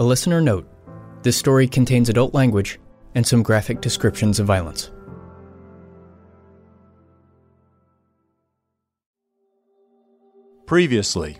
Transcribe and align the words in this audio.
A 0.00 0.02
listener 0.02 0.40
note 0.40 0.66
this 1.22 1.36
story 1.36 1.68
contains 1.68 2.08
adult 2.08 2.32
language 2.32 2.80
and 3.14 3.26
some 3.26 3.42
graphic 3.42 3.82
descriptions 3.82 4.40
of 4.40 4.46
violence. 4.46 4.90
Previously 10.64 11.36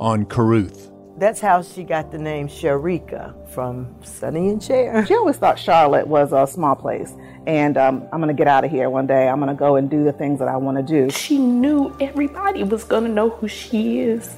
on 0.00 0.24
Carruth. 0.24 0.90
That's 1.18 1.40
how 1.40 1.62
she 1.62 1.84
got 1.84 2.10
the 2.10 2.18
name 2.18 2.48
Cherica 2.48 3.48
from 3.50 3.94
Sunny 4.02 4.48
and 4.48 4.60
Cher. 4.60 5.06
She 5.06 5.14
always 5.14 5.36
thought 5.36 5.56
Charlotte 5.56 6.08
was 6.08 6.32
a 6.32 6.48
small 6.48 6.74
place. 6.74 7.14
And 7.46 7.76
um, 7.76 8.08
I'm 8.12 8.20
going 8.20 8.26
to 8.26 8.34
get 8.34 8.48
out 8.48 8.64
of 8.64 8.72
here 8.72 8.90
one 8.90 9.06
day. 9.06 9.28
I'm 9.28 9.38
going 9.38 9.54
to 9.54 9.54
go 9.54 9.76
and 9.76 9.88
do 9.88 10.02
the 10.02 10.12
things 10.12 10.40
that 10.40 10.48
I 10.48 10.56
want 10.56 10.78
to 10.78 10.82
do. 10.82 11.10
She 11.10 11.38
knew 11.38 11.96
everybody 12.00 12.64
was 12.64 12.82
going 12.82 13.04
to 13.04 13.08
know 13.08 13.30
who 13.30 13.46
she 13.46 14.00
is. 14.00 14.34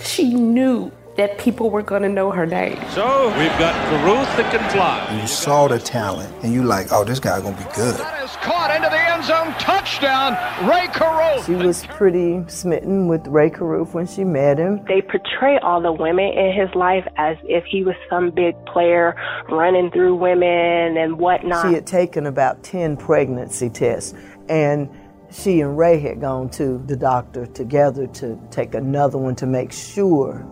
She 0.00 0.34
knew 0.34 0.90
that 1.16 1.38
people 1.38 1.70
were 1.70 1.82
going 1.82 2.02
to 2.02 2.08
know 2.08 2.30
her 2.30 2.46
name. 2.46 2.76
So 2.90 3.28
we've 3.38 3.58
got 3.58 3.74
Carruth 3.88 4.36
that 4.36 4.50
can 4.50 4.70
fly. 4.70 5.18
You 5.20 5.26
saw 5.26 5.66
the 5.66 5.78
talent, 5.78 6.32
and 6.42 6.52
you 6.52 6.62
like, 6.62 6.88
oh, 6.92 7.04
this 7.04 7.18
guy 7.18 7.40
going 7.40 7.56
to 7.56 7.64
be 7.64 7.70
good. 7.74 7.96
That 7.96 8.24
is 8.24 8.36
caught 8.36 8.74
into 8.74 8.88
the 8.88 9.00
end 9.00 9.24
zone. 9.24 9.52
Touchdown, 9.58 10.32
Rae 10.68 10.88
Carruth. 10.88 11.46
She 11.46 11.54
was 11.54 11.86
pretty 11.86 12.44
smitten 12.48 13.08
with 13.08 13.26
Rae 13.26 13.50
Carruth 13.50 13.94
when 13.94 14.06
she 14.06 14.24
met 14.24 14.58
him. 14.58 14.84
They 14.86 15.00
portray 15.00 15.58
all 15.58 15.80
the 15.80 15.92
women 15.92 16.26
in 16.26 16.52
his 16.52 16.74
life 16.74 17.06
as 17.16 17.36
if 17.44 17.64
he 17.64 17.82
was 17.82 17.94
some 18.10 18.30
big 18.30 18.54
player 18.66 19.16
running 19.48 19.90
through 19.90 20.16
women 20.16 20.96
and 20.98 21.18
whatnot. 21.18 21.66
She 21.66 21.74
had 21.74 21.86
taken 21.86 22.26
about 22.26 22.62
10 22.62 22.96
pregnancy 22.98 23.70
tests, 23.70 24.12
and 24.48 24.90
she 25.30 25.60
and 25.60 25.76
Rae 25.76 25.98
had 25.98 26.20
gone 26.20 26.50
to 26.50 26.78
the 26.86 26.96
doctor 26.96 27.46
together 27.46 28.06
to 28.06 28.38
take 28.50 28.74
another 28.74 29.18
one 29.18 29.34
to 29.36 29.46
make 29.46 29.72
sure 29.72 30.46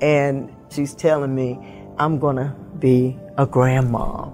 and 0.00 0.54
she's 0.70 0.94
telling 0.94 1.34
me, 1.34 1.58
I'm 1.98 2.18
going 2.18 2.36
to 2.36 2.54
be 2.78 3.18
a 3.36 3.46
grandma. 3.46 4.30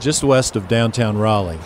Just 0.00 0.24
west 0.24 0.56
of 0.56 0.66
downtown 0.66 1.16
Raleigh, 1.16 1.60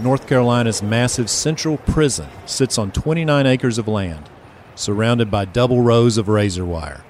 North 0.00 0.26
Carolina's 0.26 0.82
massive 0.82 1.30
central 1.30 1.76
prison 1.76 2.28
sits 2.44 2.76
on 2.76 2.90
29 2.90 3.46
acres 3.46 3.78
of 3.78 3.86
land, 3.86 4.28
surrounded 4.74 5.30
by 5.30 5.44
double 5.44 5.80
rows 5.82 6.18
of 6.18 6.26
razor 6.26 6.64
wire. 6.64 7.04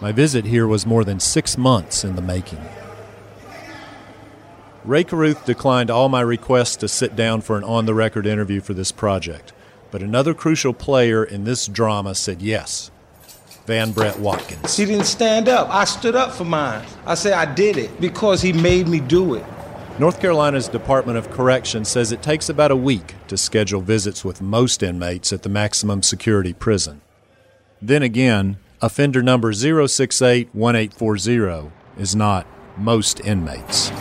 My 0.00 0.10
visit 0.10 0.44
here 0.46 0.66
was 0.66 0.86
more 0.86 1.04
than 1.04 1.20
six 1.20 1.56
months 1.56 2.02
in 2.02 2.16
the 2.16 2.22
making. 2.22 2.58
Rae 4.84 5.04
Carruth 5.04 5.44
declined 5.44 5.90
all 5.90 6.08
my 6.08 6.22
requests 6.22 6.76
to 6.76 6.88
sit 6.88 7.14
down 7.14 7.42
for 7.42 7.58
an 7.58 7.64
on 7.64 7.84
the 7.84 7.92
record 7.92 8.26
interview 8.26 8.62
for 8.62 8.72
this 8.72 8.92
project, 8.92 9.52
but 9.90 10.02
another 10.02 10.32
crucial 10.32 10.72
player 10.72 11.22
in 11.22 11.44
this 11.44 11.66
drama 11.66 12.14
said 12.14 12.40
yes. 12.40 12.90
Van 13.66 13.92
Brett 13.92 14.18
Watkins. 14.18 14.74
He 14.74 14.86
didn't 14.86 15.04
stand 15.04 15.50
up. 15.50 15.68
I 15.68 15.84
stood 15.84 16.16
up 16.16 16.32
for 16.32 16.46
mine. 16.46 16.82
I 17.04 17.14
said 17.14 17.34
I 17.34 17.54
did 17.54 17.76
it 17.76 18.00
because 18.00 18.40
he 18.40 18.54
made 18.54 18.88
me 18.88 19.00
do 19.00 19.34
it. 19.34 19.44
North 19.98 20.18
Carolina's 20.18 20.66
Department 20.66 21.18
of 21.18 21.30
Correction 21.30 21.84
says 21.84 22.10
it 22.10 22.22
takes 22.22 22.48
about 22.48 22.70
a 22.70 22.76
week 22.76 23.16
to 23.28 23.36
schedule 23.36 23.82
visits 23.82 24.24
with 24.24 24.40
most 24.40 24.82
inmates 24.82 25.30
at 25.30 25.42
the 25.42 25.50
maximum 25.50 26.02
security 26.02 26.54
prison. 26.54 27.02
Then 27.82 28.02
again, 28.02 28.56
offender 28.80 29.22
number 29.22 29.52
0681840 29.52 31.70
is 31.98 32.16
not 32.16 32.46
most 32.78 33.20
inmates. 33.20 33.92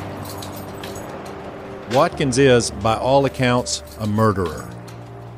Watkins 1.92 2.38
is, 2.38 2.70
by 2.70 2.96
all 2.96 3.26
accounts, 3.26 3.82
a 4.00 4.06
murderer. 4.06 4.70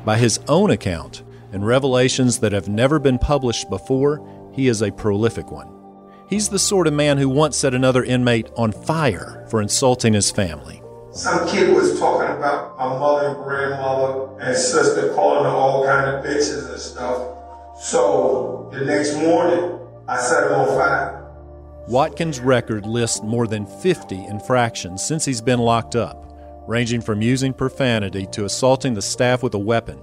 By 0.04 0.18
his 0.18 0.38
own 0.48 0.70
account, 0.70 1.22
and 1.50 1.66
revelations 1.66 2.40
that 2.40 2.52
have 2.52 2.68
never 2.68 2.98
been 2.98 3.18
published 3.18 3.70
before, 3.70 4.50
he 4.52 4.68
is 4.68 4.82
a 4.82 4.92
prolific 4.92 5.50
one. 5.50 5.72
He's 6.28 6.50
the 6.50 6.58
sort 6.58 6.86
of 6.86 6.92
man 6.92 7.16
who 7.16 7.30
once 7.30 7.56
set 7.56 7.72
another 7.72 8.04
inmate 8.04 8.50
on 8.54 8.70
fire 8.70 9.46
for 9.48 9.62
insulting 9.62 10.12
his 10.12 10.30
family. 10.30 10.82
Some 11.12 11.48
kid 11.48 11.74
was 11.74 11.98
talking 11.98 12.36
about 12.36 12.76
my 12.76 12.98
mother 12.98 13.28
and 13.28 13.44
grandmother 13.44 14.38
and 14.40 14.54
sister 14.54 15.14
calling 15.14 15.44
her 15.44 15.50
all 15.50 15.86
kind 15.86 16.16
of 16.16 16.22
bitches 16.22 16.70
and 16.70 16.78
stuff. 16.78 17.28
So 17.80 18.68
the 18.72 18.84
next 18.84 19.16
morning, 19.16 19.78
I 20.06 20.18
set 20.18 20.48
him 20.48 20.52
on 20.52 20.68
fire. 20.68 21.32
Watkins' 21.88 22.40
record 22.40 22.84
lists 22.84 23.22
more 23.22 23.46
than 23.46 23.64
50 23.64 24.26
infractions 24.26 25.02
since 25.02 25.24
he's 25.24 25.40
been 25.40 25.58
locked 25.58 25.96
up 25.96 26.28
ranging 26.72 27.02
from 27.02 27.20
using 27.20 27.52
profanity 27.52 28.26
to 28.32 28.46
assaulting 28.46 28.94
the 28.94 29.02
staff 29.02 29.42
with 29.42 29.52
a 29.52 29.58
weapon. 29.58 30.00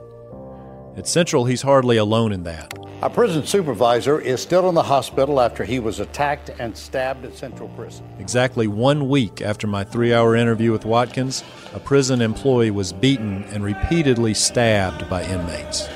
At 0.95 1.07
Central, 1.07 1.45
he's 1.45 1.63
hardly 1.63 1.97
alone 1.97 2.31
in 2.31 2.43
that. 2.43 2.71
A 3.01 3.09
prison 3.09 3.43
supervisor 3.43 4.19
is 4.19 4.39
still 4.39 4.69
in 4.69 4.75
the 4.75 4.83
hospital 4.83 5.39
after 5.39 5.63
he 5.63 5.79
was 5.79 5.99
attacked 5.99 6.51
and 6.59 6.77
stabbed 6.77 7.25
at 7.25 7.35
Central 7.35 7.69
Prison. 7.69 8.05
Exactly 8.19 8.67
one 8.67 9.09
week 9.09 9.41
after 9.41 9.65
my 9.65 9.83
three 9.83 10.13
hour 10.13 10.35
interview 10.35 10.71
with 10.71 10.85
Watkins, 10.85 11.43
a 11.73 11.79
prison 11.79 12.21
employee 12.21 12.69
was 12.69 12.93
beaten 12.93 13.45
and 13.45 13.63
repeatedly 13.63 14.35
stabbed 14.35 15.09
by 15.09 15.23
inmates. 15.23 15.89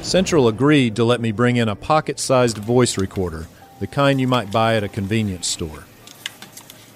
Central 0.00 0.48
agreed 0.48 0.96
to 0.96 1.04
let 1.04 1.20
me 1.20 1.32
bring 1.32 1.56
in 1.56 1.68
a 1.68 1.76
pocket 1.76 2.18
sized 2.18 2.56
voice 2.56 2.96
recorder, 2.96 3.46
the 3.78 3.86
kind 3.86 4.20
you 4.20 4.26
might 4.26 4.50
buy 4.50 4.76
at 4.76 4.84
a 4.84 4.88
convenience 4.88 5.48
store. 5.48 5.84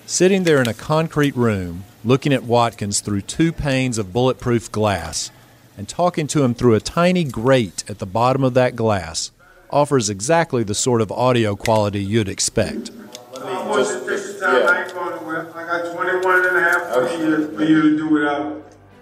Sitting 0.07 0.45
there 0.45 0.63
in 0.63 0.69
a 0.69 0.75
concrete 0.75 1.37
room, 1.37 1.85
looking 2.05 2.33
at 2.33 2.45
Watkins 2.45 3.01
through 3.01 3.23
two 3.23 3.51
panes 3.51 3.97
of 3.97 4.13
bulletproof 4.13 4.71
glass 4.71 5.31
and 5.77 5.89
talking 5.89 6.27
to 6.29 6.45
him 6.45 6.55
through 6.55 6.75
a 6.75 6.81
tiny 6.81 7.25
grate 7.25 7.83
at 7.89 7.99
the 7.99 8.07
bottom 8.07 8.45
of 8.45 8.55
that 8.55 8.77
glass 8.77 9.31
offers 9.71 10.11
exactly 10.11 10.63
the 10.63 10.75
sort 10.75 11.01
of 11.01 11.11
audio 11.11 11.57
quality 11.57 12.03
you'd 12.05 12.29
expect. 12.29 12.91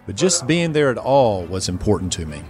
But 0.07 0.17
just 0.17 0.47
being 0.47 0.73
there 0.73 0.91
at 0.91 0.99
all 0.99 1.45
was 1.45 1.69
important 1.69 2.13
to 2.15 2.27
me. 2.27 2.43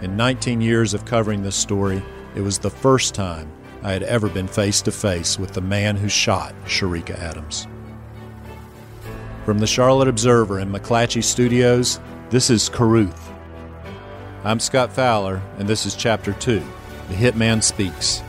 In 0.00 0.16
19 0.16 0.60
years 0.60 0.94
of 0.94 1.04
covering 1.04 1.42
this 1.42 1.56
story, 1.56 2.02
it 2.34 2.40
was 2.40 2.58
the 2.58 2.70
first 2.70 3.14
time 3.14 3.50
I 3.82 3.92
had 3.92 4.04
ever 4.04 4.28
been 4.28 4.48
face 4.48 4.80
to 4.82 4.92
face 4.92 5.38
with 5.38 5.52
the 5.52 5.60
man 5.60 5.96
who 5.96 6.08
shot 6.08 6.54
Cherica 6.64 7.18
Adams. 7.18 7.66
From 9.48 9.60
the 9.60 9.66
Charlotte 9.66 10.08
Observer 10.08 10.58
in 10.58 10.70
McClatchy 10.70 11.24
Studios, 11.24 12.00
This 12.28 12.50
is 12.50 12.68
Carruth. 12.68 13.32
I'm 14.44 14.60
Scott 14.60 14.92
Fowler, 14.92 15.40
and 15.56 15.66
this 15.66 15.86
is 15.86 15.94
Chapter 15.94 16.34
2 16.34 16.62
The 17.08 17.14
Hitman 17.14 17.62
Speaks. 17.62 18.22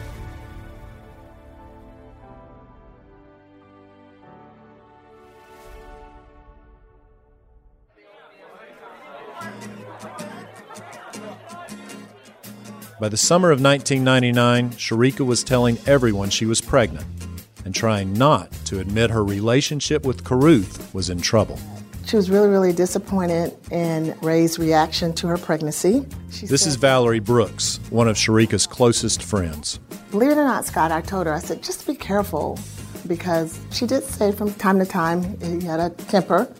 By 13.02 13.10
the 13.10 13.18
summer 13.18 13.52
of 13.52 13.62
1999, 13.62 14.70
Cherica 14.70 15.26
was 15.26 15.44
telling 15.44 15.80
everyone 15.86 16.30
she 16.30 16.46
was 16.46 16.62
pregnant 16.62 17.19
and 17.66 17.74
trying 17.74 18.14
not 18.14 18.52
to 18.66 18.80
admit 18.80 19.10
her 19.10 19.24
relationship 19.24 20.06
with 20.06 20.24
Carruth 20.24 20.94
was 20.94 21.10
in 21.10 21.22
trouble. 21.22 21.60
She 22.06 22.16
was 22.16 22.30
really, 22.30 22.50
really 22.50 22.74
disappointed 22.74 23.56
in 23.72 24.18
Rae's 24.22 24.58
reaction 24.58 25.14
to 25.14 25.28
her 25.28 25.38
pregnancy. 25.38 26.06
She 26.32 26.48
this 26.48 26.62
said, 26.62 26.70
is 26.70 26.76
Valerie 26.76 27.20
Brooks, 27.20 27.80
one 27.92 28.08
of 28.08 28.18
Cherica's 28.18 28.66
closest 28.66 29.22
friends. 29.22 29.80
Believe 30.10 30.32
it 30.32 30.38
or 30.38 30.44
not, 30.44 30.66
Scott, 30.66 30.92
I 30.92 31.02
told 31.02 31.28
her, 31.28 31.34
I 31.34 31.40
said, 31.40 31.62
just 31.62 31.86
be 31.86 31.94
careful 31.94 32.58
because 33.06 33.60
she 33.72 33.86
did 33.86 34.04
say 34.04 34.32
from 34.32 34.54
time 34.56 34.80
to 34.80 34.86
time 34.86 35.40
he 35.40 35.66
had 35.66 35.80
a 35.80 35.90
temper, 35.92 36.52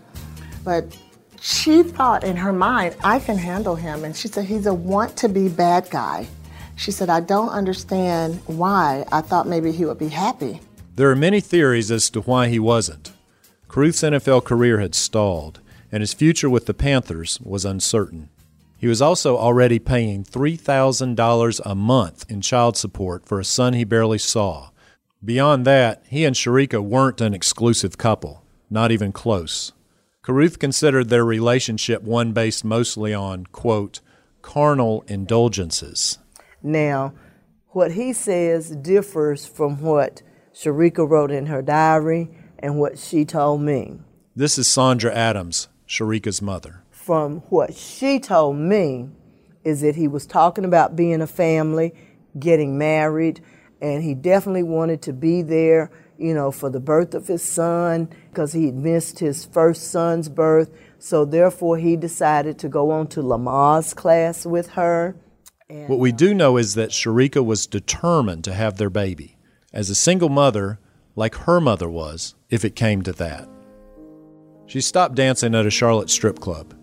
but 0.64 0.96
she 1.42 1.84
thought 1.84 2.24
in 2.24 2.36
her 2.36 2.54
mind, 2.54 2.96
I 3.04 3.20
can 3.20 3.38
handle 3.38 3.76
him. 3.76 4.04
And 4.04 4.16
she 4.16 4.28
said, 4.28 4.46
he's 4.46 4.68
a 4.68 4.74
want 4.74 5.18
to 5.18 5.30
be 5.30 5.48
bad 5.50 5.90
guy. 5.90 6.28
She 6.76 6.92
said, 6.92 7.10
I 7.10 7.22
don't 7.22 7.50
understand 7.50 8.40
why. 8.46 9.06
I 9.12 9.22
thought 9.22 9.48
maybe 9.48 9.72
he 9.72 9.86
would 9.86 9.98
be 9.98 10.10
happy. 10.10 10.62
There 11.00 11.10
are 11.10 11.16
many 11.16 11.40
theories 11.40 11.92
as 11.92 12.10
to 12.10 12.20
why 12.20 12.50
he 12.50 12.60
wasn't. 12.60 13.14
Carruth's 13.70 14.02
NFL 14.02 14.44
career 14.44 14.82
had 14.82 14.94
stalled, 14.94 15.62
and 15.94 16.02
his 16.02 16.14
future 16.14 16.50
with 16.50 16.66
the 16.66 16.74
Panthers 16.74 17.40
was 17.40 17.64
uncertain. 17.64 18.28
He 18.78 18.88
was 18.88 19.02
also 19.02 19.38
already 19.38 19.80
paying 19.80 20.26
$3,000 20.26 21.62
a 21.64 21.74
month 21.74 22.26
in 22.30 22.42
child 22.42 22.76
support 22.76 23.26
for 23.26 23.40
a 23.40 23.46
son 23.46 23.72
he 23.72 23.86
barely 23.86 24.18
saw. 24.18 24.72
Beyond 25.24 25.64
that, 25.64 26.04
he 26.06 26.26
and 26.26 26.36
Cherica 26.36 26.84
weren't 26.84 27.22
an 27.22 27.34
exclusive 27.34 27.98
couple, 27.98 28.44
not 28.70 28.92
even 28.92 29.14
close. 29.14 29.72
Carruth 30.22 30.60
considered 30.60 31.08
their 31.08 31.24
relationship 31.24 32.04
one 32.04 32.34
based 32.34 32.66
mostly 32.66 33.14
on, 33.14 33.46
quote, 33.54 34.02
carnal 34.42 35.06
indulgences. 35.08 36.20
Now, 36.62 37.14
what 37.70 37.94
he 37.94 38.12
says 38.12 38.76
differs 38.76 39.46
from 39.46 39.80
what 39.80 40.24
Cherica 40.60 41.10
wrote 41.10 41.32
in 41.32 41.46
her 41.46 41.62
diary 41.62 42.30
and 42.58 42.78
what 42.78 43.00
she 43.00 43.24
told 43.24 43.62
me. 43.62 43.98
This 44.36 44.58
is 44.58 44.68
Sandra 44.68 45.14
Adams, 45.14 45.70
Cherica's 45.88 46.42
mother. 46.42 46.84
From 46.92 47.38
what 47.50 47.74
she 47.74 48.20
told 48.20 48.58
me, 48.58 49.08
is 49.64 49.80
that 49.82 49.96
he 49.96 50.10
was 50.10 50.26
talking 50.26 50.66
about 50.66 50.98
being 50.98 51.22
a 51.22 51.28
family, 51.28 51.94
getting 52.38 52.78
married, 52.78 53.42
and 53.82 54.04
he 54.04 54.14
definitely 54.14 54.64
wanted 54.64 55.02
to 55.04 55.14
be 55.14 55.42
there, 55.42 55.92
you 56.18 56.34
know, 56.34 56.52
for 56.52 56.70
the 56.70 56.80
birth 56.82 57.14
of 57.14 57.28
his 57.28 57.42
son 57.42 58.10
because 58.30 58.52
he 58.52 58.72
missed 58.72 59.20
his 59.20 59.46
first 59.46 59.92
son's 59.92 60.28
birth. 60.28 60.72
So 60.98 61.24
therefore, 61.24 61.78
he 61.78 61.96
decided 61.96 62.60
to 62.60 62.68
go 62.68 62.92
on 62.92 63.08
to 63.08 63.22
Lamaze 63.22 63.96
class 63.96 64.46
with 64.46 64.72
her. 64.72 65.16
And, 65.70 65.88
what 65.88 66.00
we 66.00 66.12
uh, 66.12 66.18
do 66.18 66.34
know 66.34 66.58
is 66.58 66.76
that 66.76 66.90
Cherica 66.90 67.46
was 67.46 67.66
determined 67.66 68.44
to 68.44 68.54
have 68.54 68.78
their 68.78 68.90
baby 68.90 69.38
as 69.74 69.90
a 69.90 69.96
single 69.96 70.30
mother, 70.30 70.80
like 71.16 71.36
her 71.36 71.60
mother 71.62 71.90
was, 71.90 72.36
if 72.50 72.66
it 72.66 72.76
came 72.76 73.02
to 73.04 73.12
that. 73.14 73.48
She 74.66 74.82
stopped 74.82 75.16
dancing 75.16 75.56
at 75.56 75.66
a 75.66 75.72
Charlotte 75.72 76.10
strip 76.10 76.40
club. 76.40 76.76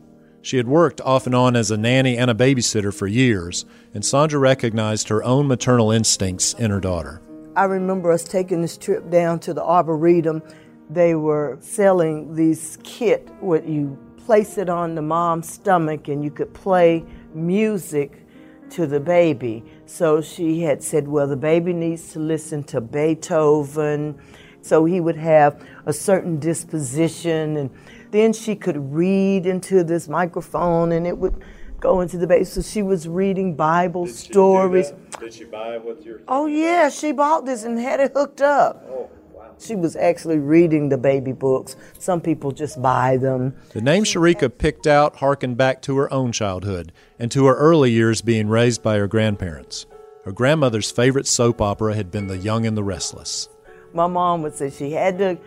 She 0.43 0.56
had 0.56 0.69
worked 0.69 1.00
off 1.00 1.27
and 1.27 1.35
on 1.35 1.56
as 1.56 1.71
a 1.71 1.77
nanny 1.77 2.17
and 2.17 2.31
a 2.31 2.35
babysitter 2.35 2.94
for 2.94 3.06
years, 3.06 3.65
and 3.94 4.05
Sandra 4.05 4.38
recognized 4.38 5.09
her 5.09 5.23
own 5.25 5.49
maternal 5.49 5.91
instincts 5.91 6.55
in 6.55 6.71
her 6.71 6.81
daughter. 6.81 7.21
I 7.56 7.65
remember 7.65 8.12
us 8.12 8.23
taking 8.23 8.62
this 8.62 8.77
trip 8.77 9.09
down 9.11 9.41
to 9.41 9.55
the 9.55 9.62
Arboretum. 9.65 10.43
They 10.91 11.15
were 11.15 11.59
selling 11.61 12.35
these 12.35 12.79
kit 12.85 13.29
where 13.41 13.65
you 13.65 13.99
place 14.19 14.59
it 14.59 14.69
on 14.69 14.94
the 14.94 15.03
mom's 15.03 15.49
stomach 15.49 16.09
and 16.09 16.23
you 16.23 16.31
could 16.31 16.53
play 16.53 17.05
music 17.35 18.25
to 18.70 18.86
the 18.86 19.00
baby. 19.00 19.64
So 19.86 20.20
she 20.20 20.62
had 20.62 20.82
said, 20.82 21.08
well, 21.08 21.26
the 21.26 21.36
baby 21.36 21.72
needs 21.72 22.12
to 22.12 22.18
listen 22.18 22.64
to 22.64 22.80
Beethoven. 22.80 24.18
So 24.62 24.84
he 24.84 25.00
would 25.00 25.16
have 25.16 25.64
a 25.86 25.92
certain 25.92 26.38
disposition. 26.38 27.56
And 27.56 27.70
then 28.10 28.32
she 28.32 28.56
could 28.56 28.92
read 28.92 29.46
into 29.46 29.84
this 29.84 30.08
microphone 30.08 30.92
and 30.92 31.06
it 31.06 31.16
would 31.16 31.42
go 31.78 32.00
into 32.00 32.18
the 32.18 32.26
baby. 32.26 32.44
So 32.44 32.62
she 32.62 32.82
was 32.82 33.06
reading 33.06 33.54
Bible 33.54 34.06
Did 34.06 34.14
stories. 34.14 34.92
Did 35.20 35.32
she 35.32 35.44
buy 35.44 35.76
it 35.76 35.84
with 35.84 36.04
your? 36.04 36.20
Oh, 36.26 36.46
yeah, 36.46 36.88
she 36.88 37.12
bought 37.12 37.46
this 37.46 37.64
and 37.64 37.78
had 37.78 38.00
it 38.00 38.12
hooked 38.14 38.40
up. 38.40 38.84
Oh. 38.88 39.10
She 39.58 39.75
was 39.75 39.97
actually 39.97 40.38
reading 40.38 40.88
the 40.88 40.99
baby 40.99 41.32
books. 41.32 41.76
Some 41.99 42.20
people 42.20 42.53
just 42.53 42.81
buy 42.81 43.17
them. 43.17 43.55
The 43.70 43.81
name 43.81 44.05
Cherica 44.05 44.50
picked 44.56 44.87
out 44.87 45.17
harkened 45.17 45.56
back 45.56 45.82
to 45.82 45.97
her 45.97 46.12
own 46.12 46.32
childhood 46.32 46.93
and 47.19 47.31
to 47.32 47.47
her 47.47 47.55
early 47.55 47.91
years 47.91 48.20
being 48.23 48.49
raised 48.49 48.82
by 48.82 48.97
her 48.97 49.06
grandparents. 49.06 49.87
Her 50.25 50.32
grandmother's 50.32 50.91
favorite 50.91 51.26
soap 51.26 51.61
opera 51.61 51.94
had 51.94 52.11
been 52.11 52.26
The 52.26 52.37
Young 52.37 52.67
and 52.67 52.76
the 52.76 52.85
Restless. 52.85 53.49
My 53.94 54.06
mom 54.06 54.43
would 54.43 54.55
say 54.55 54.70
she 54.70 54.93
had 54.93 55.19
to 55.19 55.38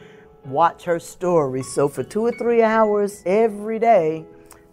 watch 0.46 0.86
her 0.86 1.00
stories. 1.00 1.72
So 1.72 1.88
for 1.88 2.04
two 2.04 2.26
or 2.26 2.32
three 2.32 2.64
hours 2.64 3.22
every 3.26 3.78
day, 3.78 4.26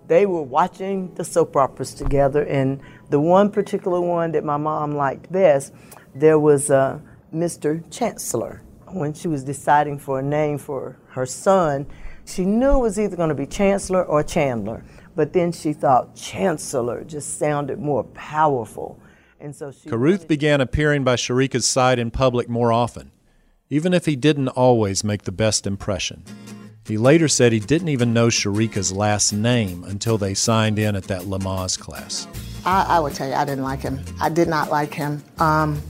they 0.07 0.25
were 0.25 0.43
watching 0.43 1.13
the 1.15 1.25
soap 1.25 1.57
operas 1.57 1.93
together. 1.93 2.45
And 2.45 2.81
the 3.11 3.21
one 3.21 3.51
particular 3.51 4.01
one 4.01 4.33
that 4.33 4.45
my 4.45 4.57
mom 4.57 4.93
liked 4.93 5.31
best, 5.31 5.75
there 6.15 6.39
was 6.39 6.71
uh, 6.71 7.01
a 7.33 7.37
Mr. 7.37 7.83
Chancellor 7.91 8.63
when 8.89 9.13
she 9.15 9.29
was 9.29 9.45
deciding 9.45 9.99
for 9.99 10.19
a 10.19 10.23
name 10.23 10.59
for 10.59 10.97
her 11.09 11.27
son, 11.27 11.87
she 12.25 12.45
knew 12.45 12.77
it 12.77 12.81
was 12.81 12.99
either 12.99 13.17
going 13.17 13.29
to 13.29 13.35
be 13.35 13.47
Chancellor 13.47 14.05
or 14.05 14.23
Chandler. 14.23 14.85
But 15.15 15.33
then 15.33 15.53
she 15.53 15.73
thought 15.73 16.15
Chancellor 16.15 17.05
just 17.05 17.39
sounded 17.39 17.79
more 17.79 18.05
powerful. 18.05 19.01
And 19.41 19.55
so 19.55 19.73
she 19.73 19.89
Carruth 19.89 20.29
began 20.29 20.61
appearing 20.61 21.05
by 21.05 21.17
Cherica's 21.17 21.67
side 21.67 21.99
in 21.99 22.11
public 22.11 22.49
more 22.49 22.73
often, 22.73 23.11
even 23.71 23.95
if 23.95 24.07
he 24.07 24.17
didn't 24.17 24.49
always 24.49 25.05
make 25.05 25.23
the 25.23 25.33
best 25.33 25.67
impression. 25.67 26.23
He 26.87 26.99
later 26.99 27.29
said 27.29 27.53
he 27.53 27.61
didn't 27.61 27.89
even 27.89 28.13
know 28.13 28.31
Cherica's 28.31 28.93
last 28.93 29.33
name 29.33 29.85
until 29.85 30.19
they 30.19 30.35
signed 30.35 30.79
in 30.79 30.95
at 30.95 31.05
that 31.05 31.23
Lamaze 31.23 31.79
class. 31.79 32.29
I, 32.65 32.85
I 32.97 33.01
would 33.01 33.15
tell 33.15 33.29
you, 33.29 33.35
I 33.35 33.45
didn't 33.45 33.65
like 33.65 33.81
him. 33.81 34.01
I 34.21 34.29
did 34.29 34.49
not 34.49 34.71
like 34.71 34.95
him. 34.95 35.23
Um, 35.39 35.83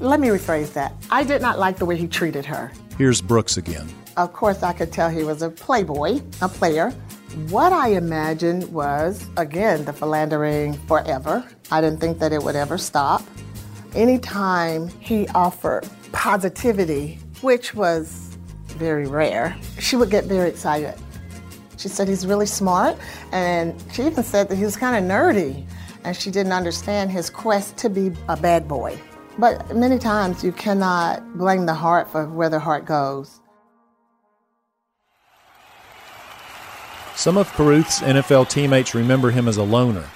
let 0.00 0.20
me 0.20 0.28
rephrase 0.28 0.72
that. 0.74 0.92
I 1.10 1.24
did 1.24 1.42
not 1.42 1.58
like 1.58 1.78
the 1.78 1.84
way 1.84 1.96
he 1.96 2.06
treated 2.06 2.44
her. 2.46 2.72
Here's 2.98 3.20
Brooks 3.20 3.56
again. 3.56 3.88
Of 4.16 4.32
course, 4.32 4.62
I 4.62 4.72
could 4.72 4.92
tell 4.92 5.08
he 5.10 5.24
was 5.24 5.42
a 5.42 5.50
playboy, 5.50 6.20
a 6.40 6.48
player. 6.48 6.90
What 7.48 7.72
I 7.72 7.88
imagined 7.88 8.72
was, 8.72 9.26
again, 9.36 9.84
the 9.84 9.92
philandering 9.92 10.74
forever. 10.86 11.44
I 11.70 11.80
didn't 11.80 12.00
think 12.00 12.20
that 12.20 12.32
it 12.32 12.42
would 12.42 12.54
ever 12.54 12.78
stop. 12.78 13.22
Anytime 13.94 14.88
he 15.00 15.26
offered 15.28 15.88
positivity, 16.12 17.18
which 17.40 17.74
was 17.74 18.36
very 18.68 19.06
rare, 19.06 19.56
she 19.80 19.96
would 19.96 20.10
get 20.10 20.24
very 20.24 20.48
excited. 20.48 20.94
She 21.76 21.88
said 21.88 22.06
he's 22.06 22.26
really 22.26 22.46
smart, 22.46 22.96
and 23.32 23.74
she 23.92 24.04
even 24.04 24.22
said 24.22 24.48
that 24.48 24.56
he 24.56 24.64
was 24.64 24.76
kind 24.76 24.96
of 24.96 25.10
nerdy, 25.10 25.66
and 26.04 26.16
she 26.16 26.30
didn't 26.30 26.52
understand 26.52 27.10
his 27.10 27.30
quest 27.30 27.76
to 27.78 27.90
be 27.90 28.12
a 28.28 28.36
bad 28.36 28.68
boy. 28.68 28.98
But 29.38 29.74
many 29.74 29.98
times 29.98 30.44
you 30.44 30.52
cannot 30.52 31.36
blame 31.36 31.66
the 31.66 31.74
heart 31.74 32.10
for 32.10 32.26
where 32.26 32.48
the 32.48 32.60
heart 32.60 32.84
goes. 32.84 33.40
Some 37.16 37.36
of 37.36 37.52
Carruth's 37.52 38.00
NFL 38.00 38.48
teammates 38.48 38.94
remember 38.94 39.30
him 39.30 39.48
as 39.48 39.56
a 39.56 39.62
loner, 39.62 40.10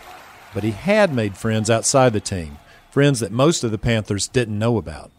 but 0.53 0.65
he 0.65 0.73
had 0.73 1.15
made 1.15 1.37
friends 1.37 1.71
outside 1.71 2.13
the 2.13 2.21
team, 2.21 2.59
friends 2.91 3.21
that 3.21 3.33
most 3.33 3.65
of 3.65 3.71
the 3.71 3.79
Panthers 3.79 4.29
didn't 4.29 4.59
know 4.59 4.77
about. 4.79 5.13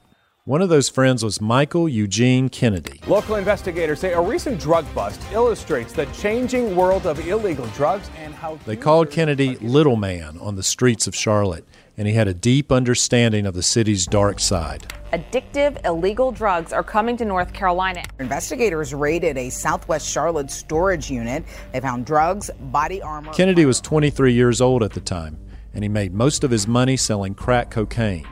One 0.46 0.62
of 0.62 0.70
those 0.70 0.90
friends 0.90 1.24
was 1.24 1.40
Michael 1.40 1.88
Eugene 1.88 2.50
Kennedy. 2.50 3.02
Local 3.08 3.36
investigators 3.36 4.00
say 4.00 4.14
a 4.14 4.22
recent 4.22 4.60
drug 4.60 4.86
bust 4.96 5.22
illustrates 5.32 5.94
the 5.94 6.06
changing 6.08 6.76
world 6.76 7.06
of 7.06 7.20
illegal 7.28 7.68
drugs 7.68 8.10
and 8.18 8.34
how 8.34 8.58
they 8.66 8.76
called 8.76 9.12
Kennedy 9.12 9.58
Little 9.58 9.96
Man 9.96 10.38
on 10.40 10.56
the 10.56 10.64
streets 10.64 11.06
of 11.08 11.16
Charlotte, 11.16 11.66
and 12.00 12.08
he 12.08 12.14
had 12.14 12.30
a 12.30 12.34
deep 12.34 12.72
understanding 12.72 13.46
of 13.46 13.54
the 13.54 13.62
city's 13.62 14.06
dark 14.06 14.40
side. 14.40 14.92
Addictive 15.12 15.86
illegal 15.86 16.32
drugs 16.32 16.72
are 16.72 16.82
coming 16.82 17.18
to 17.18 17.26
North 17.26 17.52
Carolina. 17.52 18.06
Investigators 18.20 18.94
raided 18.94 19.38
a 19.38 19.50
Southwest 19.50 20.08
Charlotte 20.08 20.50
storage 20.50 21.12
unit. 21.12 21.44
They 21.74 21.82
found 21.82 22.06
drugs, 22.06 22.50
body 22.58 23.02
armor. 23.02 23.34
Kennedy 23.34 23.66
was 23.66 23.82
23 23.82 24.32
years 24.32 24.62
old 24.62 24.82
at 24.82 24.94
the 24.94 25.02
time, 25.02 25.38
and 25.74 25.84
he 25.84 25.90
made 25.90 26.14
most 26.14 26.46
of 26.46 26.52
his 26.52 26.68
money 26.68 26.96
selling 26.96 27.36
crack 27.36 27.70
cocaine. 27.70 28.26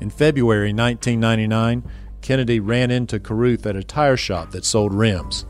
In 0.00 0.08
February 0.08 0.72
1999, 0.72 1.82
Kennedy 2.22 2.60
ran 2.60 2.92
into 2.92 3.18
Carruth 3.18 3.66
at 3.66 3.74
a 3.74 3.82
tire 3.82 4.16
shop 4.16 4.52
that 4.52 4.64
sold 4.64 4.94
rims. 4.94 5.46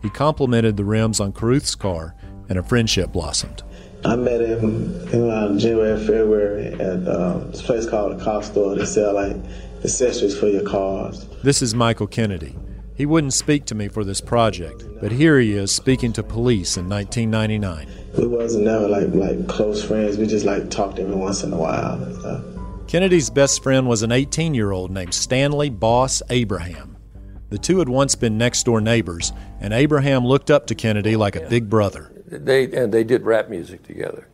He 0.00 0.08
complimented 0.08 0.78
the 0.78 0.84
rims 0.86 1.20
on 1.20 1.34
Carruth's 1.34 1.74
car 1.74 2.14
and 2.48 2.58
a 2.58 2.62
friendship 2.62 3.12
blossomed. 3.12 3.62
I 4.04 4.16
met 4.16 4.40
him 4.40 4.96
in 5.12 5.58
January, 5.58 5.98
February 5.98 6.72
at 6.74 7.08
um, 7.08 7.50
this 7.52 7.62
place 7.62 7.88
called 7.88 8.18
the 8.18 8.24
car 8.24 8.42
store. 8.42 8.74
They 8.74 8.84
sell 8.84 9.14
like 9.14 9.36
accessories 9.84 10.36
for 10.36 10.48
your 10.48 10.68
cars. 10.68 11.26
This 11.44 11.62
is 11.62 11.74
Michael 11.74 12.08
Kennedy. 12.08 12.56
He 12.96 13.06
wouldn't 13.06 13.32
speak 13.32 13.64
to 13.66 13.74
me 13.74 13.88
for 13.88 14.04
this 14.04 14.20
project, 14.20 14.84
but 15.00 15.12
here 15.12 15.38
he 15.38 15.52
is 15.52 15.72
speaking 15.72 16.12
to 16.14 16.22
police 16.22 16.76
in 16.76 16.88
1999. 16.88 17.88
We 18.18 18.26
wasn't 18.26 18.64
never 18.64 18.88
like 18.88 19.08
like 19.14 19.46
close 19.46 19.84
friends. 19.84 20.18
We 20.18 20.26
just 20.26 20.44
like 20.44 20.68
talked 20.68 20.98
every 20.98 21.14
once 21.14 21.44
in 21.44 21.52
a 21.52 21.56
while 21.56 22.02
and 22.02 22.16
stuff. 22.18 22.44
Kennedy's 22.88 23.30
best 23.30 23.62
friend 23.62 23.88
was 23.88 24.02
an 24.02 24.12
18 24.12 24.52
year 24.52 24.72
old 24.72 24.90
named 24.90 25.14
Stanley 25.14 25.70
Boss 25.70 26.22
Abraham. 26.28 26.96
The 27.50 27.58
two 27.58 27.78
had 27.78 27.88
once 27.88 28.14
been 28.14 28.36
next 28.36 28.64
door 28.64 28.80
neighbors, 28.80 29.32
and 29.60 29.72
Abraham 29.72 30.26
looked 30.26 30.50
up 30.50 30.66
to 30.66 30.74
Kennedy 30.74 31.16
like 31.16 31.36
a 31.36 31.48
big 31.48 31.70
brother. 31.70 32.12
They 32.32 32.72
and 32.72 32.92
they 32.92 33.04
did 33.04 33.22
rap 33.22 33.48
music 33.48 33.82
together, 33.82 34.28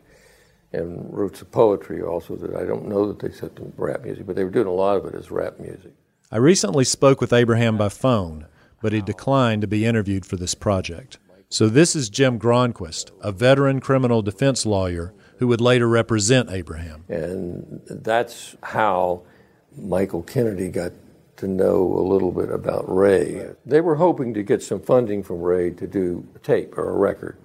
and 0.72 1.12
wrote 1.12 1.36
some 1.36 1.48
poetry 1.48 2.02
also. 2.02 2.36
That 2.36 2.56
I 2.56 2.64
don't 2.64 2.86
know 2.86 3.06
that 3.08 3.18
they 3.18 3.34
said 3.34 3.56
the 3.56 3.70
rap 3.76 4.02
music, 4.02 4.26
but 4.26 4.36
they 4.36 4.44
were 4.44 4.50
doing 4.50 4.66
a 4.66 4.72
lot 4.72 4.96
of 4.96 5.06
it 5.06 5.14
as 5.14 5.30
rap 5.30 5.58
music. 5.58 5.92
I 6.30 6.36
recently 6.36 6.84
spoke 6.84 7.20
with 7.20 7.32
Abraham 7.32 7.76
by 7.76 7.88
phone, 7.88 8.46
but 8.82 8.92
he 8.92 9.00
declined 9.00 9.62
to 9.62 9.68
be 9.68 9.86
interviewed 9.86 10.26
for 10.26 10.36
this 10.36 10.54
project. 10.54 11.18
So 11.48 11.68
this 11.68 11.96
is 11.96 12.10
Jim 12.10 12.38
Gronquist, 12.38 13.10
a 13.22 13.32
veteran 13.32 13.80
criminal 13.80 14.20
defense 14.20 14.66
lawyer 14.66 15.14
who 15.38 15.48
would 15.48 15.62
later 15.62 15.88
represent 15.88 16.50
Abraham. 16.50 17.04
And 17.08 17.80
that's 17.88 18.56
how 18.62 19.22
Michael 19.74 20.22
Kennedy 20.22 20.68
got 20.68 20.92
to 21.36 21.46
know 21.46 21.80
a 21.96 22.02
little 22.02 22.32
bit 22.32 22.50
about 22.50 22.84
Rae. 22.94 23.54
They 23.64 23.80
were 23.80 23.94
hoping 23.94 24.34
to 24.34 24.42
get 24.42 24.62
some 24.62 24.80
funding 24.80 25.22
from 25.22 25.40
Rae 25.40 25.70
to 25.70 25.86
do 25.86 26.26
a 26.34 26.38
tape 26.40 26.76
or 26.76 26.90
a 26.90 26.98
record. 26.98 27.38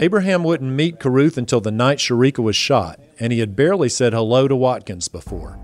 Abraham 0.00 0.44
wouldn't 0.44 0.70
meet 0.70 1.00
Carruth 1.00 1.36
until 1.36 1.60
the 1.60 1.72
night 1.72 1.98
Cherica 1.98 2.40
was 2.40 2.54
shot, 2.54 3.00
and 3.18 3.32
he 3.32 3.40
had 3.40 3.56
barely 3.56 3.88
said 3.88 4.12
hello 4.12 4.46
to 4.46 4.54
Watkins 4.54 5.08
before. 5.08 5.58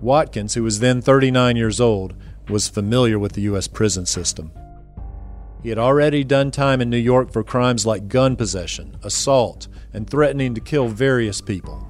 Watkins, 0.00 0.54
who 0.54 0.62
was 0.62 0.78
then 0.78 1.02
39 1.02 1.56
years 1.56 1.80
old, 1.80 2.14
was 2.48 2.68
familiar 2.68 3.18
with 3.18 3.32
the 3.32 3.42
U.S. 3.42 3.66
prison 3.66 4.06
system. 4.06 4.52
He 5.64 5.68
had 5.68 5.78
already 5.78 6.22
done 6.22 6.52
time 6.52 6.80
in 6.80 6.90
New 6.90 6.96
York 6.96 7.32
for 7.32 7.42
crimes 7.42 7.84
like 7.84 8.06
gun 8.06 8.36
possession, 8.36 8.96
assault, 9.02 9.66
and 9.92 10.08
threatening 10.08 10.54
to 10.54 10.60
kill 10.60 10.86
various 10.86 11.40
people. 11.40 11.84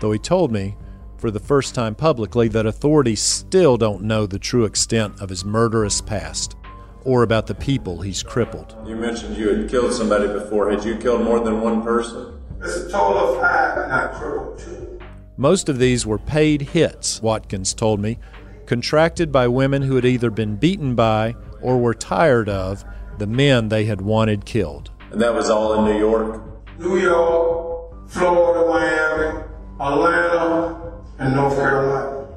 Though 0.00 0.12
he 0.12 0.18
told 0.18 0.52
me, 0.52 0.76
for 1.16 1.30
the 1.30 1.40
first 1.40 1.74
time 1.74 1.94
publicly, 1.94 2.48
that 2.48 2.66
authorities 2.66 3.22
still 3.22 3.78
don't 3.78 4.02
know 4.02 4.26
the 4.26 4.38
true 4.38 4.66
extent 4.66 5.18
of 5.18 5.30
his 5.30 5.46
murderous 5.46 6.02
past 6.02 6.56
or 7.04 7.22
about 7.22 7.46
the 7.46 7.54
people 7.54 8.00
he's 8.02 8.22
crippled. 8.22 8.76
You 8.86 8.96
mentioned 8.96 9.36
you 9.36 9.48
had 9.48 9.70
killed 9.70 9.92
somebody 9.92 10.26
before. 10.28 10.70
Had 10.70 10.84
you 10.84 10.96
killed 10.96 11.22
more 11.22 11.40
than 11.40 11.60
one 11.60 11.82
person? 11.82 12.40
It's 12.60 12.76
a 12.76 12.90
total 12.90 13.34
of 13.34 13.40
five, 13.40 13.78
and 13.78 13.92
I 13.92 14.06
crippled 14.08 14.58
two. 14.58 15.00
Most 15.36 15.68
of 15.68 15.78
these 15.78 16.06
were 16.06 16.18
paid 16.18 16.62
hits, 16.62 17.20
Watkins 17.22 17.74
told 17.74 18.00
me, 18.00 18.18
contracted 18.66 19.32
by 19.32 19.48
women 19.48 19.82
who 19.82 19.96
had 19.96 20.04
either 20.04 20.30
been 20.30 20.56
beaten 20.56 20.94
by 20.94 21.34
or 21.60 21.78
were 21.78 21.94
tired 21.94 22.48
of 22.48 22.84
the 23.18 23.26
men 23.26 23.68
they 23.68 23.84
had 23.86 24.00
wanted 24.00 24.44
killed. 24.44 24.90
And 25.10 25.20
that 25.20 25.34
was 25.34 25.50
all 25.50 25.74
in 25.74 25.92
New 25.92 25.98
York? 25.98 26.42
New 26.78 26.98
York, 26.98 28.08
Florida, 28.08 28.68
Miami, 28.68 29.44
Atlanta, 29.80 31.02
and 31.18 31.34
North 31.34 31.56
Carolina. 31.56 32.28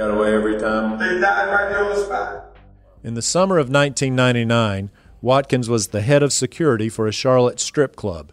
Got 0.00 0.12
away 0.12 0.32
every 0.32 0.58
time? 0.58 0.98
They 0.98 1.20
died 1.20 1.50
right 1.52 1.68
there 1.68 1.84
on 1.84 1.90
the 1.90 2.02
spot. 2.02 2.56
In 3.04 3.12
the 3.12 3.20
summer 3.20 3.58
of 3.58 3.68
1999, 3.68 4.90
Watkins 5.20 5.68
was 5.68 5.88
the 5.88 6.00
head 6.00 6.22
of 6.22 6.32
security 6.32 6.88
for 6.88 7.06
a 7.06 7.12
Charlotte 7.12 7.60
strip 7.60 7.96
club, 7.96 8.32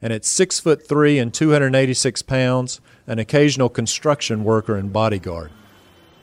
and 0.00 0.12
at 0.12 0.24
six 0.24 0.60
foot 0.60 0.86
three 0.86 1.18
and 1.18 1.34
286 1.34 2.22
pounds, 2.22 2.80
an 3.08 3.18
occasional 3.18 3.68
construction 3.68 4.44
worker 4.44 4.76
and 4.76 4.92
bodyguard. 4.92 5.50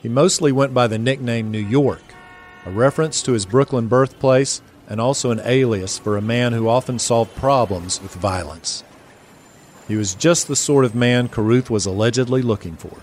He 0.02 0.08
mostly 0.08 0.54
went 0.54 0.74
by 0.74 0.88
the 0.88 0.98
nickname 0.98 1.52
New 1.52 1.60
York, 1.60 2.16
a 2.66 2.72
reference 2.72 3.22
to 3.24 3.34
his 3.34 3.46
Brooklyn 3.46 3.90
birthplace 3.90 4.62
and 4.88 5.02
also 5.02 5.30
an 5.30 5.42
alias 5.44 5.98
for 5.98 6.16
a 6.16 6.22
man 6.22 6.54
who 6.54 6.70
often 6.70 7.00
solved 7.00 7.36
problems 7.36 8.02
with 8.02 8.14
violence. 8.14 8.86
He 9.90 9.98
was 9.98 10.16
just 10.16 10.48
the 10.48 10.56
sort 10.56 10.86
of 10.86 10.96
man 10.96 11.28
Carruth 11.28 11.70
was 11.70 11.86
allegedly 11.86 12.42
looking 12.42 12.78
for. 12.78 13.02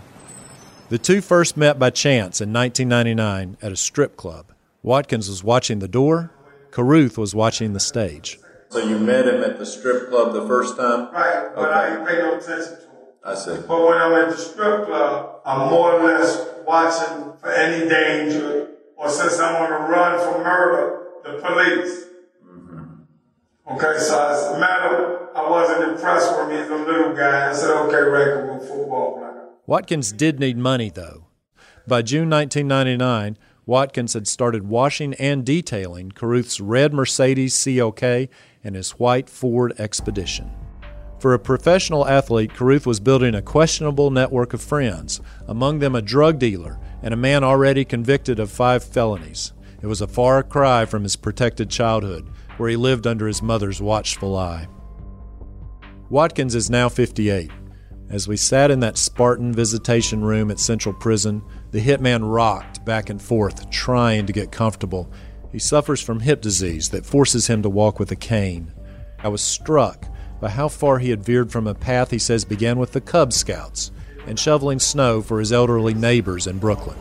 The 0.93 0.99
two 0.99 1.23
first 1.23 1.57
met 1.57 1.79
by 1.79 1.89
chance 1.89 2.43
in 2.43 2.53
1999 2.53 3.57
at 3.63 3.73
a 3.73 3.77
strip 3.77 4.15
club. 4.15 4.53
Watkins 4.83 5.27
was 5.27 5.43
watching 5.43 5.79
the 5.79 5.89
door, 5.89 6.31
Carruth 6.71 7.17
was 7.17 7.35
watching 7.35 7.73
the 7.73 7.81
stage. 7.81 8.39
So 8.69 8.79
you 8.79 8.99
met 8.99 9.27
him 9.27 9.43
at 9.43 9.59
the 9.59 9.65
strip 9.65 10.11
club 10.11 10.35
the 10.35 10.47
first 10.47 10.77
time? 10.77 11.11
Right, 11.11 11.49
but 11.57 11.73
I 11.73 11.89
didn't 11.89 12.07
pay 12.07 12.19
no 12.19 12.37
attention 12.37 12.75
to 12.75 12.83
him. 12.83 12.91
I 13.25 13.35
see. 13.35 13.57
But 13.67 13.89
when 13.89 13.97
I'm 13.97 14.13
at 14.13 14.33
the 14.33 14.37
strip 14.37 14.85
club, 14.85 15.41
I'm 15.47 15.71
more 15.71 15.95
or 15.95 16.05
less 16.05 16.47
watching 16.67 17.39
for 17.41 17.51
any 17.51 17.89
danger, 17.89 18.69
or 18.95 19.09
since 19.09 19.41
I'm 19.41 19.63
on 19.63 19.71
the 19.71 19.89
run 19.89 20.21
from 20.21 20.43
murder, 20.43 21.07
the 21.25 21.41
police. 21.41 22.05
Mm-hmm. 22.45 23.77
Okay, 23.77 23.99
so 23.99 24.29
as 24.29 24.45
a 24.55 24.59
matter, 24.61 25.31
I 25.35 25.49
wasn't 25.49 25.91
impressed 25.91 26.37
with 26.37 26.51
me 26.51 26.57
as 26.57 26.69
a 26.69 26.77
little 26.77 27.17
guy. 27.17 27.49
I 27.49 27.55
said, 27.55 27.71
okay, 27.71 27.97
Rae, 27.97 28.47
we'll 28.47 28.61
football 28.61 29.17
player. 29.17 29.32
Watkins 29.65 30.11
did 30.11 30.41
need 30.41 30.57
money, 30.59 30.91
though. 30.91 31.27
By 31.87 32.03
June 32.03 32.29
1999, 32.29 33.39
Watkins 33.65 34.15
had 34.15 34.27
started 34.27 34.69
washing 34.69 35.15
and 35.15 35.47
detailing 35.47 36.11
Carruth's 36.11 36.59
red 36.59 36.93
Mercedes 36.93 37.55
CLK 37.55 38.29
and 38.65 38.75
his 38.75 38.91
white 38.93 39.31
Ford 39.31 39.73
Expedition. 39.79 40.51
For 41.21 41.33
a 41.33 41.39
professional 41.39 42.09
athlete, 42.09 42.55
Carruth 42.55 42.89
was 42.89 42.99
building 42.99 43.37
a 43.37 43.43
questionable 43.43 44.11
network 44.11 44.53
of 44.53 44.61
friends, 44.61 45.21
among 45.47 45.79
them 45.79 45.95
a 45.95 46.03
drug 46.03 46.41
dealer 46.41 46.81
and 47.01 47.15
a 47.15 47.17
man 47.17 47.45
already 47.45 47.85
convicted 47.85 48.41
of 48.41 48.51
five 48.51 48.83
felonies. 48.83 49.53
It 49.81 49.87
was 49.87 50.01
a 50.01 50.09
far 50.09 50.43
cry 50.43 50.87
from 50.87 51.05
his 51.05 51.15
protected 51.15 51.71
childhood, 51.71 52.29
where 52.57 52.69
he 52.69 52.77
lived 52.77 53.07
under 53.07 53.29
his 53.29 53.43
mother's 53.43 53.81
watchful 53.81 54.37
eye. 54.37 54.67
Watkins 56.11 56.57
is 56.57 56.69
now 56.69 56.89
58. 56.89 57.53
As 58.13 58.29
we 58.29 58.37
sat 58.37 58.71
in 58.71 58.81
that 58.81 58.99
Spartan 58.99 59.55
visitation 59.55 60.23
room 60.23 60.51
at 60.51 60.61
Central 60.61 60.95
Prison, 60.95 61.43
the 61.71 61.81
hitman 61.81 62.31
rocked 62.31 62.85
back 62.85 63.09
and 63.09 63.21
forth, 63.21 63.71
trying 63.71 64.27
to 64.27 64.35
get 64.35 64.53
comfortable. 64.53 65.11
He 65.51 65.59
suffers 65.59 66.03
from 66.03 66.21
hip 66.21 66.43
disease 66.43 66.91
that 66.91 67.07
forces 67.07 67.47
him 67.47 67.63
to 67.63 67.71
walk 67.71 67.99
with 67.99 68.11
a 68.11 68.17
cane. 68.17 68.71
I 69.19 69.29
was 69.29 69.41
struck 69.41 70.05
by 70.43 70.51
how 70.51 70.69
far 70.69 70.99
he 70.99 71.09
had 71.09 71.25
veered 71.25 71.51
from 71.51 71.67
a 71.67 71.75
path 71.75 72.11
he 72.11 72.19
says 72.19 72.45
began 72.45 72.79
with 72.79 72.93
the 72.93 73.01
Cub 73.01 73.33
Scouts 73.33 73.91
and 74.27 74.39
shoveling 74.39 74.79
snow 74.79 75.23
for 75.23 75.41
his 75.41 75.51
elderly 75.51 75.95
neighbors 75.95 76.47
in 76.47 76.59
Brooklyn. 76.59 76.99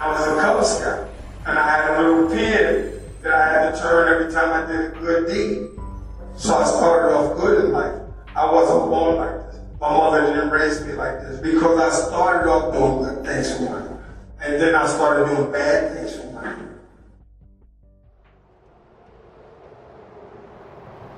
I 0.00 0.08
was 0.08 0.20
a 0.20 0.40
Cub 0.40 0.64
Scout, 0.64 1.08
and 1.46 1.58
I 1.58 1.68
had 1.68 1.98
a 1.98 2.00
little 2.00 2.28
pin 2.28 3.00
that 3.22 3.32
I 3.32 3.52
had 3.52 3.74
to 3.74 3.80
turn 3.80 4.20
every 4.20 4.32
time 4.32 4.52
I 4.52 4.70
did 4.70 4.92
a 4.92 5.00
good 5.00 5.26
deed. 5.26 5.68
So 6.36 6.54
I 6.54 6.64
started 6.64 7.12
off 7.12 7.40
good 7.40 7.64
in 7.64 7.72
life. 7.72 8.00
I 8.36 8.52
wasn't 8.52 8.88
born 8.88 9.16
like 9.16 9.52
this. 9.52 9.53
My 9.80 9.90
mother 9.90 10.32
didn't 10.32 10.50
raise 10.50 10.84
me 10.86 10.92
like 10.92 11.20
this 11.20 11.40
because 11.40 11.78
I 11.78 12.08
started 12.08 12.48
off 12.50 12.72
doing 12.72 13.02
good 13.02 13.26
things 13.26 13.56
for 13.56 13.62
money. 13.64 13.90
And 14.40 14.60
then 14.60 14.74
I 14.74 14.86
started 14.86 15.34
doing 15.34 15.52
bad 15.52 15.94
things 15.94 16.16
for 16.16 16.26
money. 16.32 16.62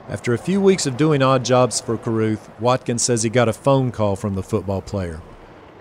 After 0.09 0.33
a 0.33 0.39
few 0.39 0.61
weeks 0.61 0.87
of 0.87 0.97
doing 0.97 1.23
odd 1.23 1.45
jobs 1.45 1.81
for 1.81 1.99
Carruth, 1.99 2.49
Watkins 2.61 3.03
says 3.03 3.23
he 3.23 3.29
got 3.29 3.49
a 3.49 3.53
phone 3.53 3.91
call 3.93 4.17
from 4.17 4.35
the 4.35 4.43
football 4.43 4.81
player. 4.81 5.21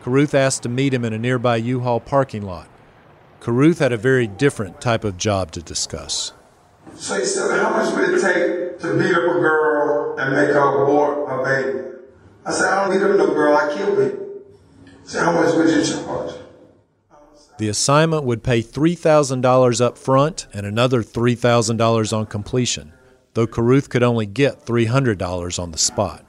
Carruth 0.04 0.34
asked 0.34 0.64
to 0.64 0.70
meet 0.70 0.94
him 0.94 1.06
in 1.06 1.14
a 1.14 1.18
nearby 1.18 1.56
U-Haul 1.58 2.00
parking 2.00 2.42
lot. 2.42 2.68
Carruth 3.40 3.80
had 3.80 3.92
a 3.92 3.98
very 3.98 4.28
different 4.28 4.82
type 4.82 5.04
of 5.04 5.18
job 5.18 5.52
to 5.52 5.62
discuss. 5.62 6.34
So 6.96 7.20
he 7.20 7.26
said, 7.26 7.60
how 7.60 7.70
much 7.72 7.96
would 7.96 8.14
it 8.14 8.22
take 8.22 8.80
to 8.80 8.98
beat 8.98 9.14
up 9.16 9.36
a 9.36 9.40
girl 9.40 10.20
and 10.20 10.36
make 10.36 10.50
her 10.50 10.84
abort 10.84 11.30
her 11.30 11.44
baby? 11.44 11.95
I 12.46 12.52
said, 12.52 12.66
I 12.72 12.86
don't 12.86 12.96
beat 12.96 13.04
up 13.04 13.18
no 13.18 13.34
girl, 13.34 13.58
I 13.58 13.74
kill 13.74 13.90
people. 13.90 14.26
He 14.86 15.08
said, 15.10 15.24
how 15.24 15.32
much 15.32 15.56
would 15.56 15.68
you 15.70 15.84
charge? 15.84 16.34
The 17.58 17.70
assignment 17.70 18.24
would 18.26 18.44
pay 18.44 18.62
$3,000 18.62 19.82
up 19.82 19.98
front 19.98 20.48
and 20.54 20.66
another 20.66 21.02
$3,000 21.02 22.18
on 22.18 22.26
completion, 22.26 22.94
though 23.34 23.48
Carruth 23.48 23.90
could 23.90 24.04
only 24.04 24.26
get 24.26 24.66
$300 24.66 25.60
on 25.60 25.72
the 25.72 25.78
spot. 25.78 26.26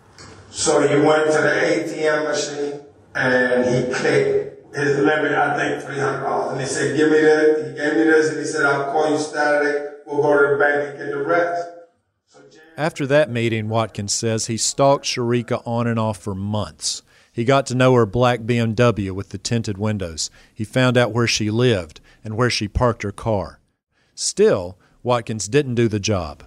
So 0.50 0.80
he 0.80 0.94
went 1.04 1.26
to 1.32 1.38
the 1.38 1.49
ATM 1.49 2.25
machine 2.28 2.80
and 3.14 3.64
he 3.64 3.92
clicked 3.92 4.75
his 4.75 4.99
limit, 4.99 5.32
I 5.32 5.56
think 5.56 5.85
$300. 5.85 6.52
And 6.52 6.61
he 6.61 6.66
said, 6.66 6.96
give 6.96 7.11
me 7.11 7.20
that. 7.20 7.66
He 7.68 7.76
gave 7.76 7.94
me 7.94 8.04
this 8.04 8.30
and 8.30 8.38
he 8.38 8.44
said, 8.46 8.64
I'll 8.64 8.92
call 8.92 9.11
you 9.11 9.18
Saturday. 9.18 9.96
We'll 10.06 10.23
go 10.23 10.32
to 10.40 10.54
the 10.54 10.58
bank 10.58 10.90
and 10.90 10.99
get 10.99 11.11
the 11.11 11.25
rest. 11.25 11.68
After 12.76 13.06
that 13.06 13.30
meeting, 13.30 13.71
Watkins 13.71 14.12
says 14.12 14.47
he 14.47 14.59
stalked 14.59 15.06
Cherica 15.06 15.62
on 15.66 15.87
and 15.87 15.99
off 15.99 16.18
for 16.18 16.35
months. 16.35 17.02
He 17.33 17.45
got 17.45 17.64
to 17.66 17.75
know 17.75 17.95
her 17.95 18.04
black 18.04 18.40
BMW 18.40 19.12
with 19.12 19.30
the 19.30 19.38
tinted 19.38 19.78
windows. 19.78 20.30
He 20.54 20.64
found 20.64 20.99
out 20.99 21.12
where 21.12 21.26
she 21.26 21.50
lived 21.50 22.00
and 22.23 22.37
where 22.37 22.50
she 22.50 22.68
parked 22.68 23.02
her 23.02 23.12
car. 23.12 23.61
Still, 24.14 24.78
Watkins 25.02 25.49
didn't 25.49 25.75
do 25.75 25.88
the 25.88 26.00
job. 26.00 26.45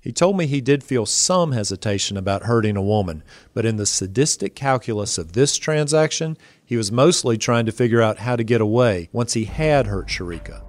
He 0.00 0.12
told 0.12 0.36
me 0.36 0.46
he 0.46 0.60
did 0.60 0.84
feel 0.84 1.06
some 1.06 1.52
hesitation 1.52 2.18
about 2.18 2.42
hurting 2.42 2.76
a 2.76 2.82
woman, 2.82 3.22
but 3.54 3.64
in 3.64 3.76
the 3.76 3.86
sadistic 3.86 4.54
calculus 4.54 5.16
of 5.16 5.32
this 5.32 5.56
transaction, 5.56 6.36
he 6.62 6.76
was 6.76 6.92
mostly 6.92 7.38
trying 7.38 7.64
to 7.64 7.72
figure 7.72 8.02
out 8.02 8.18
how 8.18 8.36
to 8.36 8.44
get 8.44 8.60
away 8.60 9.08
once 9.12 9.32
he 9.32 9.44
had 9.44 9.86
hurt 9.86 10.08
Cherica. 10.08 10.62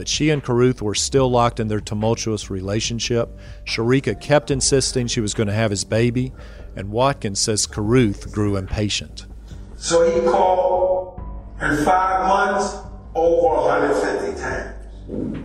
But 0.00 0.08
she 0.08 0.30
and 0.30 0.42
Carruth 0.42 0.80
were 0.80 0.94
still 0.94 1.30
locked 1.30 1.60
in 1.60 1.68
their 1.68 1.78
tumultuous 1.78 2.48
relationship. 2.48 3.38
Cherica 3.66 4.18
kept 4.18 4.50
insisting 4.50 5.06
she 5.06 5.20
was 5.20 5.34
going 5.34 5.48
to 5.48 5.52
have 5.52 5.70
his 5.70 5.84
baby, 5.84 6.32
and 6.74 6.90
Watkins 6.90 7.38
says 7.38 7.66
Carruth 7.66 8.32
grew 8.32 8.56
impatient. 8.56 9.26
So 9.76 10.10
he 10.10 10.26
called 10.26 11.20
in 11.60 11.84
five 11.84 12.26
months 12.26 12.78
over 13.14 13.60
150 13.60 14.40
times. 14.40 14.74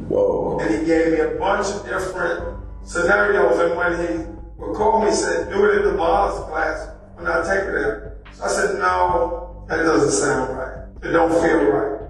Whoa. 0.08 0.60
And 0.62 0.74
he 0.74 0.86
gave 0.86 1.12
me 1.12 1.20
a 1.20 1.38
bunch 1.38 1.68
of 1.76 1.84
different 1.86 2.58
scenarios. 2.86 3.60
And 3.60 3.76
when 3.76 3.92
he 4.08 4.24
would 4.56 4.74
call 4.74 5.02
me, 5.02 5.10
he 5.10 5.16
said, 5.18 5.52
do 5.52 5.66
it 5.66 5.80
in 5.80 5.92
the 5.92 5.98
boss 5.98 6.50
class 6.50 6.96
when 7.16 7.28
I 7.28 7.42
take 7.42 7.68
it 7.68 7.74
there. 7.74 8.20
So 8.32 8.46
I 8.46 8.48
said, 8.48 8.80
no, 8.80 9.66
that 9.68 9.84
doesn't 9.84 10.12
sound 10.12 10.58
right. 10.58 10.88
It 11.04 11.12
don't 11.12 11.30
feel 11.46 11.62
right. 11.62 12.10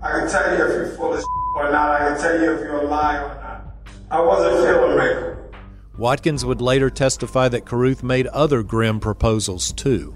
I 0.00 0.20
can 0.20 0.30
tell 0.30 0.56
you 0.56 0.64
if 0.64 0.74
you're 0.76 0.96
full 0.96 1.14
of 1.14 1.18
shit 1.18 1.41
or 1.54 1.70
not. 1.70 2.00
I 2.00 2.08
can 2.08 2.20
tell 2.20 2.40
you 2.40 2.52
if 2.52 2.60
you're 2.60 2.82
a 2.82 2.86
liar 2.86 3.24
or 3.24 3.34
not. 3.42 3.76
I 4.10 4.20
wasn't 4.20 4.66
feeling 4.66 4.96
right. 4.96 5.36
Watkins 5.98 6.44
would 6.44 6.60
later 6.60 6.90
testify 6.90 7.48
that 7.48 7.66
Carruth 7.66 8.02
made 8.02 8.26
other 8.28 8.62
grim 8.62 8.98
proposals 8.98 9.72
too. 9.72 10.14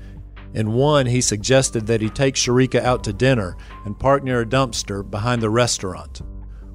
In 0.54 0.72
one, 0.72 1.04
he 1.06 1.20
suggested 1.20 1.86
that 1.86 2.00
he 2.00 2.08
take 2.08 2.34
Cherica 2.34 2.80
out 2.80 3.04
to 3.04 3.12
dinner 3.12 3.56
and 3.84 3.98
park 3.98 4.24
near 4.24 4.40
a 4.40 4.46
dumpster 4.46 5.08
behind 5.08 5.42
the 5.42 5.50
restaurant. 5.50 6.22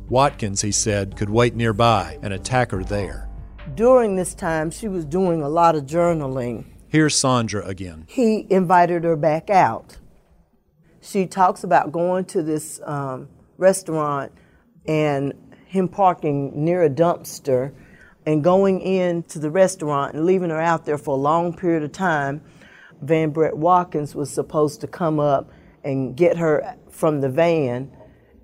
Watkins, 0.08 0.62
he 0.62 0.72
said, 0.72 1.16
could 1.16 1.30
wait 1.30 1.56
nearby 1.56 2.20
and 2.22 2.34
attack 2.34 2.72
her 2.72 2.84
there. 2.84 3.28
During 3.74 4.16
this 4.16 4.36
time, 4.36 4.70
she 4.70 4.88
was 4.88 5.06
doing 5.06 5.42
a 5.42 5.50
lot 5.50 5.76
of 5.76 5.86
journaling. 5.86 6.66
Here's 6.90 7.16
Sandra 7.16 7.66
again. 7.66 8.06
He 8.08 8.46
invited 8.50 9.04
her 9.04 9.16
back 9.16 9.50
out. 9.50 9.98
She 11.00 11.26
talks 11.26 11.64
about 11.64 11.92
going 11.92 12.26
to 12.26 12.44
this 12.44 12.80
um, 12.84 13.30
restaurant 13.58 14.32
and 14.88 15.34
him 15.66 15.88
parking 15.88 16.66
near 16.66 16.84
a 16.84 16.90
dumpster 16.90 17.74
and 18.26 18.44
going 18.44 18.82
into 18.82 19.40
the 19.40 19.50
restaurant 19.50 20.14
and 20.14 20.26
leaving 20.26 20.50
her 20.50 20.62
out 20.62 20.86
there 20.86 20.98
for 20.98 21.16
a 21.16 21.20
long 21.20 21.56
period 21.56 21.84
of 21.84 21.92
time. 21.92 22.42
Van 23.02 23.32
Brett 23.32 23.58
Watkins 23.58 24.14
was 24.14 24.32
supposed 24.32 24.82
to 24.82 24.88
come 24.88 25.20
up 25.20 25.50
and 25.84 26.16
get 26.16 26.38
her 26.38 26.76
from 26.90 27.22
the 27.22 27.30
van 27.30 27.92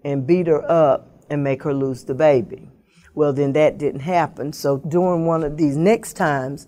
and 0.03 0.25
beat 0.25 0.48
her 0.48 0.70
up 0.72 1.25
and 1.29 1.44
make 1.44 1.63
her 1.63 1.74
lose 1.74 2.06
the 2.06 2.15
baby. 2.15 2.70
Well, 3.13 3.34
then 3.34 3.53
that 3.53 3.77
didn't 3.77 4.01
happen. 4.01 4.53
So 4.53 4.77
during 4.77 5.25
one 5.25 5.44
of 5.44 5.58
these 5.58 5.75
next 5.75 6.13
times, 6.13 6.67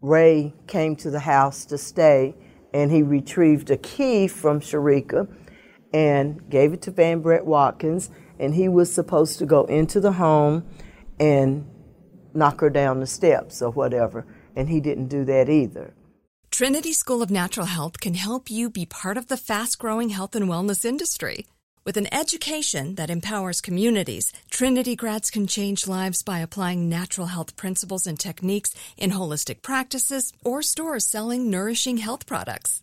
Rae 0.00 0.54
came 0.66 0.94
to 0.96 1.10
the 1.10 1.20
house 1.20 1.64
to 1.66 1.78
stay 1.78 2.34
and 2.72 2.90
he 2.90 3.02
retrieved 3.02 3.70
a 3.70 3.76
key 3.76 4.28
from 4.28 4.60
Cherica 4.60 5.26
and 5.92 6.48
gave 6.50 6.72
it 6.72 6.82
to 6.82 6.90
Van 6.90 7.20
Brett 7.20 7.46
Watkins. 7.46 8.10
And 8.38 8.54
he 8.54 8.68
was 8.68 8.92
supposed 8.92 9.38
to 9.38 9.46
go 9.46 9.64
into 9.64 10.00
the 10.00 10.12
home 10.12 10.64
and 11.18 11.66
knock 12.34 12.60
her 12.60 12.70
down 12.70 13.00
the 13.00 13.06
steps 13.06 13.62
or 13.62 13.70
whatever. 13.70 14.26
And 14.54 14.68
he 14.68 14.80
didn't 14.80 15.08
do 15.08 15.24
that 15.24 15.48
either. 15.48 15.94
Trinity 16.50 16.92
School 16.92 17.22
of 17.22 17.30
Natural 17.30 17.66
Health 17.66 18.00
can 18.00 18.14
help 18.14 18.50
you 18.50 18.68
be 18.70 18.84
part 18.86 19.16
of 19.16 19.28
the 19.28 19.36
fast 19.36 19.78
growing 19.78 20.08
health 20.08 20.34
and 20.34 20.48
wellness 20.48 20.84
industry. 20.84 21.46
With 21.84 21.96
an 21.96 22.12
education 22.12 22.96
that 22.96 23.10
empowers 23.10 23.60
communities, 23.60 24.32
Trinity 24.50 24.94
grads 24.94 25.30
can 25.30 25.46
change 25.46 25.86
lives 25.86 26.22
by 26.22 26.40
applying 26.40 26.88
natural 26.88 27.28
health 27.28 27.56
principles 27.56 28.06
and 28.06 28.18
techniques 28.18 28.74
in 28.96 29.12
holistic 29.12 29.62
practices 29.62 30.32
or 30.44 30.60
stores 30.60 31.06
selling 31.06 31.50
nourishing 31.50 31.98
health 31.98 32.26
products. 32.26 32.82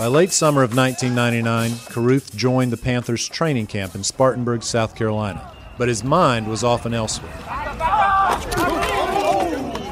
By 0.00 0.06
late 0.06 0.32
summer 0.32 0.62
of 0.62 0.74
1999, 0.74 1.72
Carruth 1.92 2.34
joined 2.34 2.72
the 2.72 2.78
Panthers 2.78 3.28
training 3.28 3.66
camp 3.66 3.94
in 3.94 4.02
Spartanburg, 4.02 4.62
South 4.62 4.96
Carolina, 4.96 5.52
but 5.76 5.88
his 5.88 6.02
mind 6.02 6.48
was 6.48 6.64
often 6.64 6.94
elsewhere. 6.94 7.36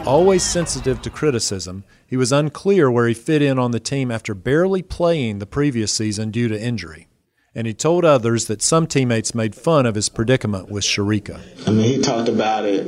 Always 0.07 0.43
sensitive 0.43 1.03
to 1.03 1.11
criticism, 1.11 1.85
he 2.07 2.17
was 2.17 2.33
unclear 2.33 2.91
where 2.91 3.07
he 3.07 3.13
fit 3.13 3.43
in 3.43 3.59
on 3.59 3.73
the 3.73 3.81
team 3.81 4.11
after 4.11 4.33
barely 4.33 4.81
playing 4.81 5.41
the 5.41 5.47
previous 5.47 5.93
season 5.93 6.31
due 6.31 6.49
to 6.49 6.59
injury. 6.59 7.07
And 7.55 7.67
he 7.67 7.75
told 7.75 8.07
others 8.07 8.47
that 8.47 8.63
some 8.63 8.87
teammates 8.87 9.35
made 9.35 9.55
fun 9.55 9.85
of 9.85 9.95
his 9.95 10.09
predicament 10.09 10.71
with 10.71 10.85
Cherica. 10.85 11.39
I 11.67 11.71
mean, 11.71 11.85
he 11.85 12.01
talked 12.01 12.31
about 12.31 12.65
it 12.65 12.87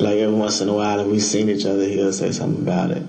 like 0.00 0.16
every 0.16 0.34
once 0.34 0.62
in 0.62 0.70
a 0.70 0.72
while, 0.72 0.98
and 0.98 1.10
we've 1.10 1.22
seen 1.22 1.50
each 1.50 1.66
other, 1.66 1.84
he'll 1.84 2.10
say 2.10 2.32
something 2.32 2.62
about 2.62 2.90
it 2.90 3.02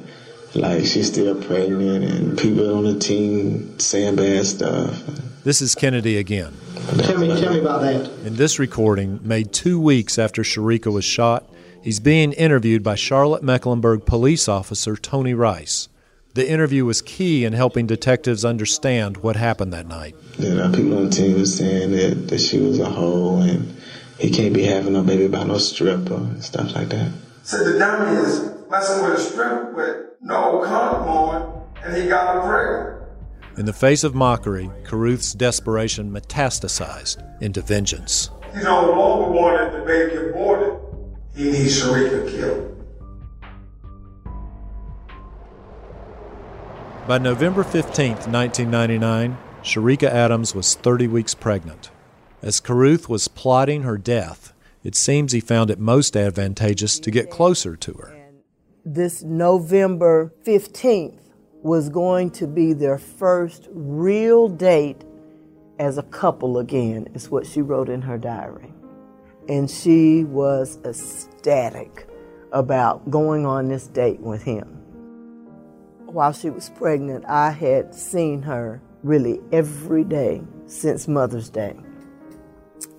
like 0.55 0.85
she's 0.85 1.07
still 1.11 1.41
pregnant 1.41 2.03
and 2.03 2.37
people 2.37 2.75
on 2.75 2.83
the 2.85 2.99
team 2.99 3.77
saying 3.79 4.15
bad 4.15 4.45
stuff. 4.45 5.01
This 5.43 5.61
is 5.61 5.75
Kennedy 5.75 6.17
again. 6.17 6.53
Tell 6.97 7.17
me, 7.17 7.27
tell 7.39 7.53
me 7.53 7.59
about 7.59 7.81
that. 7.81 8.09
In 8.25 8.35
this 8.35 8.57
recording, 8.57 9.19
made 9.23 9.51
two 9.51 9.79
weeks 9.79 10.17
after 10.17 10.43
Cherica 10.43 10.91
was 10.91 11.05
shot, 11.05 11.47
he's 11.81 11.99
being 11.99 12.33
interviewed 12.33 12.83
by 12.83 12.95
Charlotte 12.95 13.43
Mecklenburg 13.43 14.05
police 14.05 14.47
officer 14.47 14.95
Tony 14.95 15.33
Rice. 15.33 15.89
The 16.33 16.49
interview 16.49 16.83
was 16.83 17.01
key 17.01 17.45
in 17.45 17.53
helping 17.53 17.87
detectives 17.87 18.43
understand 18.43 19.17
what 19.17 19.35
happened 19.35 19.71
that 19.73 19.87
night. 19.87 20.15
You 20.37 20.55
know, 20.55 20.69
people 20.71 20.97
on 20.97 21.05
the 21.05 21.09
team 21.09 21.37
were 21.37 21.45
saying 21.45 21.91
that, 21.91 22.27
that 22.27 22.39
she 22.39 22.59
was 22.59 22.79
a 22.79 22.89
hoe 22.89 23.41
and 23.41 23.75
he 24.19 24.31
can't 24.31 24.53
be 24.53 24.63
having 24.63 24.93
no 24.93 25.03
baby 25.03 25.27
by 25.27 25.43
no 25.43 25.57
stripper 25.57 26.15
and 26.15 26.43
stuff 26.43 26.75
like 26.75 26.89
that. 26.89 27.11
So 27.43 27.63
the 27.63 27.79
dummy 27.79 28.17
is 28.17 28.51
messing 28.69 29.03
with 29.03 29.17
a 29.17 29.21
stripper 29.21 29.71
with 29.73 30.14
no 30.25 30.63
condom 30.65 31.07
on, 31.07 31.63
and 31.83 31.95
he 31.95 32.09
got 32.09 32.35
her 32.35 32.41
pregnant. 32.41 33.59
In 33.59 33.65
the 33.65 33.73
face 33.73 34.03
of 34.03 34.15
mockery, 34.15 34.69
Carruth's 34.83 35.33
desperation 35.33 36.11
metastasized 36.11 37.41
into 37.41 37.61
vengeance. 37.61 38.31
He 38.53 38.63
no 38.63 38.91
longer 38.91 39.31
wanted 39.31 39.79
the 39.79 39.85
baby 39.85 40.29
aborted. 40.29 40.79
He 41.35 41.51
needs 41.51 41.79
Cherica 41.79 42.29
killed. 42.31 42.71
By 47.07 47.19
November 47.19 47.63
15, 47.63 48.13
1999, 48.31 49.37
Cherica 49.61 50.09
Adams 50.09 50.55
was 50.55 50.73
30 50.73 51.07
weeks 51.07 51.35
pregnant. 51.35 51.91
As 52.41 52.59
Carruth 52.59 53.07
was 53.07 53.27
plotting 53.27 53.83
her 53.83 53.97
death, 53.97 54.53
it 54.83 54.95
seems 54.95 55.31
he 55.31 55.39
found 55.39 55.69
it 55.69 55.79
most 55.79 56.17
advantageous 56.17 56.99
to 56.99 57.11
get 57.11 57.29
closer 57.29 57.75
to 57.75 57.93
her 57.93 58.24
this 58.85 59.23
November 59.23 60.31
15th 60.43 61.19
was 61.63 61.89
going 61.89 62.29
to 62.29 62.45
be 62.45 62.71
their 62.73 62.99
first 62.99 63.67
real 63.71 64.47
date 64.47 65.03
as 65.79 65.97
a 65.97 66.03
couple 66.03 66.59
again, 66.59 67.07
is 67.15 67.29
what 67.29 67.45
she 67.47 67.61
wrote 67.61 67.89
in 67.89 68.01
her 68.03 68.17
diary. 68.17 68.71
And 69.49 69.69
she 69.69 70.23
was 70.23 70.77
ecstatic 70.85 72.07
about 72.51 73.09
going 73.09 73.45
on 73.45 73.67
this 73.67 73.87
date 73.87 74.19
with 74.19 74.43
him. 74.43 74.67
While 76.05 76.31
she 76.31 76.49
was 76.51 76.69
pregnant, 76.69 77.25
I 77.25 77.49
had 77.49 77.93
seen 77.93 78.43
her 78.43 78.81
really 79.03 79.41
every 79.51 80.03
day 80.03 80.43
since 80.67 81.07
Mother's 81.07 81.49
Day, 81.49 81.75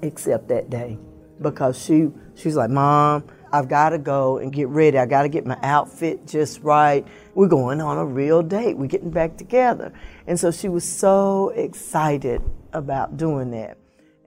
except 0.02 0.48
that 0.48 0.68
day, 0.68 0.98
because 1.40 1.82
she 1.82 2.10
she's 2.34 2.56
like, 2.56 2.70
Mom, 2.70 3.24
I've 3.52 3.68
got 3.68 3.90
to 3.90 3.98
go 3.98 4.38
and 4.38 4.52
get 4.52 4.68
ready. 4.68 4.98
I 4.98 5.06
got 5.06 5.22
to 5.22 5.28
get 5.28 5.46
my 5.46 5.58
outfit 5.62 6.26
just 6.26 6.62
right. 6.62 7.06
We're 7.34 7.48
going 7.48 7.80
on 7.80 7.98
a 7.98 8.04
real 8.04 8.42
date. 8.42 8.76
We're 8.76 8.86
getting 8.86 9.10
back 9.10 9.36
together. 9.36 9.92
And 10.26 10.38
so 10.38 10.50
she 10.50 10.68
was 10.68 10.84
so 10.84 11.50
excited 11.50 12.42
about 12.72 13.16
doing 13.16 13.52
that. 13.52 13.78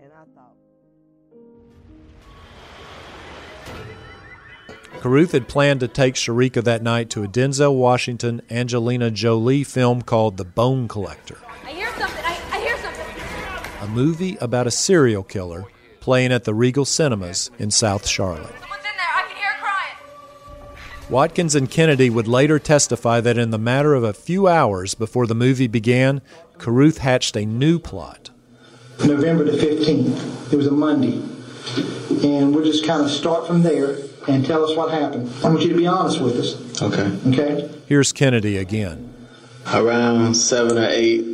And 0.01 0.11
I 0.13 0.23
thought. 0.33 0.55
Carruth 5.01 5.33
had 5.33 5.47
planned 5.47 5.81
to 5.81 5.87
take 5.87 6.15
Cherica 6.15 6.63
that 6.63 6.81
night 6.81 7.09
to 7.11 7.23
a 7.23 7.27
Denzel 7.27 7.75
Washington, 7.75 8.41
Angelina 8.49 9.11
Jolie 9.11 9.63
film 9.63 10.01
called 10.01 10.37
The 10.37 10.45
Bone 10.45 10.87
Collector. 10.87 11.37
I 11.65 11.71
hear 11.71 11.91
something. 11.97 12.25
I, 12.25 12.39
I 12.51 12.59
hear 12.61 12.77
something. 12.77 13.05
A 13.81 13.87
movie 13.87 14.37
about 14.37 14.65
a 14.65 14.71
serial 14.71 15.23
killer 15.23 15.65
playing 15.99 16.31
at 16.31 16.45
the 16.45 16.53
Regal 16.53 16.85
Cinemas 16.85 17.51
in 17.59 17.69
South 17.69 18.07
Charlotte. 18.07 18.55
Watkins 21.09 21.55
and 21.55 21.71
Kennedy 21.71 22.11
would 22.11 22.27
later 22.27 22.59
testify 22.59 23.19
that 23.19 23.35
in 23.35 23.49
the 23.49 23.57
matter 23.57 23.95
of 23.95 24.03
a 24.03 24.13
few 24.13 24.47
hours 24.47 24.93
before 24.93 25.25
the 25.25 25.33
movie 25.33 25.65
began, 25.65 26.21
Carruth 26.59 26.99
hatched 26.99 27.35
a 27.35 27.47
new 27.47 27.79
plot. 27.79 28.29
November 29.03 29.43
the 29.43 29.57
15th. 29.57 30.53
It 30.53 30.55
was 30.55 30.67
a 30.67 30.71
Monday. 30.71 31.19
And 32.23 32.53
we'll 32.53 32.63
just 32.63 32.85
kind 32.85 33.03
of 33.03 33.09
start 33.09 33.47
from 33.47 33.63
there 33.63 33.97
and 34.27 34.45
tell 34.45 34.63
us 34.63 34.77
what 34.77 34.91
happened. 34.91 35.31
I 35.43 35.49
want 35.49 35.63
you 35.63 35.69
to 35.69 35.77
be 35.77 35.87
honest 35.87 36.21
with 36.21 36.37
us. 36.37 36.79
Okay. 36.79 37.17
Okay? 37.29 37.71
Here's 37.87 38.11
Kennedy 38.11 38.57
again. 38.57 39.11
Around 39.73 40.35
seven 40.35 40.77
or 40.77 40.87
eight, 40.89 41.25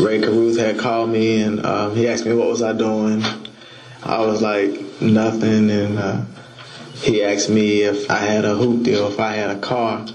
Rae 0.00 0.20
Carruth 0.22 0.58
had 0.58 0.78
called 0.78 1.10
me 1.10 1.42
and 1.42 1.64
um, 1.66 1.94
he 1.94 2.08
asked 2.08 2.24
me 2.24 2.32
what 2.32 2.48
was 2.48 2.62
I 2.62 2.72
doing. 2.72 3.22
I 4.04 4.20
was 4.20 4.42
like 4.42 5.00
nothing, 5.00 5.70
and 5.70 5.98
uh, 5.98 6.24
he 7.02 7.22
asked 7.22 7.50
me 7.50 7.82
if 7.82 8.10
I 8.10 8.18
had 8.18 8.44
a 8.44 8.54
hoopty, 8.54 8.88
if 8.88 9.18
I 9.18 9.34
had 9.34 9.50
a 9.50 9.58
car 9.58 10.06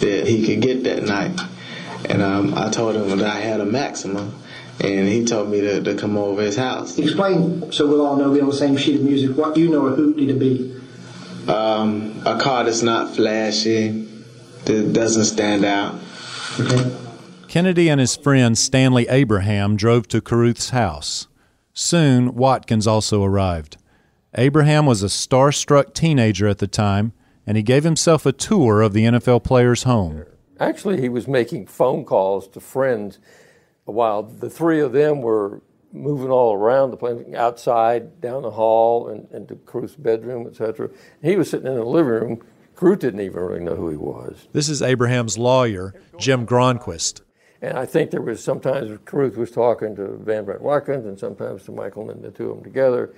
that 0.00 0.26
he 0.26 0.46
could 0.46 0.62
get 0.62 0.84
that 0.84 1.02
night, 1.02 1.38
and 2.08 2.22
um, 2.22 2.54
I 2.54 2.70
told 2.70 2.96
him 2.96 3.18
that 3.18 3.26
I 3.26 3.40
had 3.40 3.60
a 3.60 3.66
Maxima, 3.66 4.32
and 4.80 5.08
he 5.08 5.24
told 5.24 5.50
me 5.50 5.60
to, 5.60 5.82
to 5.82 5.94
come 5.94 6.16
over 6.16 6.42
his 6.42 6.56
house. 6.56 6.98
Explain 6.98 7.70
so 7.72 7.86
we'll 7.86 8.04
all 8.04 8.16
know 8.16 8.30
we're 8.30 8.42
on 8.42 8.48
the 8.48 8.56
same 8.56 8.76
sheet 8.76 8.96
of 8.96 9.02
music 9.02 9.36
what 9.36 9.56
you 9.56 9.68
know 9.68 9.86
a 9.86 9.96
hoopty 9.96 10.26
to 10.28 10.34
be. 10.34 10.76
Um, 11.50 12.22
a 12.24 12.38
car 12.38 12.64
that's 12.64 12.82
not 12.82 13.14
flashy, 13.14 14.08
that 14.64 14.92
doesn't 14.92 15.24
stand 15.24 15.64
out. 15.64 15.94
Okay. 16.58 16.96
Kennedy 17.48 17.88
and 17.88 18.00
his 18.00 18.16
friend 18.16 18.56
Stanley 18.56 19.08
Abraham 19.08 19.76
drove 19.76 20.06
to 20.08 20.20
Carruth's 20.20 20.70
house. 20.70 21.26
Soon, 21.74 22.34
Watkins 22.34 22.86
also 22.86 23.24
arrived. 23.24 23.76
Abraham 24.36 24.86
was 24.86 25.02
a 25.02 25.06
starstruck 25.06 25.92
teenager 25.92 26.46
at 26.46 26.58
the 26.58 26.68
time, 26.68 27.12
and 27.46 27.56
he 27.56 27.62
gave 27.62 27.84
himself 27.84 28.24
a 28.24 28.32
tour 28.32 28.80
of 28.80 28.92
the 28.92 29.04
NFL 29.04 29.42
player's 29.42 29.82
home. 29.82 30.24
Actually, 30.60 31.00
he 31.00 31.08
was 31.08 31.26
making 31.26 31.66
phone 31.66 32.04
calls 32.04 32.46
to 32.48 32.60
friends 32.60 33.18
while 33.84 34.22
the 34.22 34.50
three 34.50 34.80
of 34.80 34.92
them 34.92 35.20
were 35.20 35.62
moving 35.92 36.30
all 36.30 36.54
around 36.54 36.92
the 36.92 36.96
place, 36.96 37.18
outside, 37.34 38.20
down 38.20 38.42
the 38.42 38.52
hall, 38.52 39.08
and 39.08 39.28
into 39.32 39.56
Carruth's 39.56 39.96
bedroom, 39.96 40.46
etc. 40.46 40.90
He 41.22 41.34
was 41.34 41.50
sitting 41.50 41.66
in 41.66 41.74
the 41.74 41.84
living 41.84 42.12
room. 42.12 42.42
Carruth 42.76 43.00
didn't 43.00 43.20
even 43.20 43.40
really 43.40 43.64
know 43.64 43.74
who 43.74 43.90
he 43.90 43.96
was. 43.96 44.46
This 44.52 44.68
is 44.68 44.80
Abraham's 44.80 45.36
lawyer, 45.36 45.92
Jim 46.18 46.46
Gronquist. 46.46 47.22
And 47.60 47.76
I 47.76 47.84
think 47.84 48.10
there 48.10 48.22
was 48.22 48.42
sometimes 48.42 48.96
Carruth 49.04 49.36
was 49.36 49.50
talking 49.50 49.96
to 49.96 50.16
Van 50.18 50.44
Brett 50.44 50.62
Watkins 50.62 51.04
and 51.04 51.18
sometimes 51.18 51.64
to 51.64 51.72
Michael 51.72 52.10
and 52.10 52.22
the 52.22 52.30
two 52.30 52.50
of 52.50 52.56
them 52.56 52.64
together. 52.64 53.12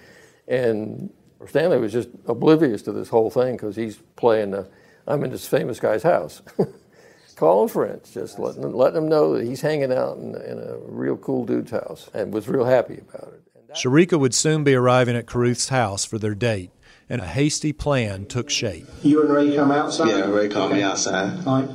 And 0.49 1.13
Stanley 1.47 1.79
was 1.79 1.93
just 1.93 2.09
oblivious 2.27 2.83
to 2.83 2.93
this 2.93 3.09
whole 3.09 3.31
thing 3.31 3.57
because 3.57 3.77
he's 3.77 3.97
playing 4.17 4.53
the, 4.53 4.69
I'm 5.07 5.25
in 5.25 5.31
this 5.31 5.47
famous 5.47 5.81
guy's 5.81 6.03
house. 6.03 6.43
Calling 7.37 7.69
friends, 7.69 8.13
just 8.13 8.39
letting 8.39 8.63
them, 8.63 8.75
letting 8.75 8.95
them 8.95 9.09
know 9.09 9.37
that 9.37 9.45
he's 9.45 9.63
hanging 9.63 9.93
out 9.93 10.19
in, 10.19 10.35
in 10.37 10.59
a 10.59 10.77
real 10.79 11.17
cool 11.17 11.45
dude's 11.45 11.71
house 11.71 12.09
and 12.15 12.33
was 12.33 12.47
real 12.49 12.65
happy 12.65 13.01
about 13.09 13.33
it. 13.33 13.43
Cherica 13.75 14.21
would 14.21 14.35
soon 14.35 14.65
be 14.65 14.75
arriving 14.75 15.17
at 15.17 15.27
Carruth's 15.27 15.69
house 15.69 16.05
for 16.05 16.19
their 16.19 16.35
date, 16.35 16.71
and 17.09 17.23
a 17.23 17.27
hasty 17.27 17.73
plan 17.73 18.27
took 18.27 18.51
shape. 18.51 18.87
You 19.03 19.23
and 19.23 19.31
Rae 19.31 19.57
come 19.57 19.71
outside? 19.71 20.09
Yeah, 20.09 20.31
Rae 20.31 20.49
called 20.49 20.73
me 20.73 20.83
outside. 20.83 21.47
All 21.47 21.63
right. 21.63 21.71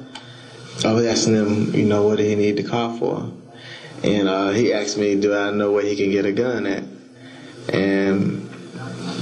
I 0.86 0.94
was 0.94 1.06
asking 1.06 1.34
him, 1.34 1.74
you 1.74 1.86
know, 1.86 2.04
what 2.04 2.18
did 2.18 2.28
he 2.28 2.36
need 2.36 2.58
the 2.58 2.64
car 2.64 2.96
for? 3.00 3.32
And 4.04 4.28
uh, 4.28 4.52
he 4.52 4.72
asked 4.74 4.98
me, 4.98 5.20
do 5.20 5.36
I 5.36 5.50
know 5.50 5.72
where 5.72 5.84
he 5.84 5.96
can 5.96 6.12
get 6.12 6.26
a 6.26 6.32
gun 6.32 6.68
at? 6.68 6.84
And 7.74 8.47
I, 8.47 8.47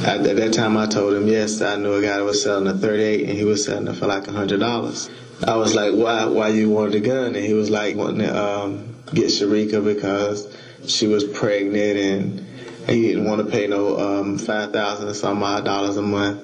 at 0.04 0.24
that 0.24 0.54
time, 0.54 0.78
I 0.78 0.88
told 0.88 1.14
him, 1.14 1.28
yes, 1.28 1.62
I 1.62 1.76
knew 1.78 1.94
a 1.94 2.02
guy 2.02 2.18
that 2.18 2.24
was 2.24 2.44
selling 2.44 2.68
a 2.68 2.74
38, 2.74 3.30
and 3.30 3.38
he 3.38 3.44
was 3.44 3.66
selling 3.66 3.88
it 3.88 3.96
for 3.96 4.08
like 4.08 4.24
$100. 4.24 5.10
I 5.48 5.56
was 5.58 5.76
like, 5.76 5.94
why, 5.94 6.26
why 6.26 6.50
you 6.50 6.70
wanted 6.70 6.96
a 6.96 7.00
gun? 7.02 7.36
And 7.36 7.46
he 7.46 7.54
was 7.54 7.70
like, 7.70 7.96
wanting 7.96 8.20
to 8.20 8.44
um, 8.44 8.96
get 9.14 9.26
Cherica 9.26 9.84
because 9.84 10.56
she 10.88 11.08
was 11.08 11.24
pregnant 11.24 11.98
and 11.98 12.40
he 12.88 13.08
didn't 13.08 13.26
want 13.26 13.46
to 13.46 13.52
pay 13.52 13.68
no 13.68 13.98
um, 13.98 14.38
5000 14.38 15.08
or 15.08 15.14
some 15.14 15.44
odd 15.44 15.66
dollars 15.66 15.98
a 15.98 16.02
month 16.02 16.42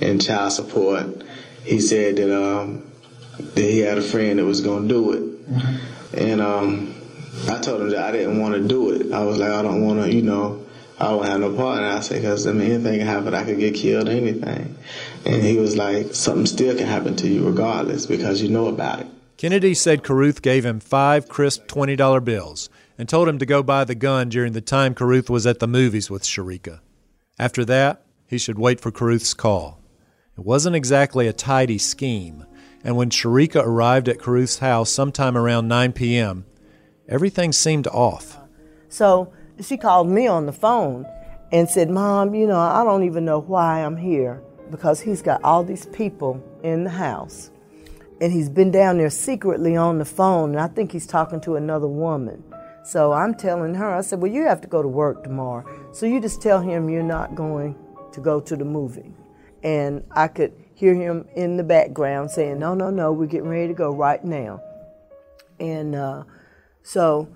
in 0.00 0.18
child 0.18 0.52
support. 0.52 1.22
He 1.62 1.80
said 1.80 2.16
that, 2.16 2.36
um, 2.36 2.90
that 3.38 3.62
he 3.62 3.78
had 3.78 3.98
a 3.98 4.02
friend 4.02 4.38
that 4.38 4.44
was 4.44 4.60
going 4.60 4.88
to 4.88 4.88
do 4.88 5.12
it. 5.12 5.50
Mm-hmm. 5.50 6.18
And 6.18 6.40
um, 6.40 6.94
I 7.48 7.60
told 7.60 7.80
him 7.82 7.90
that 7.90 8.02
I 8.02 8.12
didn't 8.12 8.40
want 8.40 8.54
to 8.54 8.66
do 8.66 8.90
it. 8.90 9.12
I 9.12 9.24
was 9.24 9.38
like, 9.38 9.50
I 9.50 9.62
don't 9.62 9.84
want 9.84 10.00
to, 10.00 10.12
you 10.12 10.22
know, 10.22 10.63
I 10.98 11.10
don't 11.10 11.26
have 11.26 11.40
no 11.40 11.54
part 11.54 11.78
in 11.78 11.84
it. 11.84 11.88
I 11.88 12.00
said, 12.00 12.22
because 12.22 12.46
I 12.46 12.52
mean, 12.52 12.70
anything 12.70 12.98
can 12.98 13.06
happen. 13.06 13.34
I 13.34 13.44
could 13.44 13.58
get 13.58 13.74
killed 13.74 14.08
or 14.08 14.12
anything. 14.12 14.76
And 15.26 15.42
he 15.42 15.56
was 15.56 15.76
like, 15.76 16.14
something 16.14 16.46
still 16.46 16.76
can 16.76 16.86
happen 16.86 17.16
to 17.16 17.28
you 17.28 17.44
regardless 17.46 18.06
because 18.06 18.40
you 18.42 18.48
know 18.48 18.66
about 18.66 19.00
it. 19.00 19.06
Kennedy 19.36 19.74
said 19.74 20.04
Carruth 20.04 20.42
gave 20.42 20.64
him 20.64 20.78
five 20.78 21.28
crisp 21.28 21.66
$20 21.66 22.24
bills 22.24 22.68
and 22.96 23.08
told 23.08 23.28
him 23.28 23.38
to 23.38 23.46
go 23.46 23.62
buy 23.62 23.84
the 23.84 23.96
gun 23.96 24.28
during 24.28 24.52
the 24.52 24.60
time 24.60 24.94
Carruth 24.94 25.28
was 25.28 25.46
at 25.46 25.58
the 25.58 25.66
movies 25.66 26.08
with 26.08 26.22
Cherica. 26.22 26.80
After 27.38 27.64
that, 27.64 28.02
he 28.28 28.38
should 28.38 28.58
wait 28.58 28.80
for 28.80 28.92
Carruth's 28.92 29.34
call. 29.34 29.80
It 30.38 30.44
wasn't 30.44 30.76
exactly 30.76 31.26
a 31.26 31.32
tidy 31.32 31.78
scheme, 31.78 32.46
and 32.84 32.96
when 32.96 33.10
Cherica 33.10 33.64
arrived 33.64 34.08
at 34.08 34.20
Carruth's 34.20 34.58
house 34.58 34.90
sometime 34.90 35.36
around 35.36 35.68
9 35.68 35.92
p.m., 35.92 36.46
everything 37.08 37.52
seemed 37.52 37.86
off. 37.88 38.38
So 38.88 39.32
she 39.60 39.76
called 39.76 40.08
me 40.08 40.26
on 40.26 40.46
the 40.46 40.52
phone 40.52 41.06
and 41.52 41.68
said, 41.68 41.90
Mom, 41.90 42.34
you 42.34 42.46
know, 42.46 42.58
I 42.58 42.84
don't 42.84 43.04
even 43.04 43.24
know 43.24 43.40
why 43.40 43.84
I'm 43.84 43.96
here 43.96 44.42
because 44.70 45.00
he's 45.00 45.22
got 45.22 45.42
all 45.44 45.62
these 45.62 45.86
people 45.86 46.42
in 46.62 46.84
the 46.84 46.90
house. 46.90 47.50
And 48.20 48.32
he's 48.32 48.48
been 48.48 48.70
down 48.70 48.98
there 48.98 49.10
secretly 49.10 49.76
on 49.76 49.98
the 49.98 50.04
phone, 50.04 50.50
and 50.50 50.60
I 50.60 50.68
think 50.68 50.92
he's 50.92 51.06
talking 51.06 51.40
to 51.42 51.56
another 51.56 51.88
woman. 51.88 52.42
So 52.84 53.12
I'm 53.12 53.34
telling 53.34 53.74
her, 53.74 53.94
I 53.94 54.02
said, 54.02 54.20
Well, 54.20 54.30
you 54.30 54.44
have 54.44 54.60
to 54.60 54.68
go 54.68 54.82
to 54.82 54.88
work 54.88 55.24
tomorrow. 55.24 55.64
So 55.92 56.06
you 56.06 56.20
just 56.20 56.40
tell 56.40 56.60
him 56.60 56.88
you're 56.88 57.02
not 57.02 57.34
going 57.34 57.76
to 58.12 58.20
go 58.20 58.40
to 58.40 58.56
the 58.56 58.64
movie. 58.64 59.12
And 59.62 60.04
I 60.10 60.28
could 60.28 60.52
hear 60.74 60.94
him 60.94 61.26
in 61.34 61.56
the 61.56 61.64
background 61.64 62.30
saying, 62.30 62.58
No, 62.58 62.74
no, 62.74 62.90
no, 62.90 63.12
we're 63.12 63.26
getting 63.26 63.48
ready 63.48 63.68
to 63.68 63.74
go 63.74 63.90
right 63.90 64.22
now. 64.24 64.62
And 65.58 65.94
uh, 65.94 66.24
so 66.82 67.28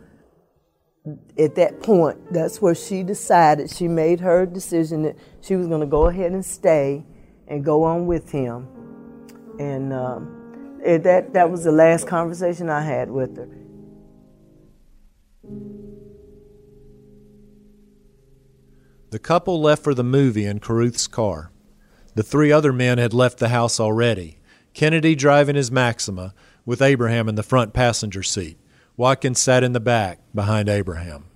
at 1.38 1.54
that 1.54 1.82
point, 1.82 2.32
that's 2.32 2.60
where 2.60 2.74
she 2.74 3.02
decided, 3.02 3.70
she 3.70 3.88
made 3.88 4.20
her 4.20 4.46
decision 4.46 5.02
that 5.02 5.16
she 5.40 5.56
was 5.56 5.66
going 5.66 5.80
to 5.80 5.86
go 5.86 6.06
ahead 6.06 6.32
and 6.32 6.44
stay 6.44 7.04
and 7.46 7.64
go 7.64 7.84
on 7.84 8.06
with 8.06 8.30
him. 8.30 8.66
And 9.58 9.92
um, 9.92 10.78
that, 10.84 11.32
that 11.32 11.50
was 11.50 11.64
the 11.64 11.72
last 11.72 12.06
conversation 12.06 12.68
I 12.70 12.82
had 12.82 13.10
with 13.10 13.36
her. 13.36 13.48
The 19.10 19.18
couple 19.18 19.60
left 19.60 19.82
for 19.82 19.94
the 19.94 20.04
movie 20.04 20.44
in 20.44 20.58
Carruth's 20.58 21.06
car. 21.06 21.50
The 22.14 22.22
three 22.22 22.52
other 22.52 22.72
men 22.72 22.98
had 22.98 23.14
left 23.14 23.38
the 23.38 23.48
house 23.48 23.80
already. 23.80 24.38
Kennedy 24.74 25.14
driving 25.14 25.56
his 25.56 25.70
Maxima, 25.70 26.34
with 26.66 26.82
Abraham 26.82 27.28
in 27.28 27.34
the 27.34 27.42
front 27.42 27.72
passenger 27.72 28.22
seat. 28.22 28.58
Watkins 28.98 29.38
sat 29.38 29.62
in 29.62 29.74
the 29.74 29.78
back, 29.78 30.18
behind 30.34 30.68
Abraham. 30.68 31.26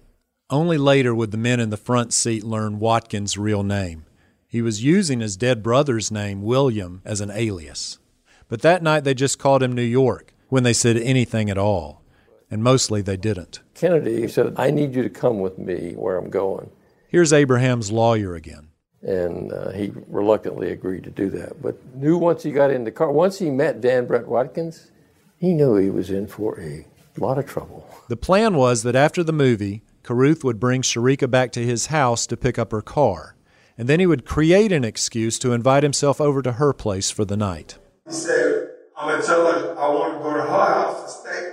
Only 0.51 0.77
later 0.77 1.15
would 1.15 1.31
the 1.31 1.37
men 1.37 1.61
in 1.61 1.71
the 1.71 1.77
front 1.77 2.13
seat 2.13 2.43
learn 2.43 2.81
Watkins' 2.81 3.39
real 3.39 3.63
name. 3.63 4.05
He 4.49 4.61
was 4.61 4.83
using 4.83 5.21
his 5.21 5.37
dead 5.37 5.63
brother's 5.63 6.11
name, 6.11 6.43
William, 6.43 7.03
as 7.05 7.21
an 7.21 7.31
alias. 7.31 8.01
But 8.49 8.63
that 8.63 8.83
night 8.83 9.05
they 9.05 9.15
just 9.15 9.39
called 9.39 9.63
him 9.63 9.75
New 9.75 9.83
York 9.83 10.35
when 10.49 10.65
they 10.65 10.73
said 10.73 10.97
anything 10.97 11.49
at 11.49 11.57
all. 11.57 12.03
and 12.51 12.65
mostly 12.65 13.01
they 13.01 13.17
didn't. 13.17 13.61
Kennedy 13.75 14.27
said, 14.27 14.55
I 14.57 14.73
need 14.73 14.97
you 14.97 15.05
to 15.05 15.09
come 15.09 15.39
with 15.39 15.57
me 15.57 15.93
where 15.93 16.19
I'm 16.19 16.31
going. 16.31 16.69
Here's 17.09 17.33
Abraham's 17.33 17.93
lawyer 17.93 18.35
again. 18.35 18.71
And 19.03 19.53
uh, 19.53 19.71
he 19.71 19.93
reluctantly 20.09 20.73
agreed 20.73 21.05
to 21.05 21.11
do 21.11 21.31
that, 21.31 21.63
but 21.63 21.77
knew 21.95 22.19
once 22.19 22.43
he 22.43 22.51
got 22.51 22.73
in 22.73 22.83
the 22.83 22.91
car, 22.91 23.13
once 23.13 23.39
he 23.39 23.51
met 23.51 23.77
Van 23.77 24.05
Brett 24.05 24.27
Watkins, 24.27 24.91
he 25.39 25.55
knew 25.55 25.77
he 25.77 25.91
was 25.91 26.11
in 26.11 26.27
for 26.27 26.61
a 26.61 26.85
lot 27.21 27.39
of 27.39 27.47
trouble. 27.47 27.89
The 28.09 28.17
plan 28.17 28.55
was 28.55 28.83
that 28.83 28.97
after 28.97 29.23
the 29.23 29.33
movie, 29.33 29.83
Carruth 30.03 30.43
would 30.45 30.59
bring 30.59 30.83
Cherica 30.83 31.31
back 31.31 31.53
to 31.53 31.65
his 31.65 31.87
house 31.87 32.27
to 32.27 32.37
pick 32.37 32.59
up 32.59 32.73
her 32.73 32.83
car, 32.83 33.37
and 33.79 33.89
then 33.89 34.01
he 34.01 34.07
would 34.07 34.25
create 34.25 34.73
an 34.73 34.85
excuse 34.85 35.39
to 35.41 35.53
invite 35.53 35.83
himself 35.83 36.21
over 36.21 36.43
to 36.43 36.53
her 36.53 36.73
place 36.73 37.11
for 37.11 37.25
the 37.25 37.37
night. 37.37 37.79
He 38.07 38.13
said, 38.13 38.71
I'm 38.97 39.09
going 39.09 39.21
to 39.21 39.27
tell 39.27 39.53
her 39.53 39.79
I 39.79 39.89
want 39.89 40.15
to 40.15 40.19
go 40.19 40.35
to 40.35 40.43
her 40.43 40.49
house 40.49 41.03
to 41.23 41.29
stay, 41.29 41.53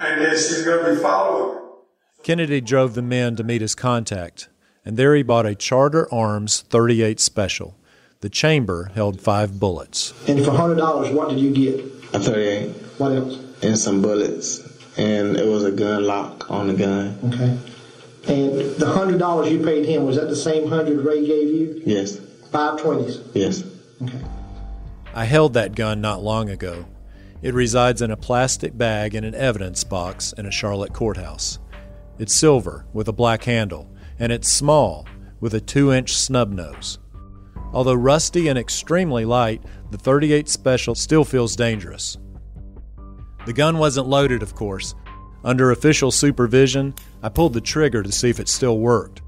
and 0.00 0.20
then 0.20 0.30
she's 0.32 0.64
going 0.64 0.84
to 0.84 0.94
be 0.94 1.00
following 1.00 1.56
me. 1.56 1.60
Kennedy 2.22 2.60
drove 2.60 2.94
the 2.94 3.02
men 3.02 3.36
to 3.36 3.44
meet 3.44 3.60
his 3.60 3.74
contact, 3.74 4.48
and 4.84 4.96
there 4.96 5.14
he 5.14 5.22
bought 5.22 5.46
a 5.46 5.54
Charter 5.54 6.12
Arms 6.12 6.62
38 6.62 7.20
Special. 7.20 7.76
The 8.20 8.30
chamber 8.30 8.90
held 8.94 9.20
five 9.20 9.60
bullets. 9.60 10.14
And 10.26 10.42
for 10.42 10.52
$100, 10.52 11.12
what 11.12 11.28
did 11.28 11.38
you 11.38 11.52
get? 11.52 11.84
A 12.14 12.18
38. 12.20 12.70
What 12.98 13.12
else? 13.12 13.38
And 13.64 13.78
some 13.78 14.02
bullets. 14.02 14.60
And 14.96 15.36
it 15.36 15.46
was 15.46 15.64
a 15.64 15.72
gun 15.72 16.04
lock 16.04 16.50
on 16.50 16.68
the 16.68 16.74
gun. 16.74 17.18
Okay. 17.24 17.58
And 18.26 18.58
the 18.76 18.86
$100 18.86 19.50
you 19.50 19.64
paid 19.64 19.86
him, 19.86 20.04
was 20.04 20.16
that 20.16 20.28
the 20.28 20.36
same 20.36 20.62
100 20.70 21.04
Rae 21.04 21.26
gave 21.26 21.48
you? 21.48 21.82
Yes. 21.84 22.18
Five 22.50 22.80
twenties. 22.80 23.20
Yes. 23.34 23.64
Okay. 24.02 24.20
I 25.12 25.24
held 25.24 25.54
that 25.54 25.74
gun 25.74 26.00
not 26.00 26.22
long 26.22 26.48
ago. 26.50 26.86
It 27.42 27.52
resides 27.52 28.00
in 28.00 28.10
a 28.10 28.16
plastic 28.16 28.76
bag 28.78 29.14
in 29.14 29.24
an 29.24 29.34
evidence 29.34 29.84
box 29.84 30.32
in 30.38 30.46
a 30.46 30.50
Charlotte 30.50 30.92
courthouse. 30.92 31.58
It's 32.18 32.34
silver 32.34 32.86
with 32.92 33.08
a 33.08 33.12
black 33.12 33.44
handle, 33.44 33.90
and 34.18 34.30
it's 34.30 34.48
small 34.48 35.06
with 35.40 35.52
a 35.52 35.60
2 35.60 35.92
inch 35.92 36.16
snub 36.16 36.52
nose. 36.52 36.98
Although 37.72 37.94
rusty 37.94 38.48
and 38.48 38.58
extremely 38.58 39.24
light, 39.24 39.62
the 39.90 39.98
38 39.98 40.48
Special 40.48 40.94
still 40.94 41.24
feels 41.24 41.56
dangerous. 41.56 42.16
The 43.46 43.52
gun 43.52 43.78
wasn't 43.78 44.08
loaded, 44.08 44.42
of 44.42 44.54
course. 44.54 44.94
Under 45.44 45.70
official 45.70 46.10
supervision, 46.10 46.94
I 47.22 47.28
pulled 47.28 47.52
the 47.52 47.60
trigger 47.60 48.02
to 48.02 48.10
see 48.10 48.30
if 48.30 48.40
it 48.40 48.48
still 48.48 48.78
worked. 48.78 49.20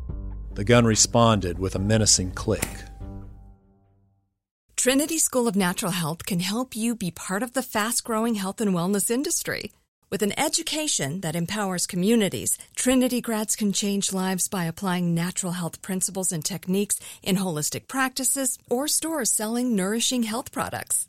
The 0.55 0.64
gun 0.64 0.87
responded 0.87 1.59
with 1.59 1.74
a 1.74 1.79
menacing 1.79 2.33
click. 2.33 2.66
Trinity 4.74 5.18
School 5.18 5.48
of 5.48 5.57
Natural 5.57 5.92
Health 5.92 6.24
can 6.24 6.40
help 6.40 6.74
you 6.74 6.94
be 6.94 7.11
part 7.11 7.42
of 7.42 7.52
the 7.52 7.62
fast 7.62 8.05
growing 8.05 8.37
health 8.37 8.61
and 8.61 8.70
wellness 8.72 9.11
industry. 9.11 9.72
With 10.09 10.22
an 10.22 10.38
education 10.38 11.20
that 11.22 11.35
empowers 11.35 11.87
communities, 11.87 12.57
Trinity 12.76 13.20
grads 13.20 13.57
can 13.57 13.72
change 13.72 14.12
lives 14.12 14.48
by 14.48 14.64
applying 14.64 15.14
natural 15.14 15.52
health 15.52 15.83
principles 15.83 16.31
and 16.31 16.44
techniques 16.44 17.00
in 17.22 17.37
holistic 17.37 17.88
practices 17.88 18.59
or 18.70 18.87
stores 18.87 19.33
selling 19.33 19.74
nourishing 19.74 20.22
health 20.22 20.52
products. 20.52 21.09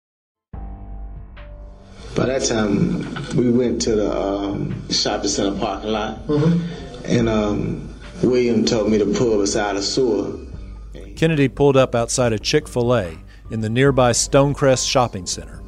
By 2.15 2.25
that 2.25 2.43
time, 2.43 2.99
we 3.35 3.49
went 3.51 3.81
to 3.83 3.95
the 3.95 4.11
um, 4.11 4.89
shopping 4.89 5.29
center 5.29 5.57
parking 5.57 5.91
lot, 5.91 6.27
Mm-hmm. 6.27 7.05
and 7.05 7.29
um, 7.29 7.95
William 8.21 8.65
told 8.65 8.91
me 8.91 8.97
to 8.97 9.05
pull 9.05 9.39
beside 9.39 9.75
a 9.77 9.81
sewer. 9.81 10.37
Kennedy 11.15 11.47
pulled 11.47 11.77
up 11.77 11.95
outside 11.95 12.33
a 12.33 12.39
Chick 12.39 12.67
fil 12.67 12.93
A 12.95 13.17
in 13.49 13.61
the 13.61 13.69
nearby 13.69 14.11
Stonecrest 14.11 14.89
Shopping 14.89 15.25
Center. 15.25 15.61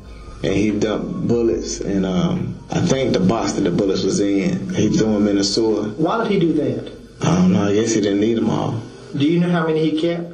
And 0.43 0.53
he 0.53 0.71
dumped 0.77 1.27
bullets, 1.27 1.79
and 1.79 2.05
um, 2.05 2.59
I 2.71 2.81
think 2.81 3.13
the 3.13 3.19
box 3.21 3.53
that 3.53 3.61
the 3.61 3.71
bullets 3.71 4.03
was 4.03 4.19
in, 4.19 4.69
he 4.73 4.89
threw 4.89 5.13
them 5.13 5.27
in 5.29 5.37
the 5.37 5.43
sewer. 5.43 5.83
Why 5.91 6.21
did 6.23 6.31
he 6.31 6.39
do 6.39 6.53
that? 6.53 6.91
I 7.21 7.35
don't 7.35 7.53
know. 7.53 7.63
I 7.69 7.73
guess 7.73 7.93
he 7.93 8.01
didn't 8.01 8.19
need 8.19 8.33
them 8.35 8.49
all. 8.49 8.81
Do 9.15 9.25
you 9.25 9.39
know 9.39 9.49
how 9.49 9.65
many 9.65 9.89
he 9.89 10.01
kept? 10.01 10.33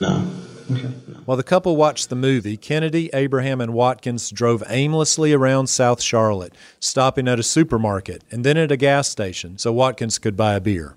No. 0.00 0.30
Okay. 0.70 0.90
While 1.26 1.36
the 1.36 1.42
couple 1.42 1.74
watched 1.74 2.08
the 2.08 2.14
movie, 2.14 2.56
Kennedy, 2.56 3.10
Abraham, 3.12 3.60
and 3.60 3.74
Watkins 3.74 4.30
drove 4.30 4.62
aimlessly 4.68 5.32
around 5.32 5.66
South 5.66 6.00
Charlotte, 6.00 6.54
stopping 6.78 7.26
at 7.26 7.40
a 7.40 7.42
supermarket 7.42 8.22
and 8.30 8.44
then 8.44 8.56
at 8.56 8.70
a 8.70 8.76
gas 8.76 9.08
station 9.08 9.58
so 9.58 9.72
Watkins 9.72 10.20
could 10.20 10.36
buy 10.36 10.54
a 10.54 10.60
beer. 10.60 10.96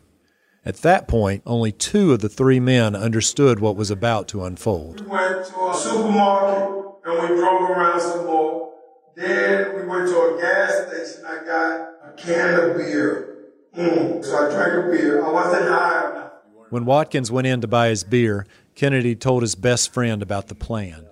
At 0.64 0.84
that 0.84 1.08
point, 1.08 1.42
only 1.48 1.72
two 1.72 2.14
of 2.14 2.20
the 2.20 2.30
three 2.30 2.60
men 2.60 2.96
understood 2.96 3.60
what 3.60 3.76
was 3.76 3.90
about 3.90 4.28
to 4.28 4.44
unfold. 4.44 5.02
We 5.02 5.08
went 5.08 5.48
to 5.48 5.68
a 5.68 5.74
supermarket 5.74 6.86
and 7.06 7.22
we 7.22 7.28
drove 7.36 7.68
around 7.72 8.00
some 8.00 8.28
more. 8.28 8.74
Then 9.16 9.78
we 9.78 9.88
went 9.88 10.10
to 10.10 10.16
a 10.16 10.38
gas 10.40 10.90
station. 10.90 11.26
I 11.26 11.44
got 11.44 11.90
a 12.08 12.14
can 12.16 12.54
of 12.54 12.78
beer. 12.78 13.36
Mm. 13.76 14.24
So 14.24 14.48
I 14.48 14.52
drank 14.52 14.86
a 14.86 14.92
beer. 14.92 15.26
I 15.26 15.32
wasn't 15.32 15.70
high 15.70 16.12
enough. 16.12 16.32
When 16.70 16.86
Watkins 16.86 17.32
went 17.32 17.48
in 17.48 17.62
to 17.62 17.68
buy 17.68 17.88
his 17.88 18.04
beer, 18.04 18.46
Kennedy 18.80 19.14
told 19.14 19.42
his 19.42 19.56
best 19.56 19.94
friend 19.94 20.24
about 20.24 20.48
the 20.48 20.56
plan. 20.56 21.06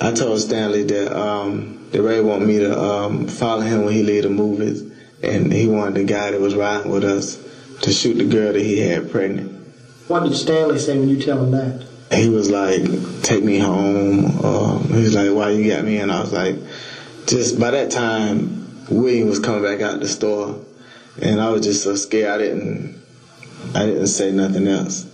I 0.00 0.10
told 0.10 0.40
Stanley 0.40 0.82
that 0.82 1.16
um, 1.16 1.88
that 1.92 2.02
Rae 2.02 2.20
wanted 2.20 2.48
me 2.48 2.58
to 2.58 2.76
um, 2.76 3.28
follow 3.28 3.60
him 3.60 3.84
when 3.84 3.94
he 3.94 4.02
leave 4.02 4.24
the 4.24 4.30
movies, 4.30 4.82
and 5.22 5.52
he 5.52 5.68
wanted 5.68 5.94
the 5.94 6.02
guy 6.02 6.32
that 6.32 6.40
was 6.40 6.56
riding 6.56 6.90
with 6.90 7.04
us 7.04 7.38
to 7.82 7.92
shoot 7.92 8.14
the 8.14 8.24
girl 8.24 8.52
that 8.52 8.60
he 8.60 8.80
had 8.80 9.12
pregnant. 9.12 9.52
What 10.08 10.24
did 10.24 10.34
Stanley 10.34 10.80
say 10.80 10.98
when 10.98 11.08
you 11.08 11.22
tell 11.22 11.44
him 11.44 11.52
that? 11.52 11.86
He 12.12 12.30
was 12.30 12.50
like, 12.50 12.82
"Take 13.22 13.44
me 13.44 13.60
home." 13.60 14.40
Uh, 14.42 14.78
he 14.78 15.02
was 15.02 15.14
like, 15.14 15.30
"Why 15.30 15.50
you 15.50 15.70
got 15.70 15.84
me?" 15.84 15.98
And 15.98 16.10
I 16.10 16.20
was 16.20 16.32
like, 16.32 16.56
"Just 17.26 17.60
by 17.60 17.70
that 17.70 17.92
time, 17.92 18.86
William 18.90 19.28
was 19.28 19.38
coming 19.38 19.62
back 19.62 19.82
out 19.82 20.00
the 20.00 20.08
store, 20.08 20.58
and 21.22 21.40
I 21.40 21.50
was 21.50 21.62
just 21.62 21.84
so 21.84 21.94
scared. 21.94 22.28
I 22.28 22.38
didn't, 22.38 23.00
I 23.72 23.86
didn't 23.86 24.08
say 24.08 24.32
nothing 24.32 24.66
else." 24.66 25.06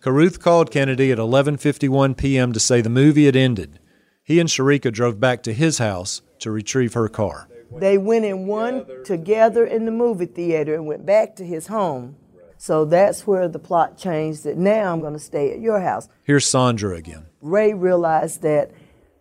Carruth 0.00 0.40
called 0.40 0.70
Kennedy 0.70 1.10
at 1.10 1.18
11:51 1.18 2.16
p.m. 2.16 2.52
to 2.52 2.60
say 2.60 2.80
the 2.80 2.88
movie 2.88 3.26
had 3.26 3.34
ended. 3.34 3.80
He 4.22 4.38
and 4.38 4.48
Cherica 4.48 4.92
drove 4.92 5.18
back 5.18 5.42
to 5.42 5.52
his 5.52 5.78
house 5.78 6.22
to 6.38 6.50
retrieve 6.50 6.94
her 6.94 7.08
car. 7.08 7.48
They 7.70 7.98
went 7.98 8.24
in 8.24 8.46
one 8.46 8.86
together 9.04 9.64
in 9.64 9.84
the 9.84 9.90
movie 9.90 10.26
theater 10.26 10.74
and 10.74 10.86
went 10.86 11.04
back 11.04 11.34
to 11.36 11.44
his 11.44 11.66
home. 11.66 12.16
So 12.56 12.84
that's 12.84 13.26
where 13.26 13.48
the 13.48 13.58
plot 13.58 13.96
changed 13.98 14.44
that 14.44 14.56
now 14.56 14.92
I'm 14.92 15.00
going 15.00 15.12
to 15.12 15.18
stay 15.18 15.52
at 15.52 15.60
your 15.60 15.80
house. 15.80 16.08
Here's 16.24 16.46
Sandra 16.46 16.96
again. 16.96 17.26
Rae 17.40 17.72
realized 17.72 18.42
that 18.42 18.72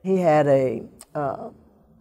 he 0.02 0.18
had 0.18 0.48
a 0.48 0.84
uh, 1.14 1.50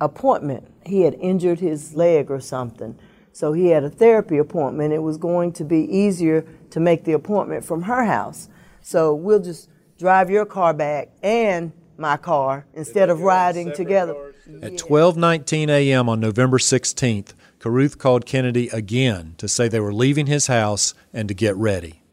appointment. 0.00 0.70
He 0.84 1.02
had 1.02 1.14
injured 1.14 1.60
his 1.60 1.94
leg 1.94 2.30
or 2.30 2.40
something. 2.40 2.98
So 3.32 3.52
he 3.52 3.68
had 3.68 3.84
a 3.84 3.90
therapy 3.90 4.38
appointment. 4.38 4.94
It 4.94 5.02
was 5.02 5.18
going 5.18 5.52
to 5.54 5.64
be 5.64 5.80
easier 5.94 6.46
to 6.70 6.80
make 6.80 7.04
the 7.04 7.12
appointment 7.12 7.64
from 7.64 7.82
her 7.82 8.04
house. 8.04 8.48
So 8.86 9.16
we'll 9.16 9.40
just 9.40 9.68
drive 9.98 10.30
your 10.30 10.46
car 10.46 10.72
back 10.72 11.08
and 11.20 11.72
my 11.98 12.16
car 12.16 12.66
instead 12.72 13.10
of 13.10 13.20
riding 13.20 13.72
together. 13.72 14.14
At 14.62 14.74
12:19 14.74 15.68
a.m. 15.68 16.08
on 16.08 16.20
November 16.20 16.58
16th, 16.58 17.34
Carruth 17.58 17.98
called 17.98 18.26
Kennedy 18.26 18.68
again 18.68 19.34
to 19.38 19.48
say 19.48 19.66
they 19.66 19.80
were 19.80 19.92
leaving 19.92 20.26
his 20.28 20.46
house 20.46 20.94
and 21.12 21.26
to 21.26 21.34
get 21.34 21.56
ready. 21.56 22.04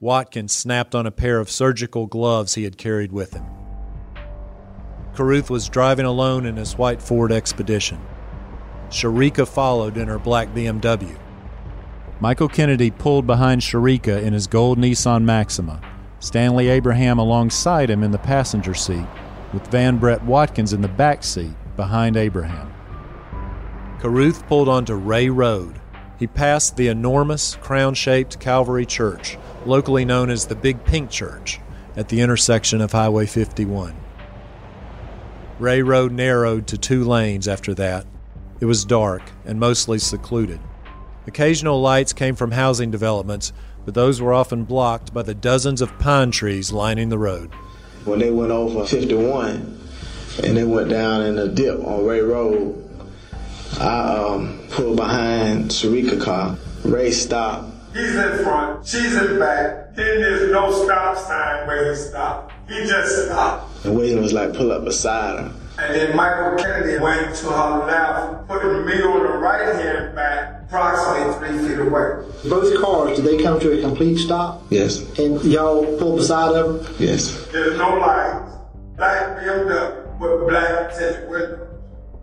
Watkins 0.00 0.52
snapped 0.52 0.92
on 0.92 1.06
a 1.06 1.12
pair 1.12 1.38
of 1.38 1.52
surgical 1.52 2.08
gloves 2.08 2.56
he 2.56 2.64
had 2.64 2.76
carried 2.76 3.12
with 3.12 3.32
him. 3.34 3.46
Carruth 5.14 5.50
was 5.50 5.68
driving 5.68 6.04
alone 6.04 6.46
in 6.46 6.56
his 6.56 6.76
white 6.76 7.00
Ford 7.00 7.30
Expedition. 7.30 8.00
Cherica 8.90 9.46
followed 9.46 9.96
in 9.96 10.08
her 10.08 10.18
black 10.18 10.48
BMW. 10.48 11.16
Michael 12.18 12.48
Kennedy 12.48 12.90
pulled 12.90 13.24
behind 13.24 13.60
Cherica 13.60 14.20
in 14.20 14.32
his 14.32 14.48
gold 14.48 14.78
Nissan 14.78 15.22
Maxima, 15.22 15.80
Stanley 16.20 16.68
Abraham 16.68 17.18
alongside 17.18 17.90
him 17.90 18.02
in 18.02 18.10
the 18.10 18.18
passenger 18.18 18.74
seat, 18.74 19.06
with 19.52 19.66
Van 19.68 19.98
Brett 19.98 20.24
Watkins 20.24 20.72
in 20.72 20.82
the 20.82 20.88
back 20.88 21.22
seat 21.22 21.54
behind 21.76 22.16
Abraham. 22.16 22.72
Carruth 24.00 24.46
pulled 24.46 24.68
onto 24.68 24.94
Rea 24.94 25.28
Road. 25.28 25.80
He 26.18 26.26
passed 26.26 26.76
the 26.76 26.88
enormous 26.88 27.56
crown 27.56 27.94
shaped 27.94 28.40
Calvary 28.40 28.84
Church, 28.84 29.38
locally 29.64 30.04
known 30.04 30.30
as 30.30 30.46
the 30.46 30.56
Big 30.56 30.84
Pink 30.84 31.10
Church, 31.10 31.60
at 31.96 32.08
the 32.08 32.20
intersection 32.20 32.80
of 32.80 32.92
Highway 32.92 33.26
51. 33.26 33.94
Rea 35.58 35.82
Road 35.82 36.12
narrowed 36.12 36.66
to 36.68 36.78
two 36.78 37.04
lanes 37.04 37.48
after 37.48 37.74
that. 37.74 38.06
It 38.60 38.66
was 38.66 38.84
dark 38.84 39.22
and 39.44 39.58
mostly 39.58 39.98
secluded. 39.98 40.60
Occasional 41.28 41.78
lights 41.78 42.14
came 42.14 42.34
from 42.34 42.52
housing 42.52 42.90
developments, 42.90 43.52
but 43.84 43.92
those 43.92 44.18
were 44.18 44.32
often 44.32 44.64
blocked 44.64 45.12
by 45.12 45.22
the 45.22 45.34
dozens 45.34 45.82
of 45.82 45.96
pine 45.98 46.30
trees 46.30 46.72
lining 46.72 47.10
the 47.10 47.18
road. 47.18 47.50
When 48.06 48.20
they 48.20 48.30
went 48.30 48.50
over 48.50 48.86
51 48.86 49.78
and 50.42 50.56
they 50.56 50.64
went 50.64 50.88
down 50.88 51.26
in 51.26 51.36
a 51.38 51.46
dip 51.46 51.84
on 51.84 52.06
Rea 52.06 52.20
Road, 52.20 52.82
I 53.78 54.16
um, 54.16 54.58
pulled 54.70 54.96
behind 54.96 55.70
Cherica 55.70 56.18
car. 56.18 56.56
Rae 56.82 57.10
stopped. 57.10 57.74
He's 57.92 58.16
in 58.16 58.42
front, 58.42 58.86
she's 58.86 59.14
in 59.14 59.38
back. 59.38 59.94
Then 59.96 60.22
there's 60.22 60.50
no 60.50 60.82
stop 60.82 61.18
sign 61.18 61.66
where 61.66 61.90
he 61.90 62.00
stopped. 62.00 62.54
He 62.70 62.86
just 62.86 63.26
stopped. 63.26 63.84
And 63.84 63.94
William 63.94 64.22
was 64.22 64.32
like, 64.32 64.54
pull 64.54 64.72
up 64.72 64.82
beside 64.86 65.40
her. 65.40 65.54
And 65.78 65.94
then 65.94 66.16
Michael 66.16 66.56
Kennedy 66.58 66.98
went 66.98 67.36
to 67.36 67.46
her 67.46 67.86
left, 67.86 68.48
putting 68.48 68.84
me 68.84 69.00
on 69.00 69.22
the 69.22 69.38
right 69.38 69.76
hand 69.76 70.14
back, 70.16 70.62
approximately 70.64 71.48
three 71.48 71.68
feet 71.68 71.78
away. 71.78 72.26
Both 72.48 72.82
cars, 72.82 73.16
did 73.16 73.24
they 73.24 73.40
come 73.40 73.60
to 73.60 73.78
a 73.78 73.80
complete 73.80 74.18
stop? 74.18 74.64
Yes. 74.70 75.02
And 75.20 75.40
y'all 75.44 75.84
pulled 75.98 76.16
beside 76.18 76.54
them? 76.54 76.84
Yes. 76.98 77.46
There's 77.52 77.78
no 77.78 77.90
lights. 77.96 78.52
Black 78.96 79.38
BMW 79.38 80.18
with 80.18 80.48
black 80.48 80.98
tinted 80.98 81.30
windows. 81.30 81.68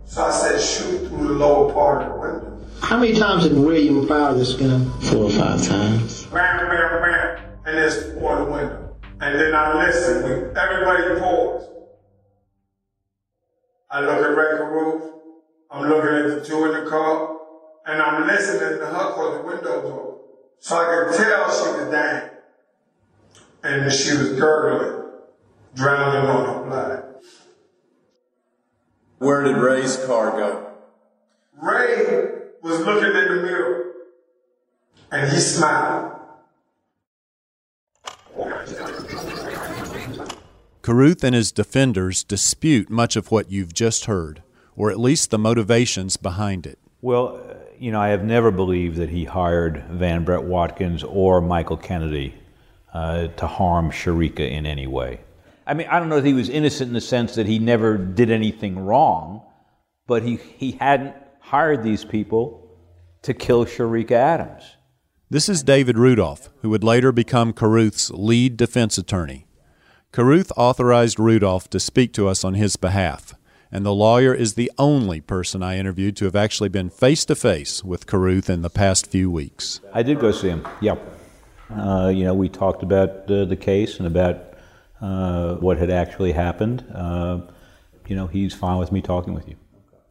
So 0.04 0.24
I 0.24 0.30
said, 0.30 0.60
shoot 0.60 1.08
through 1.08 1.28
the 1.28 1.34
lower 1.34 1.72
part 1.72 2.02
of 2.02 2.12
the 2.12 2.18
window. 2.20 2.66
How 2.82 2.98
many 2.98 3.14
times 3.14 3.44
did 3.44 3.58
William 3.58 4.06
fire 4.06 4.34
this 4.34 4.52
gun? 4.52 4.90
Four 5.00 5.24
or 5.24 5.30
five 5.30 5.66
times. 5.66 6.26
Bam, 6.26 6.58
bam, 6.58 6.68
bam. 6.68 7.44
And 7.64 7.78
there's 7.78 8.12
four 8.12 8.36
in 8.38 8.44
the 8.44 8.50
window. 8.50 8.96
And 9.22 9.40
then 9.40 9.54
I 9.54 9.86
listen. 9.86 10.22
When 10.24 10.56
everybody 10.58 11.20
paused. 11.20 11.70
I 13.90 14.00
look 14.00 14.24
at 14.24 14.36
Rae 14.36 14.58
Carruth. 14.58 15.12
I'm 15.70 15.88
looking 15.88 16.10
at 16.10 16.38
the 16.38 16.44
two 16.44 16.64
in 16.66 16.84
the 16.84 16.90
car. 16.90 17.38
And 17.86 18.02
I'm 18.02 18.26
listening 18.26 18.78
to 18.78 18.86
her 18.86 19.08
because 19.10 19.38
the 19.38 19.46
window's 19.46 19.90
open. 19.90 20.14
So 20.58 20.76
I 20.76 20.84
could 20.84 21.16
tell 21.16 21.50
she 21.50 21.80
was 21.80 21.90
dying. 21.90 22.30
And 23.62 23.92
she 23.92 24.16
was 24.16 24.32
gurgling, 24.32 25.12
drowning 25.74 26.28
on 26.28 26.46
her 26.46 26.68
blood. 26.68 27.02
Where 29.18 29.42
did 29.44 29.56
Rae's 29.56 30.04
car 30.06 30.32
go? 30.32 30.70
Rae 31.60 32.28
was 32.62 32.80
looking 32.80 33.16
in 33.16 33.36
the 33.36 33.42
mirror 33.42 33.92
and 35.10 35.30
he 35.32 35.38
smiled. 35.38 36.12
Carruth 40.86 41.24
and 41.24 41.34
his 41.34 41.50
defenders 41.50 42.22
dispute 42.22 42.88
much 42.88 43.16
of 43.16 43.32
what 43.32 43.50
you've 43.50 43.74
just 43.74 44.04
heard, 44.04 44.44
or 44.76 44.88
at 44.88 45.00
least 45.00 45.32
the 45.32 45.38
motivations 45.38 46.16
behind 46.16 46.64
it. 46.64 46.78
Well, 47.00 47.40
you 47.76 47.90
know, 47.90 48.00
I 48.00 48.10
have 48.10 48.22
never 48.22 48.52
believed 48.52 48.96
that 48.98 49.08
he 49.08 49.24
hired 49.24 49.82
Van 49.90 50.22
Brett 50.22 50.44
Watkins 50.44 51.02
or 51.02 51.40
Michael 51.40 51.76
Kennedy 51.76 52.36
uh, 52.94 53.26
to 53.26 53.48
harm 53.48 53.90
Cherica 53.90 54.48
in 54.48 54.64
any 54.64 54.86
way. 54.86 55.18
I 55.66 55.74
mean, 55.74 55.88
I 55.88 55.98
don't 55.98 56.08
know 56.08 56.18
if 56.18 56.24
he 56.24 56.34
was 56.34 56.48
innocent 56.48 56.86
in 56.86 56.94
the 56.94 57.00
sense 57.00 57.34
that 57.34 57.46
he 57.46 57.58
never 57.58 57.98
did 57.98 58.30
anything 58.30 58.78
wrong, 58.78 59.42
but 60.06 60.22
he, 60.22 60.36
he 60.36 60.70
hadn't 60.70 61.16
hired 61.40 61.82
these 61.82 62.04
people 62.04 62.78
to 63.22 63.34
kill 63.34 63.66
Cherica 63.66 64.12
Adams. 64.12 64.76
This 65.28 65.48
is 65.48 65.64
David 65.64 65.98
Rudolph, 65.98 66.48
who 66.62 66.70
would 66.70 66.84
later 66.84 67.10
become 67.10 67.52
Carruth's 67.52 68.08
lead 68.10 68.56
defense 68.56 68.96
attorney. 68.96 69.46
Carruth 70.16 70.50
authorized 70.56 71.20
Rudolph 71.20 71.68
to 71.68 71.78
speak 71.78 72.14
to 72.14 72.26
us 72.26 72.42
on 72.42 72.54
his 72.54 72.76
behalf, 72.76 73.34
and 73.70 73.84
the 73.84 73.92
lawyer 73.92 74.32
is 74.32 74.54
the 74.54 74.72
only 74.78 75.20
person 75.20 75.62
I 75.62 75.76
interviewed 75.76 76.16
to 76.16 76.24
have 76.24 76.34
actually 76.34 76.70
been 76.70 76.88
face 76.88 77.26
to 77.26 77.34
face 77.34 77.84
with 77.84 78.06
Carruth 78.06 78.48
in 78.48 78.62
the 78.62 78.70
past 78.70 79.06
few 79.08 79.30
weeks. 79.30 79.82
I 79.92 80.02
did 80.02 80.18
go 80.18 80.32
see 80.32 80.48
him, 80.48 80.66
yep. 80.80 81.20
Uh, 81.68 82.10
you 82.14 82.24
know, 82.24 82.32
we 82.32 82.48
talked 82.48 82.82
about 82.82 83.30
uh, 83.30 83.44
the 83.44 83.56
case 83.56 83.98
and 83.98 84.06
about 84.06 84.54
uh, 85.02 85.56
what 85.56 85.76
had 85.76 85.90
actually 85.90 86.32
happened. 86.32 86.82
Uh, 86.94 87.42
you 88.08 88.16
know, 88.16 88.26
he's 88.26 88.54
fine 88.54 88.78
with 88.78 88.90
me 88.90 89.02
talking 89.02 89.34
with 89.34 89.46
you. 89.46 89.56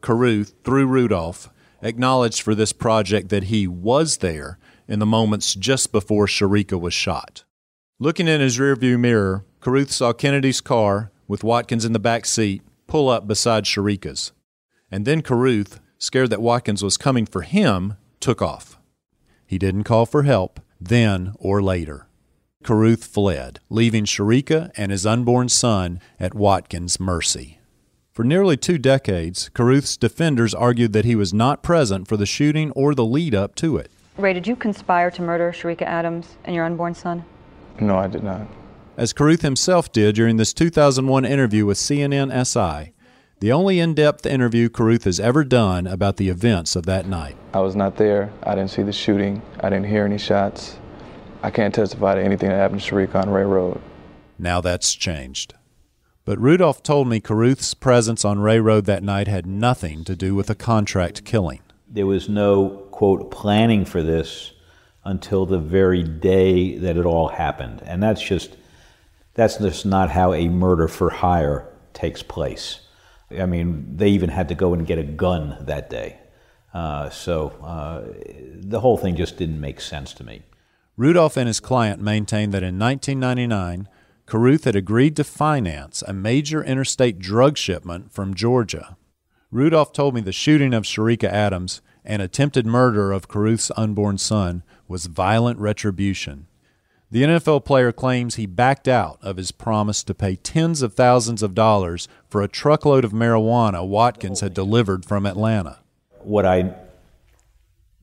Carruth, 0.02 0.54
through 0.62 0.86
Rudolph, 0.86 1.50
acknowledged 1.82 2.42
for 2.42 2.54
this 2.54 2.72
project 2.72 3.28
that 3.30 3.44
he 3.44 3.66
was 3.66 4.18
there 4.18 4.60
in 4.86 5.00
the 5.00 5.04
moments 5.04 5.56
just 5.56 5.90
before 5.90 6.26
Cherica 6.26 6.80
was 6.80 6.94
shot. 6.94 7.42
Looking 7.98 8.28
in 8.28 8.40
his 8.40 8.58
rearview 8.58 9.00
mirror, 9.00 9.44
Carruth 9.66 9.90
saw 9.90 10.12
Kennedy's 10.12 10.60
car, 10.60 11.10
with 11.26 11.42
Watkins 11.42 11.84
in 11.84 11.92
the 11.92 11.98
back 11.98 12.24
seat, 12.24 12.62
pull 12.86 13.08
up 13.08 13.26
beside 13.26 13.64
Cherica's. 13.64 14.30
And 14.92 15.04
then 15.04 15.22
Carruth, 15.22 15.80
scared 15.98 16.30
that 16.30 16.40
Watkins 16.40 16.84
was 16.84 16.96
coming 16.96 17.26
for 17.26 17.42
him, 17.42 17.94
took 18.20 18.40
off. 18.40 18.78
He 19.44 19.58
didn't 19.58 19.82
call 19.82 20.06
for 20.06 20.22
help, 20.22 20.60
then 20.80 21.34
or 21.40 21.60
later. 21.60 22.06
Carruth 22.62 23.06
fled, 23.06 23.58
leaving 23.68 24.04
Cherica 24.04 24.70
and 24.76 24.92
his 24.92 25.04
unborn 25.04 25.48
son 25.48 25.98
at 26.20 26.32
Watkins' 26.32 27.00
mercy. 27.00 27.58
For 28.12 28.22
nearly 28.22 28.56
two 28.56 28.78
decades, 28.78 29.48
Carruth's 29.48 29.96
defenders 29.96 30.54
argued 30.54 30.92
that 30.92 31.04
he 31.04 31.16
was 31.16 31.34
not 31.34 31.64
present 31.64 32.06
for 32.06 32.16
the 32.16 32.24
shooting 32.24 32.70
or 32.76 32.94
the 32.94 33.04
lead 33.04 33.34
up 33.34 33.56
to 33.56 33.78
it. 33.78 33.90
Rae, 34.16 34.32
did 34.32 34.46
you 34.46 34.54
conspire 34.54 35.10
to 35.10 35.22
murder 35.22 35.50
Cherica 35.50 35.82
Adams 35.82 36.36
and 36.44 36.54
your 36.54 36.64
unborn 36.64 36.94
son? 36.94 37.24
No, 37.80 37.98
I 37.98 38.06
did 38.06 38.22
not. 38.22 38.46
As 38.96 39.12
Carruth 39.12 39.42
himself 39.42 39.92
did 39.92 40.14
during 40.14 40.38
this 40.38 40.54
2001 40.54 41.26
interview 41.26 41.66
with 41.66 41.76
CNN 41.76 42.32
SI, 42.46 42.94
the 43.40 43.52
only 43.52 43.78
in 43.78 43.92
depth 43.92 44.24
interview 44.24 44.70
Carruth 44.70 45.04
has 45.04 45.20
ever 45.20 45.44
done 45.44 45.86
about 45.86 46.16
the 46.16 46.30
events 46.30 46.74
of 46.74 46.86
that 46.86 47.06
night. 47.06 47.36
I 47.52 47.60
was 47.60 47.76
not 47.76 47.96
there. 47.96 48.32
I 48.42 48.54
didn't 48.54 48.70
see 48.70 48.82
the 48.82 48.94
shooting. 48.94 49.42
I 49.60 49.68
didn't 49.68 49.84
hear 49.84 50.06
any 50.06 50.16
shots. 50.16 50.78
I 51.42 51.50
can't 51.50 51.74
testify 51.74 52.14
to 52.14 52.22
anything 52.22 52.48
that 52.48 52.56
happened 52.56 52.80
to 52.80 52.90
Cherica 52.90 53.16
on 53.16 53.28
Rea 53.28 53.44
Road. 53.44 53.82
Now 54.38 54.62
that's 54.62 54.94
changed. 54.94 55.52
But 56.24 56.40
Rudolph 56.40 56.82
told 56.82 57.06
me 57.06 57.20
Carruth's 57.20 57.74
presence 57.74 58.24
on 58.24 58.38
Rea 58.38 58.60
Road 58.60 58.86
that 58.86 59.02
night 59.02 59.28
had 59.28 59.44
nothing 59.44 60.04
to 60.04 60.16
do 60.16 60.34
with 60.34 60.48
a 60.48 60.54
contract 60.54 61.26
killing. 61.26 61.60
There 61.86 62.06
was 62.06 62.30
no, 62.30 62.86
quote, 62.92 63.30
planning 63.30 63.84
for 63.84 64.02
this 64.02 64.54
until 65.04 65.44
the 65.44 65.58
very 65.58 66.02
day 66.02 66.78
that 66.78 66.96
it 66.96 67.04
all 67.04 67.28
happened. 67.28 67.82
And 67.84 68.02
that's 68.02 68.22
just, 68.22 68.56
that's 69.36 69.58
just 69.58 69.86
not 69.86 70.10
how 70.10 70.32
a 70.32 70.48
murder 70.48 70.88
for 70.88 71.10
hire 71.10 71.68
takes 71.92 72.22
place. 72.22 72.80
I 73.30 73.46
mean, 73.46 73.96
they 73.96 74.08
even 74.08 74.30
had 74.30 74.48
to 74.48 74.54
go 74.54 74.72
and 74.72 74.86
get 74.86 74.98
a 74.98 75.04
gun 75.04 75.56
that 75.60 75.90
day. 75.90 76.18
Uh, 76.72 77.10
so 77.10 77.48
uh, 77.62 78.02
the 78.54 78.80
whole 78.80 78.96
thing 78.96 79.14
just 79.14 79.36
didn't 79.36 79.60
make 79.60 79.80
sense 79.80 80.12
to 80.14 80.24
me. 80.24 80.42
Rudolph 80.96 81.36
and 81.36 81.46
his 81.46 81.60
client 81.60 82.00
maintained 82.00 82.52
that 82.54 82.62
in 82.62 82.78
1999, 82.78 83.88
Carruth 84.24 84.64
had 84.64 84.74
agreed 84.74 85.14
to 85.16 85.24
finance 85.24 86.02
a 86.02 86.12
major 86.12 86.64
interstate 86.64 87.18
drug 87.18 87.58
shipment 87.58 88.12
from 88.12 88.34
Georgia. 88.34 88.96
Rudolph 89.50 89.92
told 89.92 90.14
me 90.14 90.20
the 90.20 90.32
shooting 90.32 90.72
of 90.72 90.84
Cherica 90.84 91.28
Adams 91.28 91.82
and 92.04 92.22
attempted 92.22 92.66
murder 92.66 93.12
of 93.12 93.28
Carruth's 93.28 93.70
unborn 93.76 94.16
son 94.16 94.62
was 94.88 95.06
violent 95.06 95.58
retribution. 95.58 96.46
The 97.08 97.22
NFL 97.22 97.64
player 97.64 97.92
claims 97.92 98.34
he 98.34 98.46
backed 98.46 98.88
out 98.88 99.18
of 99.22 99.36
his 99.36 99.52
promise 99.52 100.02
to 100.02 100.14
pay 100.14 100.34
tens 100.34 100.82
of 100.82 100.94
thousands 100.94 101.40
of 101.40 101.54
dollars 101.54 102.08
for 102.28 102.42
a 102.42 102.48
truckload 102.48 103.04
of 103.04 103.12
marijuana 103.12 103.86
Watkins 103.86 104.40
had 104.40 104.52
delivered 104.52 105.04
from 105.04 105.24
Atlanta. 105.24 105.78
What 106.24 106.44
I 106.44 106.74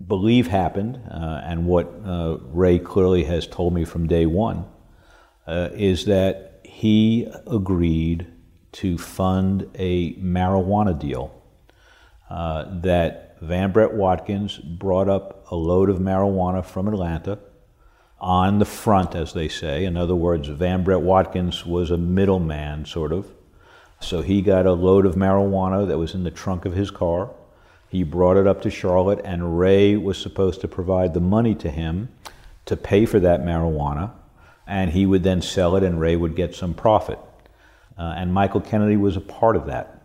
believe 0.08 0.47
happened, 0.47 1.01
uh, 1.12 1.41
and 1.43 1.66
what 1.66 1.93
uh, 2.06 2.38
Rae 2.43 2.80
clearly 2.80 3.26
has 3.26 3.45
told 3.45 3.74
me 3.74 3.84
from 3.84 4.08
day 4.08 4.26
one, 4.26 4.64
uh, 5.47 5.70
is 5.74 6.06
that 6.06 6.62
he 6.64 7.28
agreed 7.45 8.28
to 8.72 8.97
fund 8.97 9.70
a 9.76 10.14
marijuana 10.14 10.97
deal 10.97 11.41
uh, 12.30 12.66
that 12.82 13.36
Van 13.41 13.74
Brett 13.74 13.93
Watkins 13.93 14.58
brought 14.60 15.10
up 15.10 15.45
a 15.51 15.56
load 15.56 15.89
of 15.89 15.97
marijuana 15.97 16.64
from 16.64 16.88
Atlanta 16.88 17.38
on 18.24 18.57
the 18.59 18.65
front, 18.65 19.15
as 19.15 19.34
they 19.34 19.49
say. 19.49 19.84
In 19.84 19.97
other 19.97 20.15
words, 20.15 20.47
Van 20.47 20.82
Brett 20.82 21.01
Watkins 21.01 21.65
was 21.65 21.91
a 21.91 21.97
middleman, 21.97 22.86
sort 22.86 23.11
of. 23.11 23.30
So 23.99 24.21
he 24.21 24.41
got 24.41 24.65
a 24.65 24.71
load 24.71 25.05
of 25.05 25.15
marijuana 25.15 25.86
that 25.86 25.97
was 25.97 26.13
in 26.13 26.24
the 26.24 26.32
trunk 26.32 26.63
of 26.63 26.74
his 26.74 26.89
car. 26.89 27.32
He 27.89 28.01
brought 28.03 28.38
it 28.38 28.47
up 28.47 28.61
to 28.61 28.69
Charlotte, 28.69 29.19
and 29.26 29.59
Rae 29.59 29.97
was 29.97 30.17
supposed 30.17 30.61
to 30.61 30.69
provide 30.69 31.13
the 31.13 31.19
money 31.19 31.53
to 31.55 31.69
him 31.69 32.07
to 32.65 32.78
pay 32.78 33.05
for 33.05 33.19
that 33.19 33.41
marijuana, 33.41 34.11
and 34.65 34.91
he 34.91 35.05
would 35.05 35.24
then 35.24 35.41
sell 35.41 35.76
it, 35.76 35.84
and 35.84 35.99
Rae 35.99 36.15
would 36.15 36.38
get 36.38 36.55
some 36.55 36.74
profit. 36.74 37.19
Uh, 37.97 38.13
and 38.15 38.34
Michael 38.34 38.61
Kennedy 38.61 38.95
was 38.95 39.17
a 39.17 39.21
part 39.21 39.57
of 39.57 39.65
that. 39.65 40.01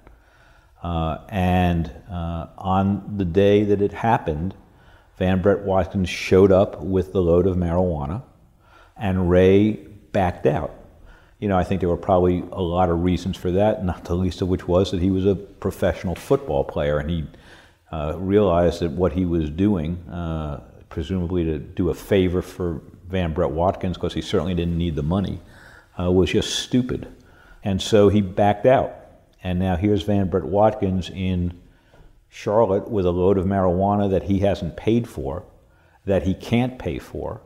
Uh, 0.83 1.19
and 1.29 1.93
uh, 2.11 2.49
on 2.59 3.17
the 3.17 3.25
day 3.25 3.63
that 3.63 3.81
it 3.81 3.93
happened, 3.93 4.55
Van 5.19 5.43
Brett 5.43 5.61
Watkins 5.61 6.09
showed 6.09 6.53
up 6.53 6.81
with 6.81 7.13
the 7.13 7.21
load 7.21 7.47
of 7.47 7.57
marijuana, 7.57 8.23
and 8.97 9.29
Rae 9.29 9.73
backed 10.13 10.47
out. 10.47 10.75
You 11.41 11.49
know, 11.49 11.59
I 11.59 11.65
think 11.65 11.81
there 11.81 11.89
were 11.89 11.97
probably 11.97 12.45
a 12.53 12.63
lot 12.63 12.89
of 12.89 13.03
reasons 13.03 13.37
for 13.37 13.51
that, 13.53 13.85
not 13.85 14.05
the 14.05 14.15
least 14.15 14.43
of 14.43 14.49
which 14.49 14.67
was 14.67 14.91
that 14.91 15.01
he 15.01 15.11
was 15.11 15.27
a 15.27 15.35
professional 15.35 16.15
football 16.15 16.65
player, 16.65 16.99
and 16.99 17.11
he 17.11 17.27
uh, 17.93 18.15
realized 18.17 18.81
that 18.81 18.93
what 18.93 19.13
he 19.13 19.25
was 19.25 19.51
doing, 19.51 19.97
uh, 20.09 20.61
presumably 20.89 21.45
to 21.45 21.59
do 21.59 21.91
a 21.91 21.95
favor 21.95 22.43
for 22.43 22.81
Van 23.09 23.33
Brett 23.33 23.51
Watkins, 23.51 23.97
because 23.97 24.15
he 24.15 24.23
certainly 24.23 24.55
didn't 24.55 24.79
need 24.79 24.95
the 24.95 25.03
money, 25.03 25.41
uh, 25.99 26.11
was 26.11 26.31
just 26.31 26.61
stupid. 26.61 27.09
And 27.65 27.83
so 27.83 28.09
he 28.09 28.21
backed 28.21 28.67
out. 28.67 28.95
And 29.43 29.59
now 29.59 29.77
here's 29.77 30.03
Van 30.03 30.29
Brett 30.29 30.45
Watkins 30.45 31.11
in 31.11 31.61
Charlotte 32.29 32.91
with 32.91 33.07
a 33.07 33.11
load 33.11 33.39
of 33.39 33.47
marijuana 33.47 34.11
that 34.11 34.25
he 34.25 34.41
hasn't 34.41 34.77
paid 34.77 35.09
for, 35.09 35.45
that 36.05 36.25
he 36.25 36.35
can't 36.35 36.79
pay 36.79 36.99
for. 36.99 37.43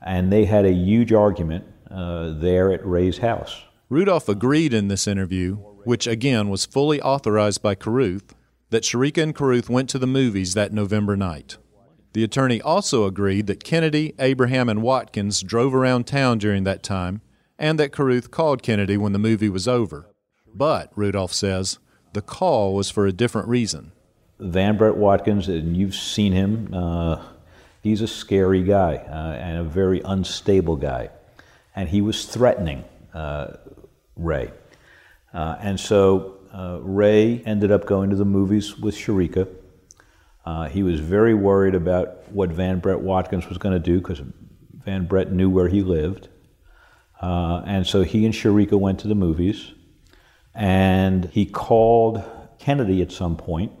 And 0.00 0.32
they 0.32 0.44
had 0.44 0.64
a 0.64 0.72
huge 0.72 1.12
argument 1.12 1.64
uh, 1.90 2.32
there 2.32 2.72
at 2.72 2.86
Rae's 2.86 3.18
house. 3.18 3.62
Rudolph 3.88 4.28
agreed 4.28 4.72
in 4.72 4.88
this 4.88 5.08
interview, 5.08 5.56
which 5.84 6.06
again 6.06 6.48
was 6.48 6.64
fully 6.64 7.00
authorized 7.02 7.62
by 7.62 7.74
Carruth, 7.74 8.34
that 8.70 8.84
Cherica 8.84 9.22
and 9.22 9.34
Carruth 9.34 9.68
went 9.68 9.88
to 9.90 9.98
the 9.98 10.06
movies 10.06 10.54
that 10.54 10.72
November 10.72 11.16
night. 11.16 11.58
The 12.12 12.24
attorney 12.24 12.60
also 12.60 13.04
agreed 13.04 13.46
that 13.48 13.64
Kennedy, 13.64 14.14
Abraham, 14.18 14.68
and 14.68 14.82
Watkins 14.82 15.42
drove 15.42 15.74
around 15.74 16.06
town 16.06 16.38
during 16.38 16.64
that 16.64 16.82
time 16.82 17.20
and 17.58 17.78
that 17.78 17.92
Carruth 17.92 18.30
called 18.30 18.62
Kennedy 18.62 18.96
when 18.96 19.12
the 19.12 19.18
movie 19.18 19.48
was 19.48 19.68
over. 19.68 20.08
But, 20.52 20.90
Rudolph 20.96 21.32
says, 21.32 21.78
the 22.12 22.22
call 22.22 22.74
was 22.74 22.90
for 22.90 23.06
a 23.06 23.12
different 23.12 23.48
reason. 23.48 23.92
Van 24.40 24.76
Brett 24.76 24.96
Watkins, 24.96 25.48
and 25.48 25.76
you've 25.76 25.94
seen 25.94 26.32
him, 26.32 26.72
uh, 26.72 27.22
he's 27.82 28.00
a 28.00 28.08
scary 28.08 28.62
guy 28.62 28.96
uh, 28.96 29.36
and 29.38 29.58
a 29.58 29.64
very 29.64 30.00
unstable 30.00 30.76
guy. 30.76 31.10
And 31.76 31.88
he 31.88 32.00
was 32.00 32.24
threatening 32.24 32.84
uh, 33.12 33.58
Rae. 34.16 34.50
Uh, 35.32 35.56
and 35.60 35.78
so 35.78 36.38
uh, 36.52 36.78
Rae 36.80 37.42
ended 37.44 37.70
up 37.70 37.86
going 37.86 38.10
to 38.10 38.16
the 38.16 38.24
movies 38.24 38.78
with 38.78 38.96
Cherica. 38.96 39.46
Uh, 40.44 40.68
he 40.68 40.82
was 40.82 41.00
very 41.00 41.34
worried 41.34 41.74
about 41.74 42.30
what 42.32 42.50
Van 42.50 42.80
Brett 42.80 43.00
Watkins 43.00 43.46
was 43.46 43.58
going 43.58 43.74
to 43.74 43.78
do 43.78 43.98
because 43.98 44.22
Van 44.84 45.06
Brett 45.06 45.30
knew 45.30 45.50
where 45.50 45.68
he 45.68 45.82
lived. 45.82 46.28
and 47.20 47.86
so 47.86 48.02
he 48.02 48.24
and 48.24 48.34
Cherica 48.34 48.78
went 48.78 49.00
to 49.00 49.08
the 49.08 49.14
movies. 49.14 49.72
And 50.54 51.26
he 51.26 51.46
called 51.46 52.24
Kennedy 52.58 53.02
at 53.02 53.12
some 53.12 53.36
point 53.36 53.72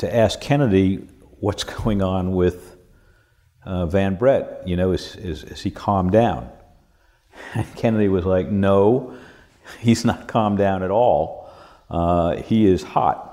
to 0.00 0.14
ask 0.14 0.40
Kennedy 0.40 1.06
what's 1.40 1.64
going 1.82 2.02
on 2.02 2.32
with 2.32 2.76
uh, 3.64 3.86
Van 3.86 4.16
Brett. 4.16 4.66
You 4.66 4.76
know, 4.76 4.92
is, 4.92 5.16
is, 5.16 5.44
is 5.44 5.60
he 5.60 5.70
calmed 5.70 6.12
down? 6.12 6.50
And 7.54 7.66
Kennedy 7.76 8.08
was 8.08 8.24
like, 8.24 8.48
no, 8.48 9.16
he's 9.80 10.04
not 10.04 10.26
calmed 10.26 10.58
down 10.58 10.82
at 10.82 10.90
all. 10.90 11.50
Uh, 11.88 12.36
he 12.36 12.66
is 12.66 12.82
hot. 12.82 13.26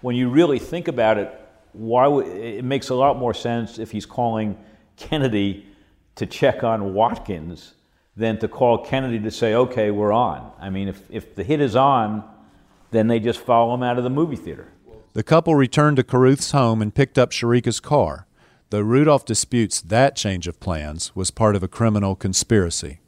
When 0.00 0.16
you 0.16 0.28
really 0.28 0.58
think 0.58 0.88
about 0.88 1.18
it, 1.18 1.40
why 1.72 2.08
it 2.22 2.64
makes 2.64 2.90
a 2.90 2.94
lot 2.94 3.18
more 3.18 3.34
sense 3.34 3.78
if 3.78 3.90
he's 3.90 4.06
calling 4.06 4.56
Kennedy 4.96 5.66
to 6.14 6.26
check 6.26 6.62
on 6.62 6.94
Watkins 6.94 7.74
than 8.16 8.38
to 8.38 8.46
call 8.46 8.78
Kennedy 8.78 9.18
to 9.18 9.30
say, 9.30 9.54
okay, 9.54 9.90
we're 9.90 10.12
on. 10.12 10.52
I 10.60 10.70
mean, 10.70 10.86
if, 10.86 11.02
if 11.10 11.34
the 11.34 11.42
hit 11.42 11.60
is 11.60 11.74
on, 11.74 12.22
then 12.92 13.08
they 13.08 13.18
just 13.18 13.40
follow 13.40 13.74
him 13.74 13.82
out 13.82 13.98
of 13.98 14.04
the 14.04 14.10
movie 14.10 14.36
theater. 14.36 14.68
The 15.14 15.22
couple 15.22 15.54
returned 15.54 15.96
to 15.98 16.02
Carruth's 16.02 16.50
home 16.50 16.82
and 16.82 16.92
picked 16.92 17.18
up 17.18 17.30
Cherica's 17.30 17.78
car, 17.78 18.26
though 18.70 18.80
Rudolph 18.80 19.24
disputes 19.24 19.80
that 19.80 20.16
change 20.16 20.48
of 20.48 20.58
plans 20.58 21.14
was 21.14 21.30
part 21.30 21.54
of 21.54 21.62
a 21.62 21.68
criminal 21.68 22.16
conspiracy. 22.16 22.98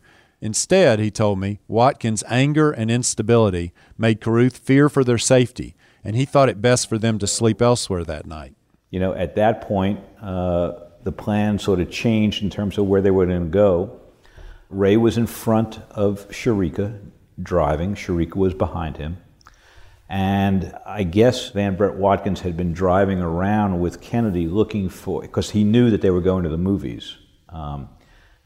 Instead, 0.40 1.00
he 1.00 1.10
told 1.10 1.40
me, 1.40 1.58
Watkins' 1.66 2.22
anger 2.28 2.70
and 2.70 2.92
instability 2.92 3.72
made 3.98 4.20
Carruth 4.20 4.58
fear 4.58 4.88
for 4.88 5.02
their 5.02 5.18
safety, 5.18 5.74
and 6.04 6.14
he 6.14 6.24
thought 6.24 6.48
it 6.48 6.62
best 6.62 6.88
for 6.88 6.96
them 6.96 7.18
to 7.18 7.26
sleep 7.26 7.60
elsewhere 7.60 8.04
that 8.04 8.24
night. 8.24 8.54
You 8.90 9.00
know, 9.00 9.12
at 9.12 9.34
that 9.34 9.62
point, 9.62 9.98
uh, 10.22 10.74
the 11.02 11.10
plan 11.10 11.58
sort 11.58 11.80
of 11.80 11.90
changed 11.90 12.40
in 12.40 12.50
terms 12.50 12.78
of 12.78 12.86
where 12.86 13.02
they 13.02 13.10
were 13.10 13.26
going 13.26 13.42
to 13.42 13.48
go. 13.48 13.98
Rae 14.70 14.96
was 14.96 15.18
in 15.18 15.26
front 15.26 15.80
of 15.90 16.28
Cherica 16.28 17.00
driving, 17.42 17.96
Cherica 17.96 18.36
was 18.36 18.54
behind 18.54 18.96
him. 18.96 19.16
And 20.08 20.72
I 20.86 21.02
guess 21.02 21.50
Van 21.50 21.76
Brett 21.76 21.96
Watkins 21.96 22.40
had 22.40 22.56
been 22.56 22.72
driving 22.72 23.20
around 23.20 23.80
with 23.80 24.00
Kennedy 24.00 24.46
looking 24.46 24.88
for, 24.88 25.22
because 25.22 25.50
he 25.50 25.64
knew 25.64 25.90
that 25.90 26.00
they 26.00 26.10
were 26.10 26.20
going 26.20 26.44
to 26.44 26.48
the 26.48 26.56
movies. 26.56 27.16
Um, 27.48 27.88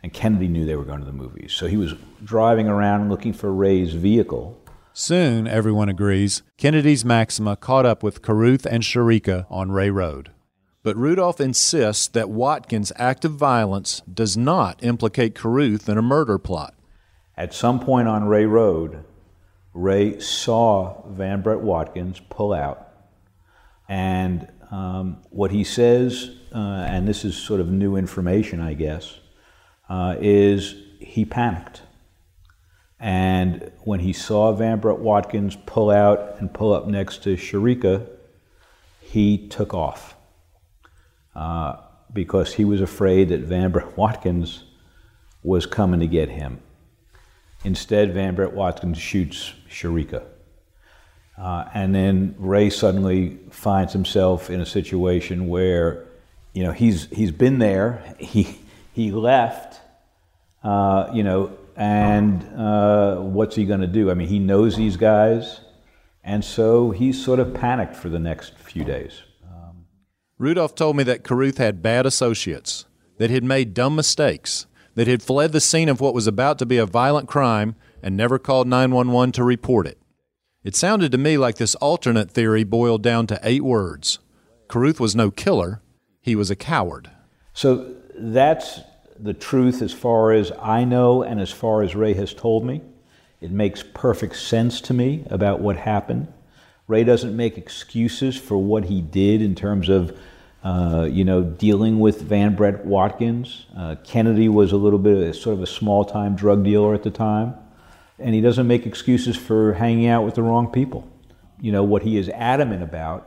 and 0.03 0.13
Kennedy 0.13 0.49
knew 0.49 0.65
they 0.65 0.77
were 0.77 0.85
going 0.85 1.01
to 1.01 1.07
the 1.07 1.13
movies. 1.13 1.53
So 1.53 1.67
he 1.67 1.77
was 1.77 1.95
driving 2.25 2.69
around 2.69 3.11
looking 3.11 3.35
for 3.35 3.53
Rae's 3.53 3.93
vehicle. 3.93 4.57
Soon, 4.93 5.47
everyone 5.47 5.89
agrees, 5.89 6.43
Kennedy's 6.57 7.05
Maxima 7.05 7.57
caught 7.57 7.87
up 7.87 8.03
with 8.03 8.23
Carruth 8.23 8.67
and 8.67 8.83
Cherica 8.83 9.47
on 9.51 9.71
Rea 9.71 9.91
Road. 9.91 10.31
But 10.83 10.97
Rudolph 10.97 11.41
insists 11.41 12.09
that 12.09 12.31
Watkins' 12.31 12.93
act 12.97 13.27
of 13.27 13.33
violence 13.33 14.01
does 14.13 14.37
not 14.37 14.83
implicate 14.83 15.35
Carruth 15.35 15.89
in 15.89 15.99
a 15.99 16.03
murder 16.03 16.39
plot. 16.39 16.75
At 17.37 17.53
some 17.53 17.81
point 17.81 18.09
on 18.09 18.25
Rea 18.25 18.47
Road, 18.47 19.05
Rae 19.73 20.19
saw 20.19 21.03
Van 21.09 21.43
Brett 21.43 21.61
Watkins 21.61 22.21
pull 22.29 22.53
out. 22.53 22.89
And 23.89 24.49
um, 24.71 25.19
what 25.31 25.51
he 25.51 25.65
says, 25.65 26.31
uh, 26.55 26.87
and 26.89 27.07
this 27.07 27.25
is 27.25 27.37
sort 27.37 27.61
of 27.61 27.69
new 27.69 27.97
information, 27.97 28.61
I 28.61 28.75
guess, 28.75 29.19
uh, 29.89 30.17
is 30.21 30.75
he 30.99 31.25
panicked. 31.25 31.83
And 32.99 33.73
when 33.85 34.01
he 34.01 34.13
saw 34.13 34.53
Van 34.53 34.79
Brett 34.79 34.99
Watkins 34.99 35.57
pull 35.67 35.91
out 35.91 36.37
and 36.39 36.53
pull 36.53 36.75
up 36.75 36.87
next 36.87 37.23
to 37.25 37.37
Cherica, 37.37 38.07
he 39.01 39.49
took 39.49 39.73
off 39.73 40.15
uh, 41.35 41.77
because 42.13 42.55
he 42.55 42.65
was 42.65 42.81
afraid 42.81 43.31
that 43.31 43.41
Van 43.41 43.73
Brett 43.73 43.97
Watkins 43.97 44.65
was 45.43 45.65
coming 45.65 46.01
to 46.01 46.07
get 46.07 46.29
him. 46.29 46.61
Instead, 47.65 48.15
Van 48.15 48.35
Brett 48.35 48.53
Watkins 48.53 48.99
shoots 48.99 49.53
Cherica. 49.69 50.25
Uh, 51.39 51.65
and 51.73 51.95
then 51.95 52.35
Rae 52.39 52.71
suddenly 52.71 53.39
finds 53.51 53.93
himself 53.93 54.51
in 54.51 54.61
a 54.61 54.67
situation 54.67 55.49
where, 55.49 56.07
you 56.53 56.63
know, 56.63 56.73
he's, 56.73 57.07
he's 57.07 57.31
been 57.31 57.59
there, 57.59 58.15
he, 58.19 58.59
he 58.93 59.11
left, 59.11 59.81
uh, 60.63 61.11
you 61.15 61.23
know, 61.23 61.57
and 61.77 62.45
uh, 62.59 63.17
what's 63.17 63.57
he 63.57 63.65
going 63.65 63.81
to 63.81 63.87
do? 63.87 64.11
I 64.11 64.15
mean, 64.15 64.29
he 64.29 64.39
knows 64.39 64.77
these 64.77 64.99
guys, 64.99 65.61
and 66.23 66.45
so 66.45 66.91
he's 66.91 67.23
sort 67.23 67.41
of 67.41 67.55
panicked 67.55 67.97
for 67.97 68.11
the 68.11 68.19
next 68.19 68.59
few 68.59 68.85
days. 68.85 69.23
Um, 69.51 69.87
Rudolph 70.37 70.75
told 70.75 70.97
me 70.97 71.05
that 71.05 71.25
Carruth 71.25 71.57
had 71.57 71.81
bad 71.81 72.05
associates, 72.05 72.85
that 73.17 73.31
had 73.31 73.45
made 73.45 73.73
dumb 73.73 73.97
mistakes, 73.97 74.67
that 75.01 75.09
had 75.09 75.23
fled 75.23 75.51
the 75.53 75.63
scene 75.63 75.89
of 75.89 75.99
what 75.99 76.13
was 76.13 76.27
about 76.27 76.59
to 76.59 76.67
be 76.67 76.77
a 76.77 76.85
violent 76.85 77.27
crime 77.27 77.75
and 78.03 78.15
never 78.15 78.39
called 78.39 78.69
911 78.69 79.33
to 79.33 79.43
report 79.43 79.87
it. 79.87 79.97
It 80.63 80.77
sounded 80.77 81.11
to 81.13 81.17
me 81.17 81.39
like 81.39 81.57
this 81.57 81.75
alternate 81.77 82.31
theory 82.31 82.65
boiled 82.65 83.03
down 83.03 83.27
to 83.29 83.41
eight 83.43 83.65
words 83.65 84.19
Carruth 84.69 85.01
was 85.01 85.17
no 85.17 85.31
killer, 85.31 85.81
he 86.21 86.37
was 86.37 86.51
a 86.51 86.55
coward. 86.55 87.11
So 87.55 87.95
that's 88.15 88.81
the 89.19 89.33
truth 89.33 89.81
as 89.81 89.95
far 89.95 90.33
as 90.33 90.53
I 90.61 90.85
know 90.85 91.23
and 91.23 91.41
as 91.41 91.51
far 91.51 91.81
as 91.81 91.97
Rae 91.97 92.13
has 92.13 92.35
told 92.35 92.67
me. 92.67 92.83
It 93.41 93.51
makes 93.53 93.83
perfect 93.83 94.37
sense 94.37 94.83
to 94.83 94.93
me 94.93 95.25
about 95.31 95.61
what 95.61 95.79
happened. 95.79 96.31
Rae 96.87 97.05
doesn't 97.05 97.35
make 97.35 97.57
excuses 97.57 98.37
for 98.37 98.59
what 98.59 98.85
he 98.85 99.01
did 99.01 99.41
in 99.41 99.55
terms 99.55 99.89
of, 99.89 100.15
uh, 100.63 101.09
you 101.11 101.25
know, 101.25 101.43
dealing 101.43 102.01
with 102.01 102.21
Van 102.23 102.55
Brett 102.55 102.85
Watkins. 102.85 103.67
Uh, 103.77 103.97
Kennedy 104.05 104.49
was 104.49 104.73
a 104.73 104.77
little 104.77 104.99
bit 104.99 105.29
of, 105.29 105.37
sort 105.37 105.55
of 105.55 105.63
a 105.63 105.67
small 105.67 106.05
time 106.05 106.37
drug 106.37 106.65
dealer 106.65 106.95
at 106.95 107.03
the 107.03 107.11
time. 107.11 107.55
And 108.19 108.35
he 108.35 108.43
doesn't 108.43 108.67
make 108.67 108.85
excuses 108.85 109.37
for 109.37 109.73
hanging 109.73 110.07
out 110.07 110.25
with 110.25 110.35
the 110.35 110.43
wrong 110.43 110.71
people. 110.71 111.09
You 111.61 111.73
know, 111.73 111.83
what 111.83 112.03
he 112.03 112.19
is 112.19 112.29
adamant 112.29 112.83
about 112.83 113.27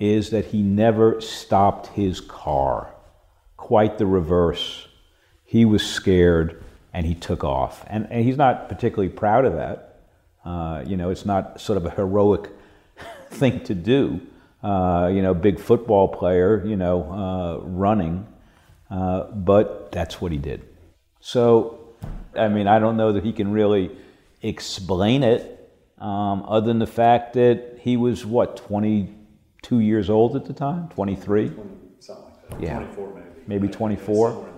is 0.00 0.30
that 0.30 0.46
he 0.46 0.62
never 0.62 1.20
stopped 1.20 1.88
his 1.88 2.20
car. 2.20 2.92
Quite 3.56 3.98
the 3.98 4.06
reverse. 4.06 4.88
He 5.44 5.64
was 5.64 5.84
scared 5.88 6.62
and 6.92 7.06
he 7.06 7.14
took 7.14 7.44
off. 7.44 7.84
And, 7.86 8.08
and 8.10 8.24
he's 8.24 8.36
not 8.36 8.68
particularly 8.68 9.08
proud 9.08 9.44
of 9.44 9.54
that. 9.54 10.00
Uh, 10.44 10.82
you 10.86 10.96
know, 10.96 11.10
it's 11.10 11.24
not 11.24 11.60
sort 11.60 11.76
of 11.76 11.86
a 11.86 11.90
heroic 11.90 12.50
thing 13.30 13.62
to 13.64 13.74
do. 13.74 14.20
Uh, 14.62 15.08
you 15.12 15.22
know, 15.22 15.34
big 15.34 15.60
football 15.60 16.08
player, 16.08 16.64
you 16.66 16.76
know, 16.76 17.04
uh, 17.12 17.64
running. 17.64 18.26
Uh, 18.90 19.24
but 19.30 19.92
that's 19.92 20.20
what 20.20 20.32
he 20.32 20.38
did. 20.38 20.64
So, 21.20 21.94
I 22.34 22.48
mean, 22.48 22.66
I 22.66 22.78
don't 22.78 22.96
know 22.96 23.12
that 23.12 23.24
he 23.24 23.32
can 23.32 23.52
really 23.52 23.90
explain 24.42 25.22
it 25.22 25.70
um, 25.98 26.44
other 26.46 26.66
than 26.66 26.78
the 26.78 26.86
fact 26.86 27.34
that 27.34 27.78
he 27.80 27.96
was, 27.96 28.24
what, 28.24 28.56
22 28.56 29.80
years 29.80 30.10
old 30.10 30.36
at 30.36 30.44
the 30.44 30.52
time? 30.52 30.88
23? 30.88 31.50
20, 31.50 31.70
something 32.00 32.24
like 32.24 32.50
that. 32.50 32.60
Yeah. 32.60 32.78
24 32.78 33.14
maybe. 33.14 33.26
Maybe 33.46 33.68
24. 33.68 34.48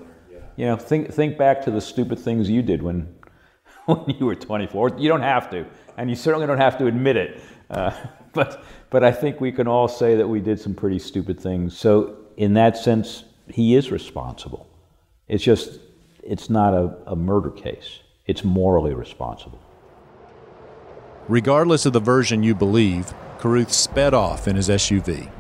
You 0.57 0.67
know, 0.67 0.77
think, 0.77 1.13
think 1.13 1.39
back 1.39 1.63
to 1.65 1.71
the 1.71 1.81
stupid 1.81 2.19
things 2.19 2.51
you 2.51 2.63
did 2.63 2.83
when, 2.83 3.15
when 3.87 4.05
you 4.19 4.27
were 4.27 4.35
24. 4.35 4.97
You 4.99 5.09
don't 5.09 5.23
have 5.23 5.51
to, 5.51 5.67
and 5.97 6.11
you 6.11 6.17
certainly 6.17 6.47
don't 6.47 6.59
have 6.59 6.79
to 6.79 6.87
admit 6.87 7.17
it. 7.17 7.43
But, 8.35 8.63
but 8.91 9.03
I 9.03 9.11
think 9.11 9.41
we 9.41 9.51
can 9.51 9.67
all 9.67 9.89
say 9.89 10.15
that 10.15 10.29
we 10.29 10.41
did 10.41 10.61
some 10.61 10.73
pretty 10.73 11.01
stupid 11.01 11.41
things. 11.41 11.77
So, 11.77 12.17
in 12.37 12.55
that 12.55 12.77
sense, 12.77 13.25
he 13.49 13.75
is 13.75 13.91
responsible. 13.91 14.69
It's 15.27 15.43
just, 15.43 15.81
it's 16.23 16.49
not 16.49 16.73
a, 16.73 16.97
a 17.07 17.17
murder 17.17 17.51
case, 17.51 18.01
it's 18.27 18.45
morally 18.45 18.95
responsible. 18.95 19.61
Regardless 21.29 21.87
of 21.87 21.93
the 21.93 22.01
version 22.01 22.43
you 22.43 22.55
believe, 22.55 23.13
Carruth 23.39 23.73
sped 23.73 24.15
off 24.15 24.47
in 24.47 24.57
his 24.57 24.69
SUV. 24.69 25.31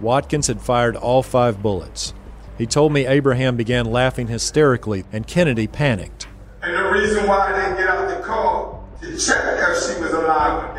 Watkins 0.00 0.48
had 0.48 0.60
fired 0.60 0.96
all 0.96 1.22
five 1.22 1.62
bullets. 1.62 2.14
He 2.58 2.66
told 2.66 2.92
me 2.92 3.06
Abraham 3.06 3.56
began 3.56 3.86
laughing 3.86 4.28
hysterically 4.28 5.04
and 5.12 5.26
Kennedy 5.26 5.66
panicked. 5.66 6.28
And 6.62 6.74
the 6.74 6.90
reason 6.90 7.26
why 7.26 7.52
I 7.52 7.60
didn't 7.60 7.78
get 7.78 7.88
out 7.88 8.08
the 8.08 8.22
car 8.22 8.80
to 9.00 9.18
check 9.18 9.42
if 9.44 9.82
she 9.82 10.00
was 10.00 10.12
alive 10.12 10.73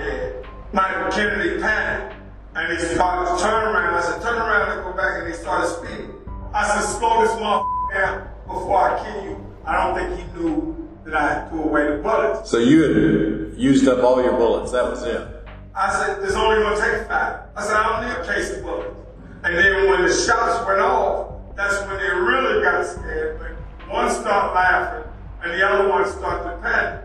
Michael 0.75 1.09
Kennedy 1.09 1.61
panicked. 1.61 2.15
And 2.53 2.71
he 2.71 2.79
started 2.79 3.33
to 3.33 3.41
turn 3.41 3.63
around. 3.63 3.95
I 3.95 4.01
said, 4.01 4.21
turn 4.21 4.37
around 4.37 4.77
and 4.77 4.83
go 4.83 4.93
back. 4.93 5.19
And 5.19 5.27
he 5.27 5.33
started 5.33 5.67
speeding. 5.69 6.11
I 6.53 6.67
said, 6.67 6.81
slow 6.99 7.21
this 7.21 7.31
motherfucker 7.31 7.93
down 7.93 8.27
before 8.45 8.77
I 8.77 9.03
kill 9.03 9.23
you. 9.23 9.55
I 9.65 9.71
don't 9.81 9.95
think 9.95 10.19
he 10.19 10.37
knew 10.37 10.89
that 11.05 11.13
I 11.15 11.33
had 11.33 11.49
threw 11.49 11.63
away 11.63 11.87
the 11.95 12.03
bullets. 12.03 12.51
So 12.51 12.57
you 12.57 12.83
had 12.83 13.57
used 13.57 13.87
up 13.87 14.03
all 14.03 14.21
your 14.21 14.33
bullets. 14.33 14.73
That 14.73 14.83
was 14.83 15.03
it. 15.03 15.47
I 15.73 15.91
said, 15.93 16.21
there's 16.21 16.35
only 16.35 16.57
going 16.57 16.75
to 16.75 16.81
take 16.81 17.07
five. 17.07 17.39
I 17.55 17.63
said, 17.63 17.75
I 17.75 18.01
don't 18.01 18.09
need 18.09 18.17
a 18.17 18.33
case 18.33 18.51
of 18.57 18.63
bullets. 18.63 18.99
And 19.43 19.57
then 19.57 19.89
when 19.89 20.01
the 20.01 20.13
shots 20.13 20.65
went 20.67 20.81
off, 20.81 21.55
that's 21.55 21.79
when 21.87 21.97
they 21.99 22.09
really 22.09 22.61
got 22.63 22.85
scared. 22.85 23.39
But 23.39 23.89
one 23.93 24.09
started 24.09 24.53
laughing 24.53 25.11
and 25.43 25.53
the 25.53 25.65
other 25.65 25.89
one 25.89 26.05
started 26.09 26.49
to 26.49 26.57
panic. 26.61 27.04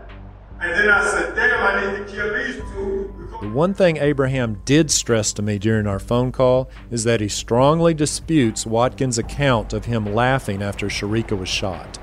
And 0.61 0.71
then 0.73 0.89
I 0.89 1.09
said, 1.09 1.35
damn, 1.35 1.59
I 1.59 1.91
need 1.91 2.07
to 2.07 2.13
kill 2.13 2.33
these 2.33 2.55
two. 2.55 3.13
The 3.41 3.49
one 3.49 3.73
thing 3.73 3.97
Abraham 3.97 4.61
did 4.63 4.91
stress 4.91 5.33
to 5.33 5.41
me 5.41 5.57
during 5.57 5.87
our 5.87 5.97
phone 5.97 6.31
call 6.31 6.69
is 6.91 7.03
that 7.05 7.19
he 7.19 7.27
strongly 7.27 7.95
disputes 7.95 8.67
Watkins' 8.67 9.17
account 9.17 9.73
of 9.73 9.85
him 9.85 10.05
laughing 10.13 10.61
after 10.61 10.85
Cherica 10.87 11.35
was 11.35 11.49
shot. 11.49 11.97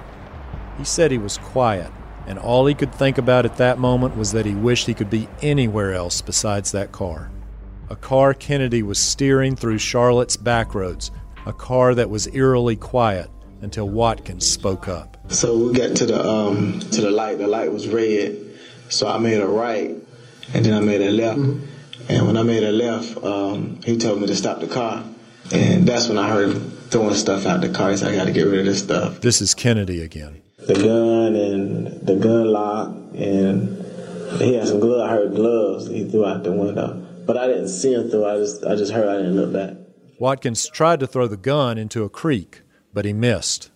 He 0.76 0.84
said 0.84 1.12
he 1.12 1.18
was 1.18 1.38
quiet, 1.38 1.92
and 2.26 2.36
all 2.36 2.66
he 2.66 2.74
could 2.74 2.92
think 2.92 3.18
about 3.18 3.44
at 3.44 3.58
that 3.58 3.78
moment 3.78 4.16
was 4.16 4.32
that 4.32 4.46
he 4.46 4.54
wished 4.54 4.88
he 4.88 4.94
could 4.94 5.10
be 5.10 5.28
anywhere 5.40 5.92
else 5.92 6.20
besides 6.20 6.72
that 6.72 6.90
car. 6.90 7.30
A 7.90 7.96
car 7.96 8.34
Kennedy 8.34 8.82
was 8.82 8.98
steering 8.98 9.54
through 9.54 9.78
Charlotte's 9.78 10.36
back 10.36 10.74
roads, 10.74 11.12
a 11.46 11.52
car 11.52 11.94
that 11.94 12.10
was 12.10 12.26
eerily 12.34 12.74
quiet 12.74 13.30
until 13.62 13.88
Watkins 13.88 14.46
spoke 14.46 14.88
up. 14.88 15.16
So 15.28 15.56
we 15.56 15.72
got 15.72 15.96
to 15.96 16.06
the 16.06 16.28
um, 16.28 16.80
to 16.80 17.00
the 17.00 17.10
light. 17.10 17.38
The 17.38 17.46
light 17.46 17.72
was 17.72 17.88
red, 17.88 18.47
so 18.88 19.06
I 19.08 19.18
made 19.18 19.40
a 19.40 19.46
right, 19.46 19.94
and 20.54 20.64
then 20.64 20.74
I 20.74 20.80
made 20.80 21.00
a 21.00 21.10
left. 21.10 21.38
And 22.08 22.26
when 22.26 22.36
I 22.36 22.42
made 22.42 22.62
a 22.62 22.72
left, 22.72 23.22
um, 23.22 23.80
he 23.84 23.98
told 23.98 24.20
me 24.20 24.26
to 24.28 24.36
stop 24.36 24.60
the 24.60 24.66
car, 24.66 25.04
and 25.52 25.86
that's 25.86 26.08
when 26.08 26.16
I 26.16 26.28
heard 26.28 26.50
him 26.50 26.70
throwing 26.90 27.14
stuff 27.14 27.44
out 27.44 27.60
the 27.60 27.68
car. 27.68 27.90
He 27.90 27.96
said, 27.96 28.12
"I 28.12 28.16
got 28.16 28.24
to 28.24 28.32
get 28.32 28.44
rid 28.44 28.60
of 28.60 28.66
this 28.66 28.82
stuff." 28.82 29.20
This 29.20 29.40
is 29.42 29.54
Kennedy 29.54 30.02
again. 30.02 30.42
The 30.58 30.74
gun 30.74 31.34
and 31.36 32.06
the 32.06 32.16
gun 32.16 32.46
lock, 32.46 32.88
and 33.14 33.84
he 34.40 34.54
had 34.54 34.68
some 34.68 34.80
gloves. 34.80 35.02
I 35.02 35.08
heard 35.10 35.34
gloves 35.34 35.88
he 35.88 36.08
threw 36.08 36.24
out 36.24 36.44
the 36.44 36.52
window, 36.52 37.06
but 37.26 37.36
I 37.36 37.46
didn't 37.46 37.68
see 37.68 37.92
him 37.92 38.10
through. 38.10 38.24
I 38.24 38.38
just 38.38 38.64
I 38.64 38.74
just 38.74 38.92
heard. 38.92 39.08
I 39.08 39.16
didn't 39.18 39.36
look 39.36 39.52
back. 39.52 39.76
Watkins 40.18 40.68
tried 40.68 41.00
to 41.00 41.06
throw 41.06 41.26
the 41.28 41.36
gun 41.36 41.78
into 41.78 42.04
a 42.04 42.08
creek, 42.08 42.62
but 42.92 43.04
he 43.04 43.12
missed. 43.12 43.70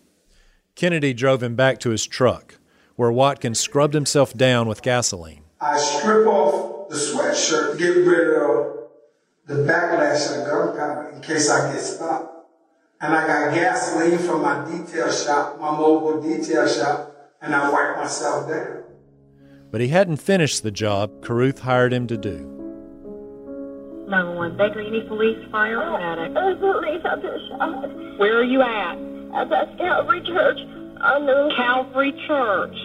Kennedy 0.75 1.13
drove 1.13 1.43
him 1.43 1.55
back 1.55 1.79
to 1.81 1.91
his 1.91 2.07
truck, 2.07 2.59
where 2.97 3.12
Watkins 3.12 3.61
scrubbed 3.61 3.95
himself 3.95 4.34
down 4.34 4.68
with 4.68 4.82
gasoline. 4.82 5.45
I 5.61 5.78
strip 5.78 6.26
off 6.26 6.88
the 6.88 6.97
sweatshirt 6.97 7.78
get 7.78 7.97
rid 8.07 8.36
of 8.36 8.88
the 9.47 9.55
backlash 9.55 10.30
of 10.30 10.45
the 10.45 10.51
gunpowder 10.51 11.11
in 11.14 11.22
case 11.22 11.51
I 11.51 11.72
get 11.72 11.80
stopped. 11.80 12.47
And 13.01 13.14
I 13.14 13.26
got 13.26 13.55
gasoline 13.55 14.18
from 14.18 14.43
my 14.43 14.64
detail 14.70 15.11
shop, 15.11 15.59
my 15.59 15.72
mobile 15.72 16.22
detail 16.22 16.68
shop, 16.68 17.32
and 17.40 17.55
I 17.55 17.70
wiped 17.70 17.99
myself 17.99 18.49
down. 18.49 18.84
But 19.72 19.80
he 19.80 19.88
hadn't 19.88 20.18
finished 20.18 20.62
the 20.62 20.70
job 20.70 21.24
Carruth 21.24 21.61
hired 21.61 21.93
him 21.93 22.07
to 22.07 22.16
do. 22.16 22.49
911 24.07 24.57
Baker, 24.59 24.82
you 24.82 24.90
need 24.90 25.09
police, 25.09 25.38
fire, 25.51 25.80
or 25.80 25.99
medic? 25.99 26.36
Uh, 26.36 26.55
police, 26.61 27.01
I've 27.05 27.22
been 27.22 27.49
shot. 27.49 28.18
Where 28.18 28.38
are 28.38 28.45
you 28.45 28.61
at? 28.61 28.99
At 29.34 29.49
that 29.49 29.78
Calvary 29.78 30.20
Church. 30.26 30.59
On 31.03 31.27
the 31.27 31.53
Calvary 31.57 32.13
Church. 32.27 32.77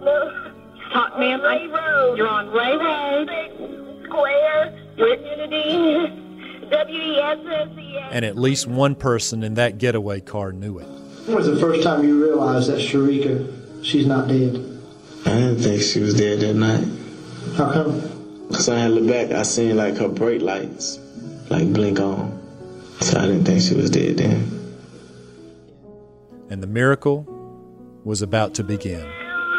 No. 0.00 0.50
Talk, 0.92 1.18
ma'am. 1.18 1.40
On 1.40 1.46
Rea 1.46 1.66
Road. 1.68 2.18
You're 2.18 2.28
on 2.28 2.50
Rea 2.50 2.76
Road. 2.76 4.04
Square. 4.04 4.78
Community. 4.96 6.20
W-E-S-S-E-S. 6.70 8.08
And 8.12 8.24
at 8.24 8.36
least 8.36 8.66
one 8.66 8.94
person 8.94 9.42
in 9.42 9.54
that 9.54 9.78
getaway 9.78 10.20
car 10.20 10.52
knew 10.52 10.78
it. 10.78 10.86
When 11.26 11.36
was 11.36 11.46
the 11.46 11.56
first 11.56 11.82
time 11.82 12.04
you 12.04 12.22
realized 12.22 12.70
that 12.70 12.78
Cherica, 12.80 13.84
she's 13.84 14.06
not 14.06 14.28
dead? 14.28 14.56
I 15.26 15.30
didn't 15.30 15.58
think 15.58 15.82
she 15.82 16.00
was 16.00 16.14
dead 16.14 16.40
that 16.40 16.54
night. 16.54 16.86
How 17.56 17.72
come? 17.72 18.00
Cause 18.50 18.68
I 18.68 18.78
had 18.78 18.90
looked 18.90 19.08
back, 19.08 19.30
I 19.30 19.42
seen 19.42 19.76
like 19.76 19.96
her 19.96 20.08
brake 20.08 20.42
lights, 20.42 20.98
like 21.48 21.72
blink 21.72 21.98
on. 21.98 22.38
So 23.00 23.18
I 23.18 23.26
didn't 23.26 23.44
think 23.44 23.62
she 23.62 23.74
was 23.74 23.90
dead 23.90 24.18
then. 24.18 24.50
And 26.50 26.62
the 26.62 26.66
miracle 26.66 27.26
was 28.04 28.22
about 28.22 28.54
to 28.54 28.64
begin. 28.64 29.04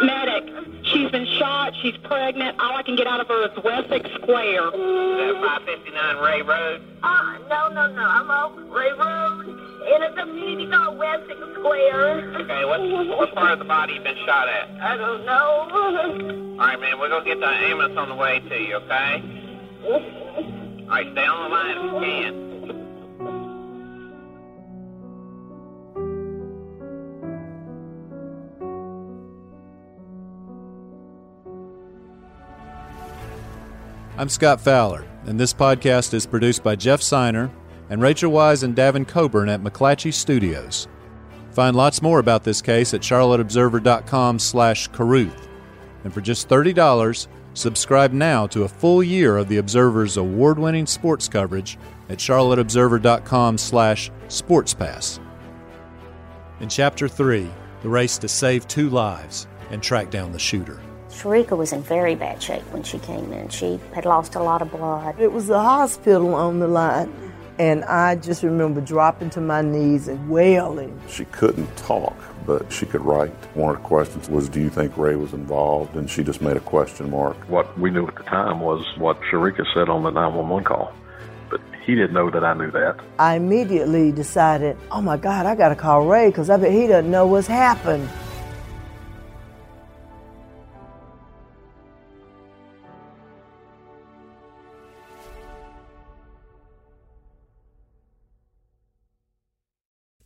Medic, 0.03 0.43
she's 0.83 1.09
been 1.11 1.25
shot. 1.39 1.73
She's 1.81 1.97
pregnant. 2.03 2.59
All 2.59 2.75
I 2.75 2.83
can 2.83 2.95
get 2.95 3.07
out 3.07 3.19
of 3.19 3.27
her 3.27 3.45
is 3.45 3.63
Wessex 3.63 4.09
Square. 4.21 4.67
Is 4.67 4.71
that 4.71 5.65
559 5.65 6.17
Rea 6.17 6.41
Road? 6.41 6.81
Uh, 7.01 7.37
no, 7.49 7.69
no, 7.69 7.91
no. 7.93 8.01
I'm 8.01 8.29
off 8.29 8.53
Rea 8.69 8.91
Road 8.93 9.65
in 9.85 10.03
a 10.03 10.13
community 10.13 10.69
called 10.69 10.97
Wessex 10.97 11.39
Square. 11.59 12.35
Okay, 12.41 12.65
what, 12.65 12.81
what 13.17 13.33
part 13.33 13.53
of 13.53 13.59
the 13.59 13.65
body 13.65 13.93
you 13.93 14.01
been 14.01 14.17
shot 14.25 14.47
at? 14.47 14.69
I 14.81 14.97
don't 14.97 15.25
know. 15.25 16.55
All 16.59 16.67
right, 16.67 16.79
man, 16.79 16.99
we're 16.99 17.09
going 17.09 17.23
to 17.23 17.29
get 17.29 17.39
the 17.39 17.47
ambulance 17.47 17.97
on 17.97 18.09
the 18.09 18.15
way 18.15 18.39
to 18.39 18.57
you, 18.59 18.75
okay? 18.75 19.23
All 20.85 20.87
right, 20.87 21.07
stay 21.11 21.25
on 21.25 21.49
the 21.49 21.55
line 21.55 21.77
if 21.77 21.83
you 21.83 21.99
can. 21.99 22.54
I'm 34.17 34.29
Scott 34.29 34.61
Fowler, 34.61 35.05
and 35.25 35.37
this 35.37 35.53
podcast 35.53 36.13
is 36.13 36.25
produced 36.25 36.63
by 36.63 36.77
Jeff 36.77 37.01
Siner 37.01 37.51
and 37.89 38.01
Rachel 38.01 38.31
Wise 38.31 38.63
and 38.63 38.73
Davin 38.73 39.05
Coburn 39.05 39.49
at 39.49 39.61
McClatchy 39.61 40.13
Studios. 40.13 40.87
Find 41.51 41.75
lots 41.75 42.01
more 42.01 42.19
about 42.19 42.45
this 42.45 42.61
case 42.61 42.93
at 42.93 43.01
charlotteobserver.com 43.01 44.39
slash 44.39 44.87
Carruth. 44.87 45.49
And 46.05 46.13
for 46.13 46.21
just 46.21 46.47
$30, 46.47 47.27
subscribe 47.55 48.13
now 48.13 48.47
to 48.47 48.63
a 48.63 48.69
full 48.69 49.03
year 49.03 49.35
of 49.35 49.49
the 49.49 49.57
Observer's 49.57 50.15
award-winning 50.15 50.85
sports 50.85 51.27
coverage 51.27 51.77
at 52.07 52.17
charlotteobserver.com 52.17 53.57
slash 53.57 54.11
sportspass. 54.29 55.19
In 56.61 56.69
Chapter 56.69 57.09
3, 57.09 57.49
the 57.81 57.89
race 57.89 58.17
to 58.19 58.29
save 58.29 58.65
two 58.69 58.89
lives 58.89 59.45
and 59.71 59.83
track 59.83 60.09
down 60.09 60.31
the 60.31 60.39
shooter. 60.39 60.79
Cherica 61.15 61.57
was 61.57 61.71
in 61.71 61.81
very 61.81 62.13
bad 62.13 62.43
shape 62.43 62.63
when 62.71 62.83
she 62.83 62.99
came 62.99 63.31
in. 63.31 63.47
She 63.49 63.79
had 63.93 64.05
lost 64.05 64.35
a 64.35 64.43
lot 64.43 64.61
of 64.61 64.69
blood. 64.69 65.19
It 65.19 65.31
was 65.31 65.47
the 65.47 65.59
hospital 65.59 66.35
on 66.35 66.59
the 66.59 66.67
line. 66.67 67.11
And 67.57 67.85
I 67.85 68.15
just 68.15 68.43
remember 68.43 68.81
dropping 68.81 69.29
to 69.31 69.41
my 69.41 69.61
knees 69.61 70.09
and 70.09 70.29
wailing. 70.29 70.99
She 71.07 71.23
couldn't 71.25 71.73
talk, 71.77 72.17
but 72.45 72.69
she 72.69 72.85
could 72.85 72.99
write. 72.99 73.31
One 73.55 73.73
of 73.73 73.81
the 73.81 73.87
questions 73.87 74.29
was, 74.29 74.49
Do 74.49 74.59
you 74.59 74.69
think 74.69 74.97
Rae 74.97 75.15
was 75.15 75.31
involved? 75.31 75.95
And 75.95 76.09
she 76.09 76.21
just 76.21 76.41
made 76.41 76.57
a 76.57 76.61
question 76.61 77.09
mark. 77.09 77.37
What 77.47 77.79
we 77.79 77.91
knew 77.91 78.05
at 78.07 78.15
the 78.15 78.23
time 78.23 78.59
was 78.59 78.85
what 78.97 79.21
Cherica 79.31 79.65
said 79.73 79.87
on 79.87 80.03
the 80.03 80.09
911 80.09 80.65
call. 80.65 80.93
But 81.49 81.61
he 81.85 81.95
didn't 81.95 82.13
know 82.13 82.29
that 82.29 82.43
I 82.43 82.53
knew 82.55 82.71
that. 82.71 82.99
I 83.19 83.35
immediately 83.35 84.11
decided, 84.11 84.77
oh 84.91 85.01
my 85.01 85.15
God, 85.15 85.45
I 85.45 85.55
got 85.55 85.69
to 85.69 85.75
call 85.75 86.05
Rae 86.07 86.27
because 86.27 86.49
I 86.49 86.57
bet 86.57 86.73
he 86.73 86.87
doesn't 86.87 87.09
know 87.09 87.25
what's 87.25 87.47
happened. 87.47 88.09